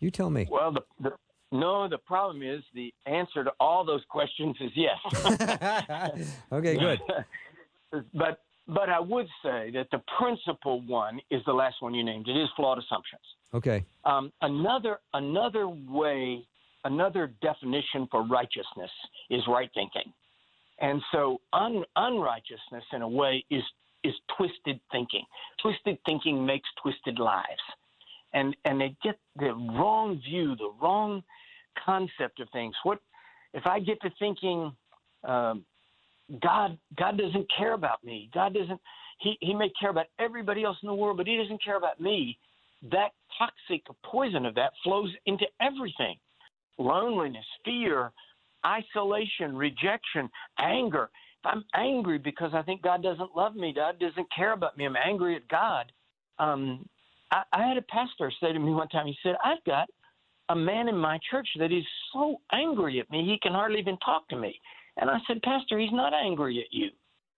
You 0.00 0.10
tell 0.10 0.30
me. 0.30 0.48
Well, 0.50 0.72
the, 0.72 0.80
the, 1.00 1.12
no, 1.52 1.88
the 1.88 1.98
problem 1.98 2.42
is 2.42 2.62
the 2.74 2.92
answer 3.06 3.44
to 3.44 3.52
all 3.60 3.84
those 3.84 4.02
questions 4.08 4.56
is 4.60 4.72
yes. 4.74 4.98
okay, 6.52 6.76
good. 6.76 7.00
but 8.14 8.40
but 8.66 8.88
I 8.88 8.98
would 8.98 9.26
say 9.42 9.70
that 9.74 9.88
the 9.92 10.02
principal 10.18 10.80
one 10.80 11.20
is 11.30 11.42
the 11.46 11.52
last 11.52 11.76
one 11.80 11.94
you 11.94 12.02
named. 12.02 12.28
It 12.28 12.36
is 12.36 12.48
flawed 12.56 12.78
assumptions. 12.78 13.22
Okay. 13.52 13.84
Um, 14.04 14.32
another 14.40 14.98
another 15.12 15.68
way, 15.68 16.46
another 16.84 17.32
definition 17.42 18.06
for 18.10 18.24
righteousness 18.26 18.90
is 19.30 19.42
right 19.48 19.70
thinking. 19.74 20.12
And 20.80 21.00
so 21.12 21.40
un, 21.52 21.84
unrighteousness, 21.96 22.84
in 22.92 23.02
a 23.02 23.08
way, 23.08 23.44
is 23.50 23.62
is 24.02 24.14
twisted 24.36 24.78
thinking. 24.92 25.24
Twisted 25.62 25.98
thinking 26.04 26.44
makes 26.44 26.68
twisted 26.82 27.18
lives, 27.18 27.46
and 28.32 28.56
and 28.64 28.80
they 28.80 28.96
get 29.02 29.18
the 29.38 29.54
wrong 29.54 30.20
view, 30.28 30.56
the 30.56 30.72
wrong 30.82 31.22
concept 31.84 32.40
of 32.40 32.48
things. 32.52 32.74
What 32.82 33.00
if 33.52 33.66
I 33.66 33.78
get 33.78 34.00
to 34.02 34.10
thinking, 34.18 34.72
um, 35.22 35.64
God 36.42 36.76
God 36.98 37.16
doesn't 37.18 37.46
care 37.56 37.74
about 37.74 38.02
me. 38.04 38.30
God 38.34 38.54
doesn't. 38.54 38.80
He 39.20 39.38
he 39.40 39.54
may 39.54 39.70
care 39.80 39.90
about 39.90 40.06
everybody 40.18 40.64
else 40.64 40.76
in 40.82 40.88
the 40.88 40.94
world, 40.94 41.16
but 41.16 41.26
he 41.26 41.36
doesn't 41.36 41.62
care 41.62 41.76
about 41.76 42.00
me. 42.00 42.36
That 42.90 43.10
toxic 43.38 43.86
poison 44.04 44.44
of 44.44 44.54
that 44.56 44.72
flows 44.82 45.10
into 45.26 45.46
everything. 45.60 46.16
Loneliness, 46.78 47.44
fear, 47.64 48.12
isolation, 48.66 49.56
rejection, 49.56 50.28
anger. 50.58 51.10
If 51.44 51.52
I'm 51.52 51.64
angry 51.74 52.18
because 52.18 52.52
I 52.54 52.62
think 52.62 52.82
God 52.82 53.02
doesn't 53.02 53.36
love 53.36 53.54
me, 53.54 53.72
God 53.74 53.98
doesn't 53.98 54.26
care 54.34 54.52
about 54.52 54.76
me, 54.76 54.86
I'm 54.86 54.96
angry 54.96 55.36
at 55.36 55.46
God. 55.48 55.92
Um, 56.38 56.88
I, 57.30 57.42
I 57.52 57.68
had 57.68 57.76
a 57.76 57.82
pastor 57.82 58.32
say 58.40 58.52
to 58.52 58.58
me 58.58 58.72
one 58.72 58.88
time, 58.88 59.06
he 59.06 59.16
said, 59.22 59.36
I've 59.44 59.62
got 59.64 59.88
a 60.48 60.56
man 60.56 60.88
in 60.88 60.96
my 60.96 61.18
church 61.30 61.48
that 61.58 61.72
is 61.72 61.84
so 62.12 62.36
angry 62.52 63.00
at 63.00 63.10
me, 63.10 63.24
he 63.24 63.38
can 63.42 63.52
hardly 63.52 63.80
even 63.80 63.98
talk 63.98 64.28
to 64.28 64.36
me. 64.36 64.58
And 64.96 65.10
I 65.10 65.18
said, 65.26 65.42
Pastor, 65.42 65.78
he's 65.78 65.92
not 65.92 66.12
angry 66.14 66.60
at 66.60 66.72
you. 66.72 66.90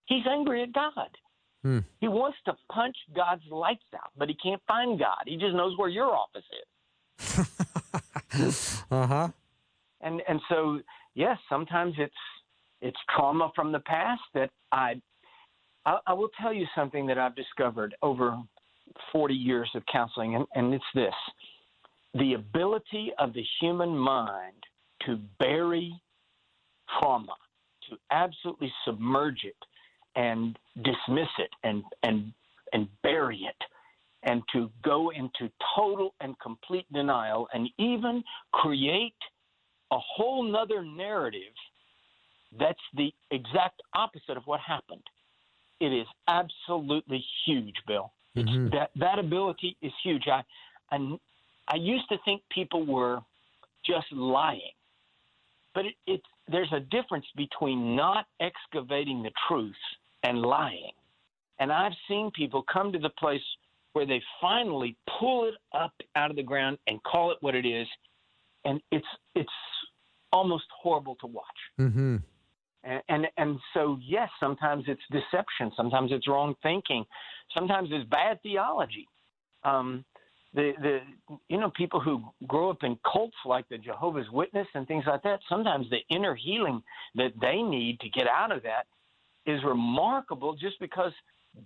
He's 0.07 0.25
angry 0.29 0.63
at 0.63 0.73
God. 0.73 1.09
Hmm. 1.63 1.79
He 2.01 2.09
wants 2.09 2.39
to 2.47 2.55
punch 2.73 2.97
God's 3.15 3.43
lights 3.51 3.83
out, 3.95 4.11
but 4.17 4.29
he 4.29 4.37
can't 4.43 4.63
find 4.69 4.99
God. 4.99 5.23
He 5.27 5.37
just 5.37 5.55
knows 5.55 5.77
where 5.79 5.89
your 5.89 6.15
office 6.15 6.45
is. 6.53 7.49
uh 8.91 9.07
huh. 9.07 9.29
And 10.01 10.23
and 10.29 10.41
so 10.49 10.81
yes, 11.15 11.39
sometimes 11.49 11.95
it's 11.99 12.15
it's 12.81 12.99
trauma 13.15 13.51
from 13.55 13.73
the 13.73 13.81
past 13.81 14.23
that 14.35 14.51
I, 14.71 15.01
I, 15.85 15.99
I 16.07 16.13
will 16.13 16.29
tell 16.41 16.53
you 16.53 16.67
something 16.75 17.07
that 17.07 17.19
I've 17.19 17.35
discovered 17.35 17.95
over 18.03 18.37
40 19.13 19.35
years 19.35 19.71
of 19.75 19.83
counseling, 19.91 20.35
and, 20.35 20.47
and 20.55 20.75
it's 20.75 20.85
this: 20.95 21.15
the 22.15 22.35
ability 22.35 23.13
of 23.19 23.33
the 23.33 23.45
human 23.61 23.97
mind 23.97 24.63
to 25.07 25.19
bury 25.39 25.93
trauma, 27.01 27.35
to 27.91 27.97
absolutely 28.11 28.73
submerge 28.85 29.45
it 29.45 29.57
and 30.15 30.59
dismiss 30.77 31.29
it 31.39 31.51
and 31.63 31.83
and 32.03 32.33
and 32.73 32.89
bury 33.03 33.41
it 33.49 33.65
and 34.23 34.43
to 34.53 34.71
go 34.83 35.11
into 35.11 35.51
total 35.77 36.15
and 36.21 36.39
complete 36.41 36.91
denial 36.93 37.49
and 37.53 37.69
even 37.79 38.23
create 38.53 39.15
a 39.93 39.99
whole 39.99 40.43
nother 40.43 40.85
narrative 40.85 41.55
that's 42.59 42.79
the 42.95 43.13
exact 43.31 43.83
opposite 43.95 44.37
of 44.37 44.45
what 44.47 44.61
happened. 44.61 45.03
It 45.81 45.93
is 45.93 46.07
absolutely 46.29 47.25
huge, 47.45 47.75
Bill. 47.87 48.13
Mm-hmm. 48.37 48.69
That 48.71 48.91
that 48.97 49.19
ability 49.19 49.77
is 49.83 49.93
huge. 50.03 50.25
I, 50.27 50.43
I 50.91 51.17
I 51.69 51.77
used 51.77 52.09
to 52.11 52.17
think 52.25 52.43
people 52.51 52.85
were 52.87 53.21
just 53.85 54.07
lying, 54.13 54.61
but 55.75 55.87
it, 55.87 55.95
it 56.07 56.21
there's 56.49 56.73
a 56.73 56.81
difference 56.81 57.27
between 57.37 57.97
not 57.97 58.27
excavating 58.41 59.23
the 59.23 59.31
truth 59.49 59.75
and 60.23 60.41
lying. 60.41 60.93
And 61.59 61.73
I've 61.73 61.95
seen 62.09 62.31
people 62.33 62.65
come 62.71 62.93
to 62.93 62.99
the 62.99 63.11
place 63.19 63.41
where 63.97 64.05
they 64.05 64.23
finally 64.43 64.95
pull 65.19 65.49
it 65.49 65.55
up 65.73 65.95
out 66.17 66.29
of 66.29 66.37
the 66.37 66.43
ground 66.43 66.77
and 66.87 67.03
call 67.03 67.31
it 67.31 67.39
what 67.41 67.55
it 67.55 67.65
is, 67.65 67.89
and 68.67 68.79
it's 68.93 69.07
it's 69.35 69.49
almost 70.31 70.67
horrible 70.83 71.15
to 71.15 71.27
watch. 71.27 71.45
Mm-hmm. 71.81 72.17
And, 72.85 73.03
and 73.09 73.27
and 73.39 73.59
so 73.73 73.99
yes, 74.07 74.29
sometimes 74.39 74.85
it's 74.87 75.01
deception, 75.11 75.73
sometimes 75.75 76.13
it's 76.13 76.29
wrong 76.29 76.55
thinking, 76.63 77.07
sometimes 77.57 77.89
it's 77.91 78.07
bad 78.11 78.39
theology. 78.43 79.09
Um, 79.65 80.05
the 80.53 80.73
the 80.83 80.99
you 81.49 81.59
know 81.59 81.73
people 81.75 81.99
who 81.99 82.23
grow 82.47 82.69
up 82.69 82.83
in 82.83 82.99
cults 83.11 83.39
like 83.47 83.67
the 83.71 83.79
Jehovah's 83.79 84.29
Witness 84.31 84.67
and 84.75 84.87
things 84.87 85.05
like 85.07 85.23
that. 85.23 85.41
Sometimes 85.49 85.87
the 85.89 86.15
inner 86.15 86.35
healing 86.35 86.83
that 87.15 87.33
they 87.41 87.63
need 87.63 87.99
to 88.01 88.11
get 88.11 88.27
out 88.29 88.53
of 88.53 88.63
that 88.65 88.85
is 89.51 89.65
remarkable, 89.65 90.55
just 90.55 90.79
because 90.81 91.13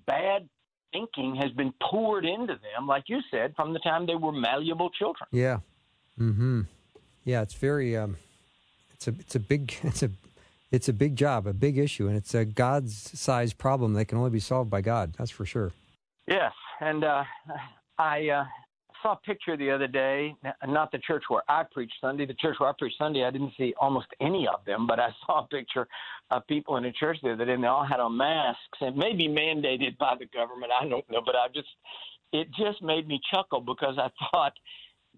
bad 0.06 0.48
thinking 0.92 1.36
has 1.36 1.50
been 1.52 1.72
poured 1.82 2.24
into 2.24 2.54
them, 2.54 2.86
like 2.86 3.04
you 3.06 3.20
said, 3.30 3.54
from 3.56 3.72
the 3.72 3.78
time 3.80 4.06
they 4.06 4.14
were 4.14 4.32
malleable 4.32 4.90
children. 4.90 5.28
Yeah. 5.32 5.58
Mm 6.18 6.36
hmm. 6.36 6.60
Yeah. 7.24 7.42
It's 7.42 7.54
very. 7.54 7.96
Um 7.96 8.16
it's 8.92 9.08
a 9.08 9.14
it's 9.18 9.34
a 9.34 9.40
big 9.40 9.74
it's 9.82 10.02
a 10.02 10.10
it's 10.70 10.88
a 10.88 10.92
big 10.92 11.16
job, 11.16 11.46
a 11.46 11.52
big 11.52 11.78
issue, 11.78 12.06
and 12.06 12.16
it's 12.16 12.34
a 12.34 12.44
God's 12.44 13.18
sized 13.18 13.58
problem 13.58 13.94
that 13.94 14.04
can 14.04 14.18
only 14.18 14.30
be 14.30 14.40
solved 14.40 14.70
by 14.70 14.80
God. 14.80 15.14
That's 15.18 15.30
for 15.30 15.44
sure. 15.44 15.72
Yes, 16.28 16.52
and 16.80 17.02
uh, 17.02 17.24
I 17.98 18.28
uh, 18.28 18.44
saw 19.02 19.12
a 19.12 19.16
picture 19.16 19.56
the 19.56 19.70
other 19.70 19.86
day. 19.86 20.34
Not 20.66 20.92
the 20.92 20.98
church 20.98 21.24
where 21.28 21.42
I 21.48 21.64
preach 21.70 21.92
Sunday. 22.00 22.26
The 22.26 22.34
church 22.34 22.56
where 22.58 22.68
I 22.68 22.72
preach 22.78 22.94
Sunday, 22.98 23.24
I 23.24 23.30
didn't 23.30 23.52
see 23.56 23.74
almost 23.80 24.06
any 24.20 24.46
of 24.46 24.64
them, 24.64 24.86
but 24.86 24.98
I 25.00 25.10
saw 25.26 25.44
a 25.44 25.46
picture 25.46 25.86
of 26.30 26.46
people 26.46 26.76
in 26.76 26.84
the 26.84 26.92
church 26.92 27.18
the 27.22 27.32
other 27.32 27.44
day, 27.44 27.52
and 27.52 27.62
they 27.62 27.68
all 27.68 27.86
had 27.86 28.00
on 28.00 28.16
masks. 28.16 28.78
And 28.80 28.96
maybe 28.96 29.28
mandated 29.28 29.98
by 29.98 30.14
the 30.18 30.26
government. 30.26 30.72
I 30.72 30.88
don't 30.88 31.08
know, 31.10 31.22
but 31.24 31.36
I 31.36 31.48
just 31.54 31.68
it 32.32 32.48
just 32.52 32.82
made 32.82 33.08
me 33.08 33.20
chuckle 33.32 33.60
because 33.60 33.98
I 33.98 34.10
thought 34.30 34.52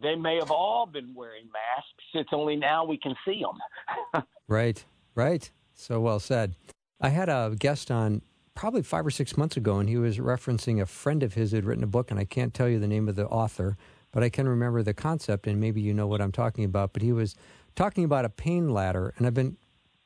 they 0.01 0.15
may 0.15 0.37
have 0.37 0.51
all 0.51 0.87
been 0.87 1.15
wearing 1.15 1.45
masks. 1.53 2.05
It's 2.15 2.31
only 2.33 2.57
now 2.57 2.85
we 2.85 2.99
can 2.99 3.15
see 3.25 3.43
them. 3.43 4.25
right, 4.49 4.85
right. 5.15 5.51
So 5.75 6.01
well 6.01 6.21
said. 6.21 6.55
I 7.01 7.09
had 7.09 7.29
a 7.29 7.55
guest 7.59 7.91
on 7.91 8.23
probably 8.55 8.83
five 8.83 9.07
or 9.07 9.11
six 9.11 9.37
months 9.37 9.57
ago, 9.57 9.79
and 9.79 9.89
he 9.89 9.97
was 9.97 10.19
referencing 10.19 10.81
a 10.81 10.87
friend 10.87 11.23
of 11.23 11.35
his 11.35 11.51
who 11.51 11.57
had 11.57 11.65
written 11.65 11.85
a 11.85 11.89
book, 11.89 12.11
and 12.11 12.21
I 12.21 12.25
can't 12.25 12.53
tell 12.53 12.69
you 12.69 12.79
the 12.79 12.89
name 12.89 13.09
of 13.09 13.17
the 13.17 13.27
author, 13.27 13.77
but 14.13 14.23
I 14.23 14.29
can 14.29 14.49
remember 14.49 14.83
the 14.83 14.95
concept, 14.95 15.47
and 15.47 15.61
maybe 15.61 15.81
you 15.81 15.95
know 15.95 16.07
what 16.07 16.21
I'm 16.21 16.33
talking 16.33 16.65
about. 16.65 16.93
But 16.93 17.03
he 17.03 17.13
was 17.13 17.35
talking 17.75 18.05
about 18.05 18.25
a 18.25 18.31
pain 18.31 18.71
ladder, 18.71 19.15
and 19.17 19.27
I've 19.27 19.35
been 19.35 19.57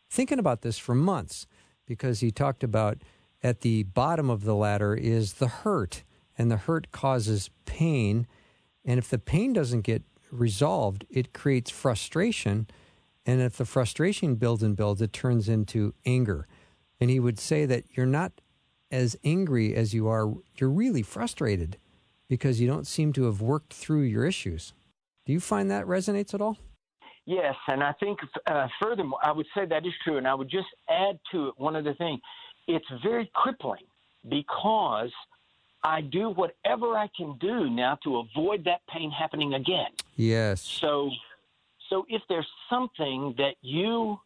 thinking 0.08 0.38
about 0.38 0.62
this 0.62 0.78
for 0.78 0.94
months 0.94 1.46
because 1.86 2.20
he 2.20 2.30
talked 2.30 2.62
about 2.62 2.98
at 3.42 3.60
the 3.60 3.82
bottom 3.84 4.30
of 4.30 4.44
the 4.44 4.54
ladder 4.54 4.94
is 4.94 5.34
the 5.34 5.48
hurt, 5.48 6.04
and 6.38 6.50
the 6.50 6.56
hurt 6.56 6.90
causes 6.92 7.50
pain. 7.64 8.26
And 8.84 8.98
if 8.98 9.08
the 9.08 9.18
pain 9.18 9.52
doesn't 9.52 9.82
get 9.82 10.02
resolved, 10.30 11.04
it 11.10 11.32
creates 11.32 11.70
frustration. 11.70 12.66
And 13.24 13.40
if 13.40 13.56
the 13.56 13.64
frustration 13.64 14.36
builds 14.36 14.62
and 14.62 14.76
builds, 14.76 15.02
it 15.02 15.12
turns 15.12 15.48
into 15.48 15.94
anger. 16.04 16.46
And 17.00 17.10
he 17.10 17.20
would 17.20 17.38
say 17.38 17.66
that 17.66 17.84
you're 17.96 18.06
not 18.06 18.32
as 18.90 19.16
angry 19.24 19.74
as 19.74 19.92
you 19.92 20.08
are, 20.08 20.32
you're 20.56 20.70
really 20.70 21.02
frustrated 21.02 21.76
because 22.28 22.60
you 22.60 22.66
don't 22.66 22.86
seem 22.86 23.12
to 23.14 23.24
have 23.24 23.40
worked 23.40 23.72
through 23.72 24.02
your 24.02 24.24
issues. 24.24 24.72
Do 25.24 25.32
you 25.32 25.40
find 25.40 25.70
that 25.70 25.86
resonates 25.86 26.34
at 26.34 26.40
all? 26.40 26.56
Yes, 27.24 27.56
and 27.66 27.82
I 27.82 27.92
think 27.98 28.20
uh, 28.46 28.68
furthermore, 28.80 29.18
I 29.22 29.32
would 29.32 29.46
say 29.52 29.66
that 29.66 29.84
is 29.84 29.92
true, 30.04 30.16
and 30.16 30.28
I 30.28 30.34
would 30.34 30.48
just 30.48 30.68
add 30.88 31.18
to 31.32 31.48
it 31.48 31.54
one 31.56 31.74
other 31.74 31.94
thing. 31.94 32.20
It's 32.68 32.86
very 33.02 33.28
crippling 33.34 33.82
because 34.28 35.10
I 35.82 36.02
do 36.02 36.30
whatever 36.30 36.96
I 36.96 37.08
can 37.16 37.36
do 37.40 37.68
now 37.68 37.98
to 38.04 38.18
avoid 38.18 38.64
that 38.64 38.80
pain 38.88 39.10
happening 39.10 39.54
again. 39.54 39.90
Yes. 40.14 40.60
So, 40.60 41.10
so 41.90 42.06
if 42.08 42.22
there's 42.28 42.46
something 42.70 43.34
that 43.38 43.54
you 43.60 44.20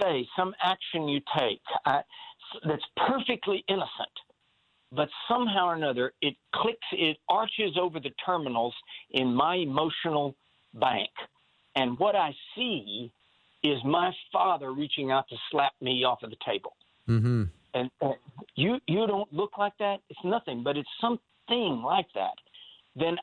say, 0.00 0.26
some 0.36 0.54
action 0.62 1.08
you 1.08 1.20
take 1.38 1.60
uh, 1.84 2.00
that's 2.66 2.84
perfectly 3.08 3.64
innocent, 3.68 4.16
but 4.92 5.08
somehow 5.28 5.66
or 5.66 5.74
another 5.74 6.12
it 6.22 6.34
clicks, 6.54 6.86
it 6.92 7.16
arches 7.28 7.76
over 7.80 8.00
the 8.00 8.10
terminals 8.24 8.74
in 9.10 9.34
my 9.34 9.56
emotional 9.56 10.34
bank. 10.74 11.10
And 11.74 11.98
what 11.98 12.16
I 12.16 12.34
see 12.54 13.12
is 13.62 13.78
my 13.84 14.12
father 14.32 14.72
reaching 14.72 15.10
out 15.10 15.28
to 15.28 15.36
slap 15.50 15.72
me 15.80 16.04
off 16.04 16.22
of 16.22 16.30
the 16.30 16.36
table. 16.44 16.74
Mm-hmm. 17.08 17.44
And, 17.74 17.90
and 18.00 18.14
you 18.54 18.78
you 18.86 19.06
don't 19.06 19.30
look 19.32 19.58
like 19.58 19.74
that. 19.78 19.98
It's 20.08 20.24
nothing, 20.24 20.62
but 20.62 20.76
it's 20.76 20.88
something 21.00 21.82
like 21.82 22.06
that. 22.14 22.34
Then 22.94 23.16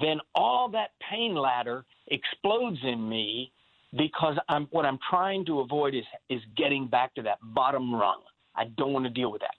then 0.00 0.18
all 0.34 0.68
that 0.70 0.90
pain 1.10 1.34
ladder 1.34 1.84
explodes 2.08 2.78
in 2.82 3.08
me 3.08 3.52
because 3.96 4.36
I'm 4.48 4.66
what 4.70 4.84
I'm 4.86 4.98
trying 5.10 5.44
to 5.46 5.60
avoid 5.60 5.94
is 5.94 6.04
is 6.28 6.40
getting 6.56 6.88
back 6.88 7.14
to 7.14 7.22
that 7.22 7.38
bottom 7.42 7.94
rung. 7.94 8.22
I 8.54 8.64
don't 8.76 8.92
want 8.92 9.04
to 9.04 9.10
deal 9.10 9.30
with 9.30 9.40
that. 9.42 9.54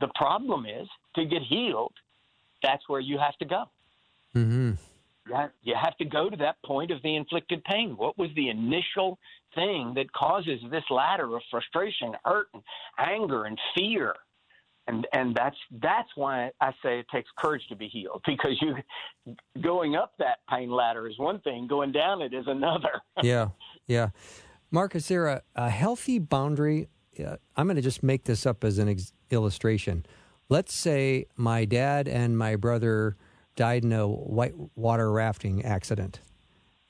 The 0.00 0.08
problem 0.14 0.66
is 0.66 0.88
to 1.16 1.24
get 1.24 1.42
healed, 1.42 1.92
that's 2.62 2.82
where 2.88 3.00
you 3.00 3.18
have 3.18 3.36
to 3.38 3.44
go. 3.44 3.64
Mm-hmm. 4.34 4.72
You 5.62 5.74
have 5.80 5.96
to 5.98 6.04
go 6.04 6.28
to 6.28 6.36
that 6.36 6.56
point 6.64 6.90
of 6.90 7.00
the 7.02 7.16
inflicted 7.16 7.64
pain. 7.64 7.96
What 7.96 8.18
was 8.18 8.28
the 8.36 8.50
initial 8.50 9.18
thing 9.54 9.92
that 9.96 10.12
causes 10.12 10.60
this 10.70 10.84
ladder 10.90 11.34
of 11.34 11.42
frustration, 11.50 12.14
hurt, 12.24 12.48
and 12.52 12.62
anger, 12.98 13.44
and 13.44 13.58
fear? 13.74 14.14
And 14.86 15.06
and 15.12 15.34
that's 15.34 15.56
that's 15.82 16.08
why 16.14 16.50
I 16.60 16.70
say 16.82 16.98
it 16.98 17.06
takes 17.12 17.30
courage 17.38 17.62
to 17.68 17.76
be 17.76 17.88
healed 17.88 18.22
because 18.26 18.60
you 18.60 18.76
going 19.62 19.96
up 19.96 20.12
that 20.18 20.38
pain 20.48 20.70
ladder 20.70 21.08
is 21.08 21.18
one 21.18 21.40
thing, 21.40 21.66
going 21.66 21.92
down 21.92 22.20
it 22.20 22.34
is 22.34 22.44
another. 22.46 23.00
yeah, 23.22 23.48
yeah. 23.86 24.10
Mark, 24.70 24.94
is 24.94 25.08
there 25.08 25.26
a, 25.26 25.42
a 25.54 25.70
healthy 25.70 26.18
boundary? 26.18 26.88
Uh, 27.18 27.36
I'm 27.56 27.66
going 27.66 27.76
to 27.76 27.82
just 27.82 28.02
make 28.02 28.24
this 28.24 28.44
up 28.44 28.64
as 28.64 28.78
an 28.78 28.88
ex- 28.88 29.12
illustration. 29.30 30.04
Let's 30.48 30.74
say 30.74 31.26
my 31.36 31.64
dad 31.64 32.08
and 32.08 32.36
my 32.36 32.56
brother 32.56 33.16
died 33.56 33.84
in 33.84 33.92
a 33.92 34.06
whitewater 34.06 35.10
rafting 35.10 35.64
accident. 35.64 36.20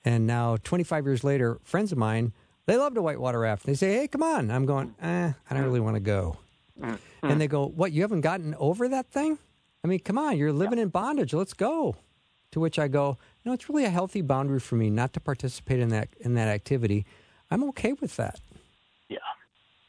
And 0.05 0.27
now, 0.27 0.57
25 0.57 1.07
years 1.07 1.25
later, 1.25 1.59
friends 1.63 1.93
of 1.93 1.99
mine, 1.99 2.33
they 2.67 2.77
love 2.77 2.95
to 2.95 3.03
whitewater 3.03 3.41
raft. 3.41 3.67
They 3.67 3.75
say, 3.75 3.95
hey, 3.95 4.09
come 4.09 4.23
on. 4.23 4.51
I'm 4.51 4.67
going, 4.67 4.95
eh, 5.01 5.33
I 5.49 5.55
don't 5.55 5.65
really 5.65 5.81
want 5.81 5.97
to 5.97 6.01
go. 6.01 6.39
Mm-hmm. 6.81 7.27
And 7.27 7.41
they 7.41 7.47
go, 7.47 7.67
what, 7.67 7.93
you 7.93 8.03
haven't 8.03 8.23
gotten 8.23 8.55
over 8.57 8.89
that 8.89 9.07
thing? 9.07 9.39
I 9.83 9.87
mean, 9.87 10.01
come 10.01 10.19
on, 10.19 10.37
you're 10.37 10.53
living 10.53 10.79
in 10.79 10.89
bondage. 10.89 11.35
Let's 11.35 11.55
go. 11.55 11.97
To 12.53 12.61
which 12.61 12.79
I 12.79 12.87
go, 12.87 13.19
no, 13.45 13.53
it's 13.53 13.69
really 13.69 13.85
a 13.85 13.91
healthy 13.91 14.23
boundary 14.23 14.61
for 14.61 14.77
me 14.77 14.89
not 14.89 15.13
to 15.15 15.21
participate 15.21 15.81
in 15.81 15.89
that 15.89 16.09
in 16.21 16.35
that 16.35 16.47
activity. 16.47 17.05
I'm 17.51 17.65
okay 17.71 17.95
with 17.95 18.15
that. 18.15 18.39
Yeah, 19.09 19.19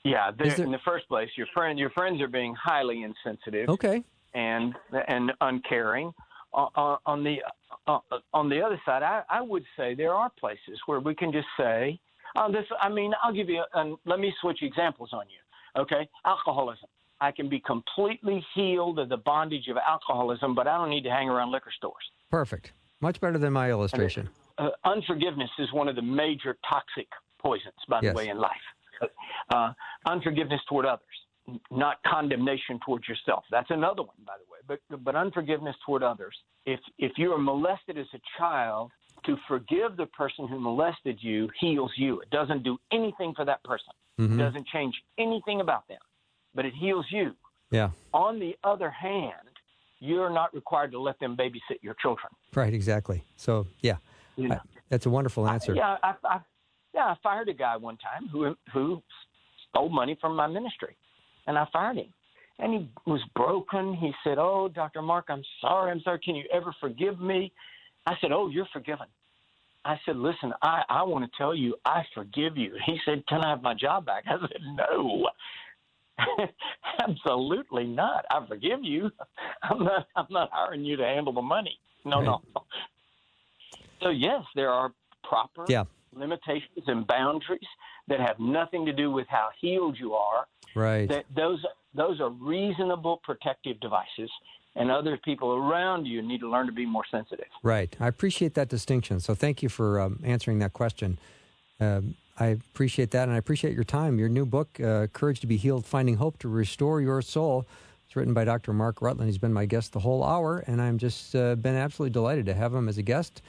yeah. 0.03 0.31
There, 0.35 0.47
in 0.47 0.71
the 0.71 0.79
first 0.83 1.07
place, 1.07 1.29
your 1.37 1.45
friend, 1.53 1.77
your 1.77 1.91
friends 1.91 2.23
are 2.23 2.27
being 2.27 2.55
highly 2.55 3.03
insensitive. 3.03 3.69
Okay. 3.69 4.03
And 4.33 4.73
and 5.07 5.31
uncaring 5.41 6.11
on 6.55 7.23
the 7.23 7.37
uh, 7.87 7.99
on 8.33 8.49
the 8.49 8.61
other 8.61 8.81
side, 8.85 9.03
I, 9.03 9.21
I, 9.29 9.41
would 9.41 9.63
say 9.77 9.93
there 9.93 10.13
are 10.13 10.31
places 10.39 10.79
where 10.87 10.99
we 10.99 11.13
can 11.13 11.31
just 11.31 11.47
say, 11.57 11.99
oh, 12.35 12.51
this. 12.51 12.65
I 12.81 12.89
mean, 12.89 13.13
I'll 13.23 13.33
give 13.33 13.49
you. 13.49 13.63
And 13.73 13.97
let 14.05 14.19
me 14.19 14.33
switch 14.41 14.63
examples 14.63 15.09
on 15.13 15.25
you. 15.29 15.37
Okay, 15.77 16.07
alcoholism. 16.25 16.87
I 17.21 17.31
can 17.31 17.47
be 17.47 17.61
completely 17.61 18.45
healed 18.53 18.99
of 18.99 19.09
the 19.09 19.17
bondage 19.17 19.67
of 19.69 19.77
alcoholism, 19.77 20.53
but 20.53 20.67
I 20.67 20.77
don't 20.77 20.89
need 20.89 21.03
to 21.03 21.09
hang 21.09 21.29
around 21.29 21.51
liquor 21.51 21.71
stores. 21.75 22.03
Perfect. 22.29 22.73
Much 23.01 23.21
better 23.21 23.37
than 23.37 23.53
my 23.53 23.69
illustration. 23.69 24.29
Uh, 24.57 24.69
unforgiveness 24.83 25.49
is 25.59 25.71
one 25.71 25.87
of 25.87 25.95
the 25.95 26.01
major 26.01 26.57
toxic 26.69 27.07
poisons, 27.39 27.73
by 27.87 27.99
yes. 28.01 28.11
the 28.11 28.17
way, 28.17 28.29
in 28.29 28.37
life. 28.37 28.51
Uh, 29.53 29.71
unforgiveness 30.05 30.61
toward 30.67 30.85
others, 30.85 31.03
not 31.69 31.97
condemnation 32.07 32.79
towards 32.85 33.07
yourself. 33.07 33.43
That's 33.51 33.69
another 33.69 34.01
one, 34.01 34.15
by 34.25 34.33
the 34.37 34.49
way 34.49 34.55
but 34.67 34.79
but 35.03 35.15
unforgiveness 35.15 35.75
toward 35.85 36.03
others. 36.03 36.35
If 36.65 36.79
if 36.97 37.13
you 37.17 37.31
are 37.33 37.37
molested 37.37 37.97
as 37.97 38.07
a 38.13 38.19
child, 38.37 38.91
to 39.25 39.37
forgive 39.47 39.97
the 39.97 40.05
person 40.07 40.47
who 40.47 40.59
molested 40.59 41.17
you 41.21 41.49
heals 41.59 41.91
you. 41.95 42.21
It 42.21 42.29
doesn't 42.29 42.63
do 42.63 42.77
anything 42.91 43.33
for 43.35 43.45
that 43.45 43.63
person. 43.63 43.93
Mm-hmm. 44.19 44.39
It 44.39 44.43
doesn't 44.43 44.67
change 44.67 44.95
anything 45.17 45.61
about 45.61 45.87
them, 45.87 45.99
but 46.53 46.65
it 46.65 46.73
heals 46.79 47.05
you. 47.09 47.31
Yeah. 47.71 47.89
On 48.13 48.39
the 48.39 48.55
other 48.63 48.89
hand, 48.89 49.33
you're 49.99 50.29
not 50.29 50.53
required 50.53 50.91
to 50.91 50.99
let 50.99 51.19
them 51.19 51.35
babysit 51.35 51.81
your 51.81 51.95
children. 51.95 52.27
Right. 52.53 52.73
Exactly. 52.73 53.23
So 53.35 53.67
yeah, 53.81 53.97
you 54.35 54.47
know, 54.49 54.55
I, 54.55 54.79
that's 54.89 55.05
a 55.05 55.09
wonderful 55.09 55.47
answer. 55.47 55.73
I, 55.73 55.75
yeah. 55.75 55.97
I, 56.03 56.13
I, 56.23 56.39
yeah. 56.93 57.05
I 57.05 57.15
fired 57.23 57.49
a 57.49 57.53
guy 57.53 57.75
one 57.77 57.97
time 57.97 58.29
who 58.29 58.55
who 58.73 59.01
stole 59.69 59.89
money 59.89 60.17
from 60.21 60.35
my 60.35 60.47
ministry, 60.47 60.95
and 61.47 61.57
I 61.57 61.65
fired 61.73 61.97
him 61.97 62.13
and 62.59 62.73
he 62.73 62.89
was 63.09 63.21
broken. 63.35 63.95
He 63.95 64.11
said, 64.23 64.37
"Oh, 64.37 64.69
Dr. 64.73 65.01
Mark, 65.01 65.25
I'm 65.29 65.43
sorry. 65.61 65.91
I'm 65.91 66.01
sorry. 66.01 66.19
Can 66.19 66.35
you 66.35 66.45
ever 66.53 66.73
forgive 66.79 67.19
me?" 67.19 67.51
I 68.05 68.15
said, 68.21 68.31
"Oh, 68.31 68.49
you're 68.49 68.67
forgiven." 68.71 69.07
I 69.83 69.99
said, 70.05 70.17
"Listen, 70.17 70.53
I 70.61 70.83
I 70.89 71.03
want 71.03 71.25
to 71.25 71.37
tell 71.37 71.53
you, 71.55 71.75
I 71.85 72.03
forgive 72.13 72.57
you." 72.57 72.75
He 72.85 72.99
said, 73.05 73.25
"Can 73.27 73.41
I 73.41 73.49
have 73.49 73.61
my 73.61 73.73
job 73.73 74.05
back?" 74.05 74.23
I 74.27 74.39
said, 74.39 74.61
"No." 74.61 75.27
Absolutely 77.01 77.85
not. 77.85 78.25
I 78.29 78.45
forgive 78.47 78.83
you. 78.83 79.11
I'm 79.63 79.83
not. 79.83 80.07
I'm 80.15 80.27
not 80.29 80.49
hiring 80.51 80.85
you 80.85 80.95
to 80.97 81.03
handle 81.03 81.33
the 81.33 81.41
money. 81.41 81.77
No, 82.03 82.17
right. 82.17 82.25
no. 82.25 82.41
So 84.01 84.09
yes, 84.09 84.43
there 84.55 84.69
are 84.69 84.91
proper 85.23 85.65
yeah. 85.67 85.85
limitations 86.13 86.83
and 86.87 87.07
boundaries 87.07 87.67
that 88.07 88.19
have 88.19 88.39
nothing 88.39 88.85
to 88.85 88.93
do 88.93 89.11
with 89.11 89.27
how 89.27 89.49
healed 89.59 89.97
you 89.99 90.13
are. 90.13 90.45
Right. 90.75 91.07
That 91.09 91.25
those 91.35 91.63
those 91.93 92.19
are 92.19 92.29
reasonable 92.29 93.21
protective 93.23 93.79
devices, 93.79 94.29
and 94.75 94.91
other 94.91 95.17
people 95.17 95.53
around 95.53 96.05
you 96.05 96.21
need 96.21 96.39
to 96.41 96.49
learn 96.49 96.65
to 96.65 96.71
be 96.71 96.85
more 96.85 97.05
sensitive. 97.09 97.47
Right. 97.63 97.95
I 97.99 98.07
appreciate 98.07 98.53
that 98.55 98.69
distinction. 98.69 99.19
So 99.19 99.33
thank 99.33 99.63
you 99.63 99.69
for 99.69 99.99
um, 99.99 100.19
answering 100.23 100.59
that 100.59 100.73
question. 100.73 101.17
Um, 101.79 102.15
I 102.37 102.47
appreciate 102.47 103.11
that, 103.11 103.23
and 103.23 103.31
I 103.31 103.37
appreciate 103.37 103.73
your 103.73 103.85
time. 103.85 104.19
Your 104.19 104.27
new 104.27 104.45
book, 104.45 104.79
uh, 104.81 105.07
Courage 105.07 105.39
to 105.39 105.47
be 105.47 105.55
Healed 105.55 105.85
Finding 105.85 106.17
Hope 106.17 106.37
to 106.39 106.49
Restore 106.49 106.99
Your 106.99 107.21
Soul, 107.21 107.65
it's 108.05 108.15
written 108.15 108.33
by 108.33 108.45
Dr. 108.45 108.71
Mark 108.71 109.01
Rutland. 109.01 109.29
He's 109.29 109.37
been 109.37 109.53
my 109.53 109.65
guest 109.65 109.93
the 109.93 109.99
whole 109.99 110.23
hour, 110.23 110.63
and 110.67 110.81
I've 110.81 110.97
just 110.97 111.35
uh, 111.35 111.55
been 111.55 111.75
absolutely 111.75 112.13
delighted 112.13 112.45
to 112.45 112.53
have 112.53 112.73
him 112.73 112.87
as 112.87 112.97
a 112.97 113.01
guest. 113.01 113.41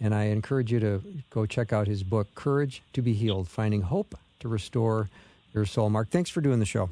And 0.00 0.14
I 0.14 0.24
encourage 0.24 0.72
you 0.72 0.80
to 0.80 1.02
go 1.30 1.46
check 1.46 1.72
out 1.72 1.86
his 1.86 2.02
book, 2.02 2.32
Courage 2.34 2.82
to 2.94 3.02
be 3.02 3.12
Healed 3.12 3.48
Finding 3.48 3.82
Hope 3.82 4.16
to 4.40 4.48
Restore 4.48 5.08
Your 5.52 5.64
Soul. 5.64 5.90
Mark, 5.90 6.10
thanks 6.10 6.30
for 6.30 6.40
doing 6.40 6.58
the 6.60 6.66
show. 6.66 6.90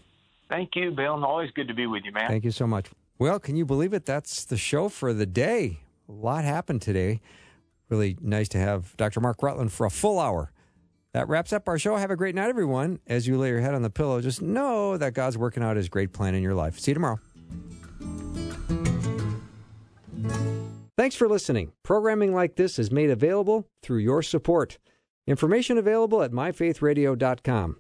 Thank 0.49 0.77
you, 0.77 0.91
Bill. 0.91 1.25
Always 1.25 1.51
good 1.53 1.69
to 1.69 1.75
be 1.75 1.87
with 1.87 2.05
you, 2.05 2.13
man. 2.13 2.29
Thank 2.29 2.45
you 2.45 2.53
so 2.53 2.67
much. 2.67 2.87
Well, 3.19 3.41
can 3.41 3.57
you 3.57 3.65
believe 3.65 3.95
it? 3.95 4.05
That's 4.05 4.45
the 4.45 4.59
show 4.59 4.89
for 4.89 5.13
the 5.13 5.27
day. 5.27 5.81
A 6.09 6.13
lot 6.13 6.45
happened 6.45 6.83
today. 6.83 7.21
Really 7.89 8.17
nice 8.21 8.49
to 8.51 8.59
have 8.59 8.97
Dr. 8.97 9.21
Mark 9.21 9.43
Rutland 9.43 9.73
for 9.73 9.87
a 9.87 9.91
full 9.91 10.19
hour. 10.19 10.53
That 11.13 11.29
wraps 11.29 11.53
up 11.53 11.67
our 11.67 11.79
show. 11.79 11.97
Have 11.97 12.11
a 12.11 12.17
great 12.17 12.35
night, 12.35 12.51
everyone. 12.51 12.99
As 13.07 13.27
you 13.27 13.39
lay 13.39 13.49
your 13.49 13.61
head 13.61 13.75
on 13.75 13.81
the 13.81 13.89
pillow, 13.89 14.21
just 14.21 14.43
know 14.43 14.99
that 14.99 15.15
God's 15.15 15.39
working 15.39 15.63
out 15.63 15.77
his 15.77 15.89
great 15.89 16.13
plan 16.13 16.35
in 16.35 16.43
your 16.43 16.55
life. 16.55 16.79
See 16.79 16.91
you 16.91 16.95
tomorrow. 16.95 17.19
Thanks 20.99 21.15
for 21.15 21.29
listening. 21.29 21.73
Programming 21.83 22.35
like 22.35 22.57
this 22.57 22.79
is 22.79 22.91
made 22.91 23.11
available 23.11 23.67
through 23.83 23.99
your 23.99 24.23
support. 24.23 24.79
Information 25.27 25.79
available 25.79 26.23
at 26.23 26.33
myfaithradio.com. 26.33 27.77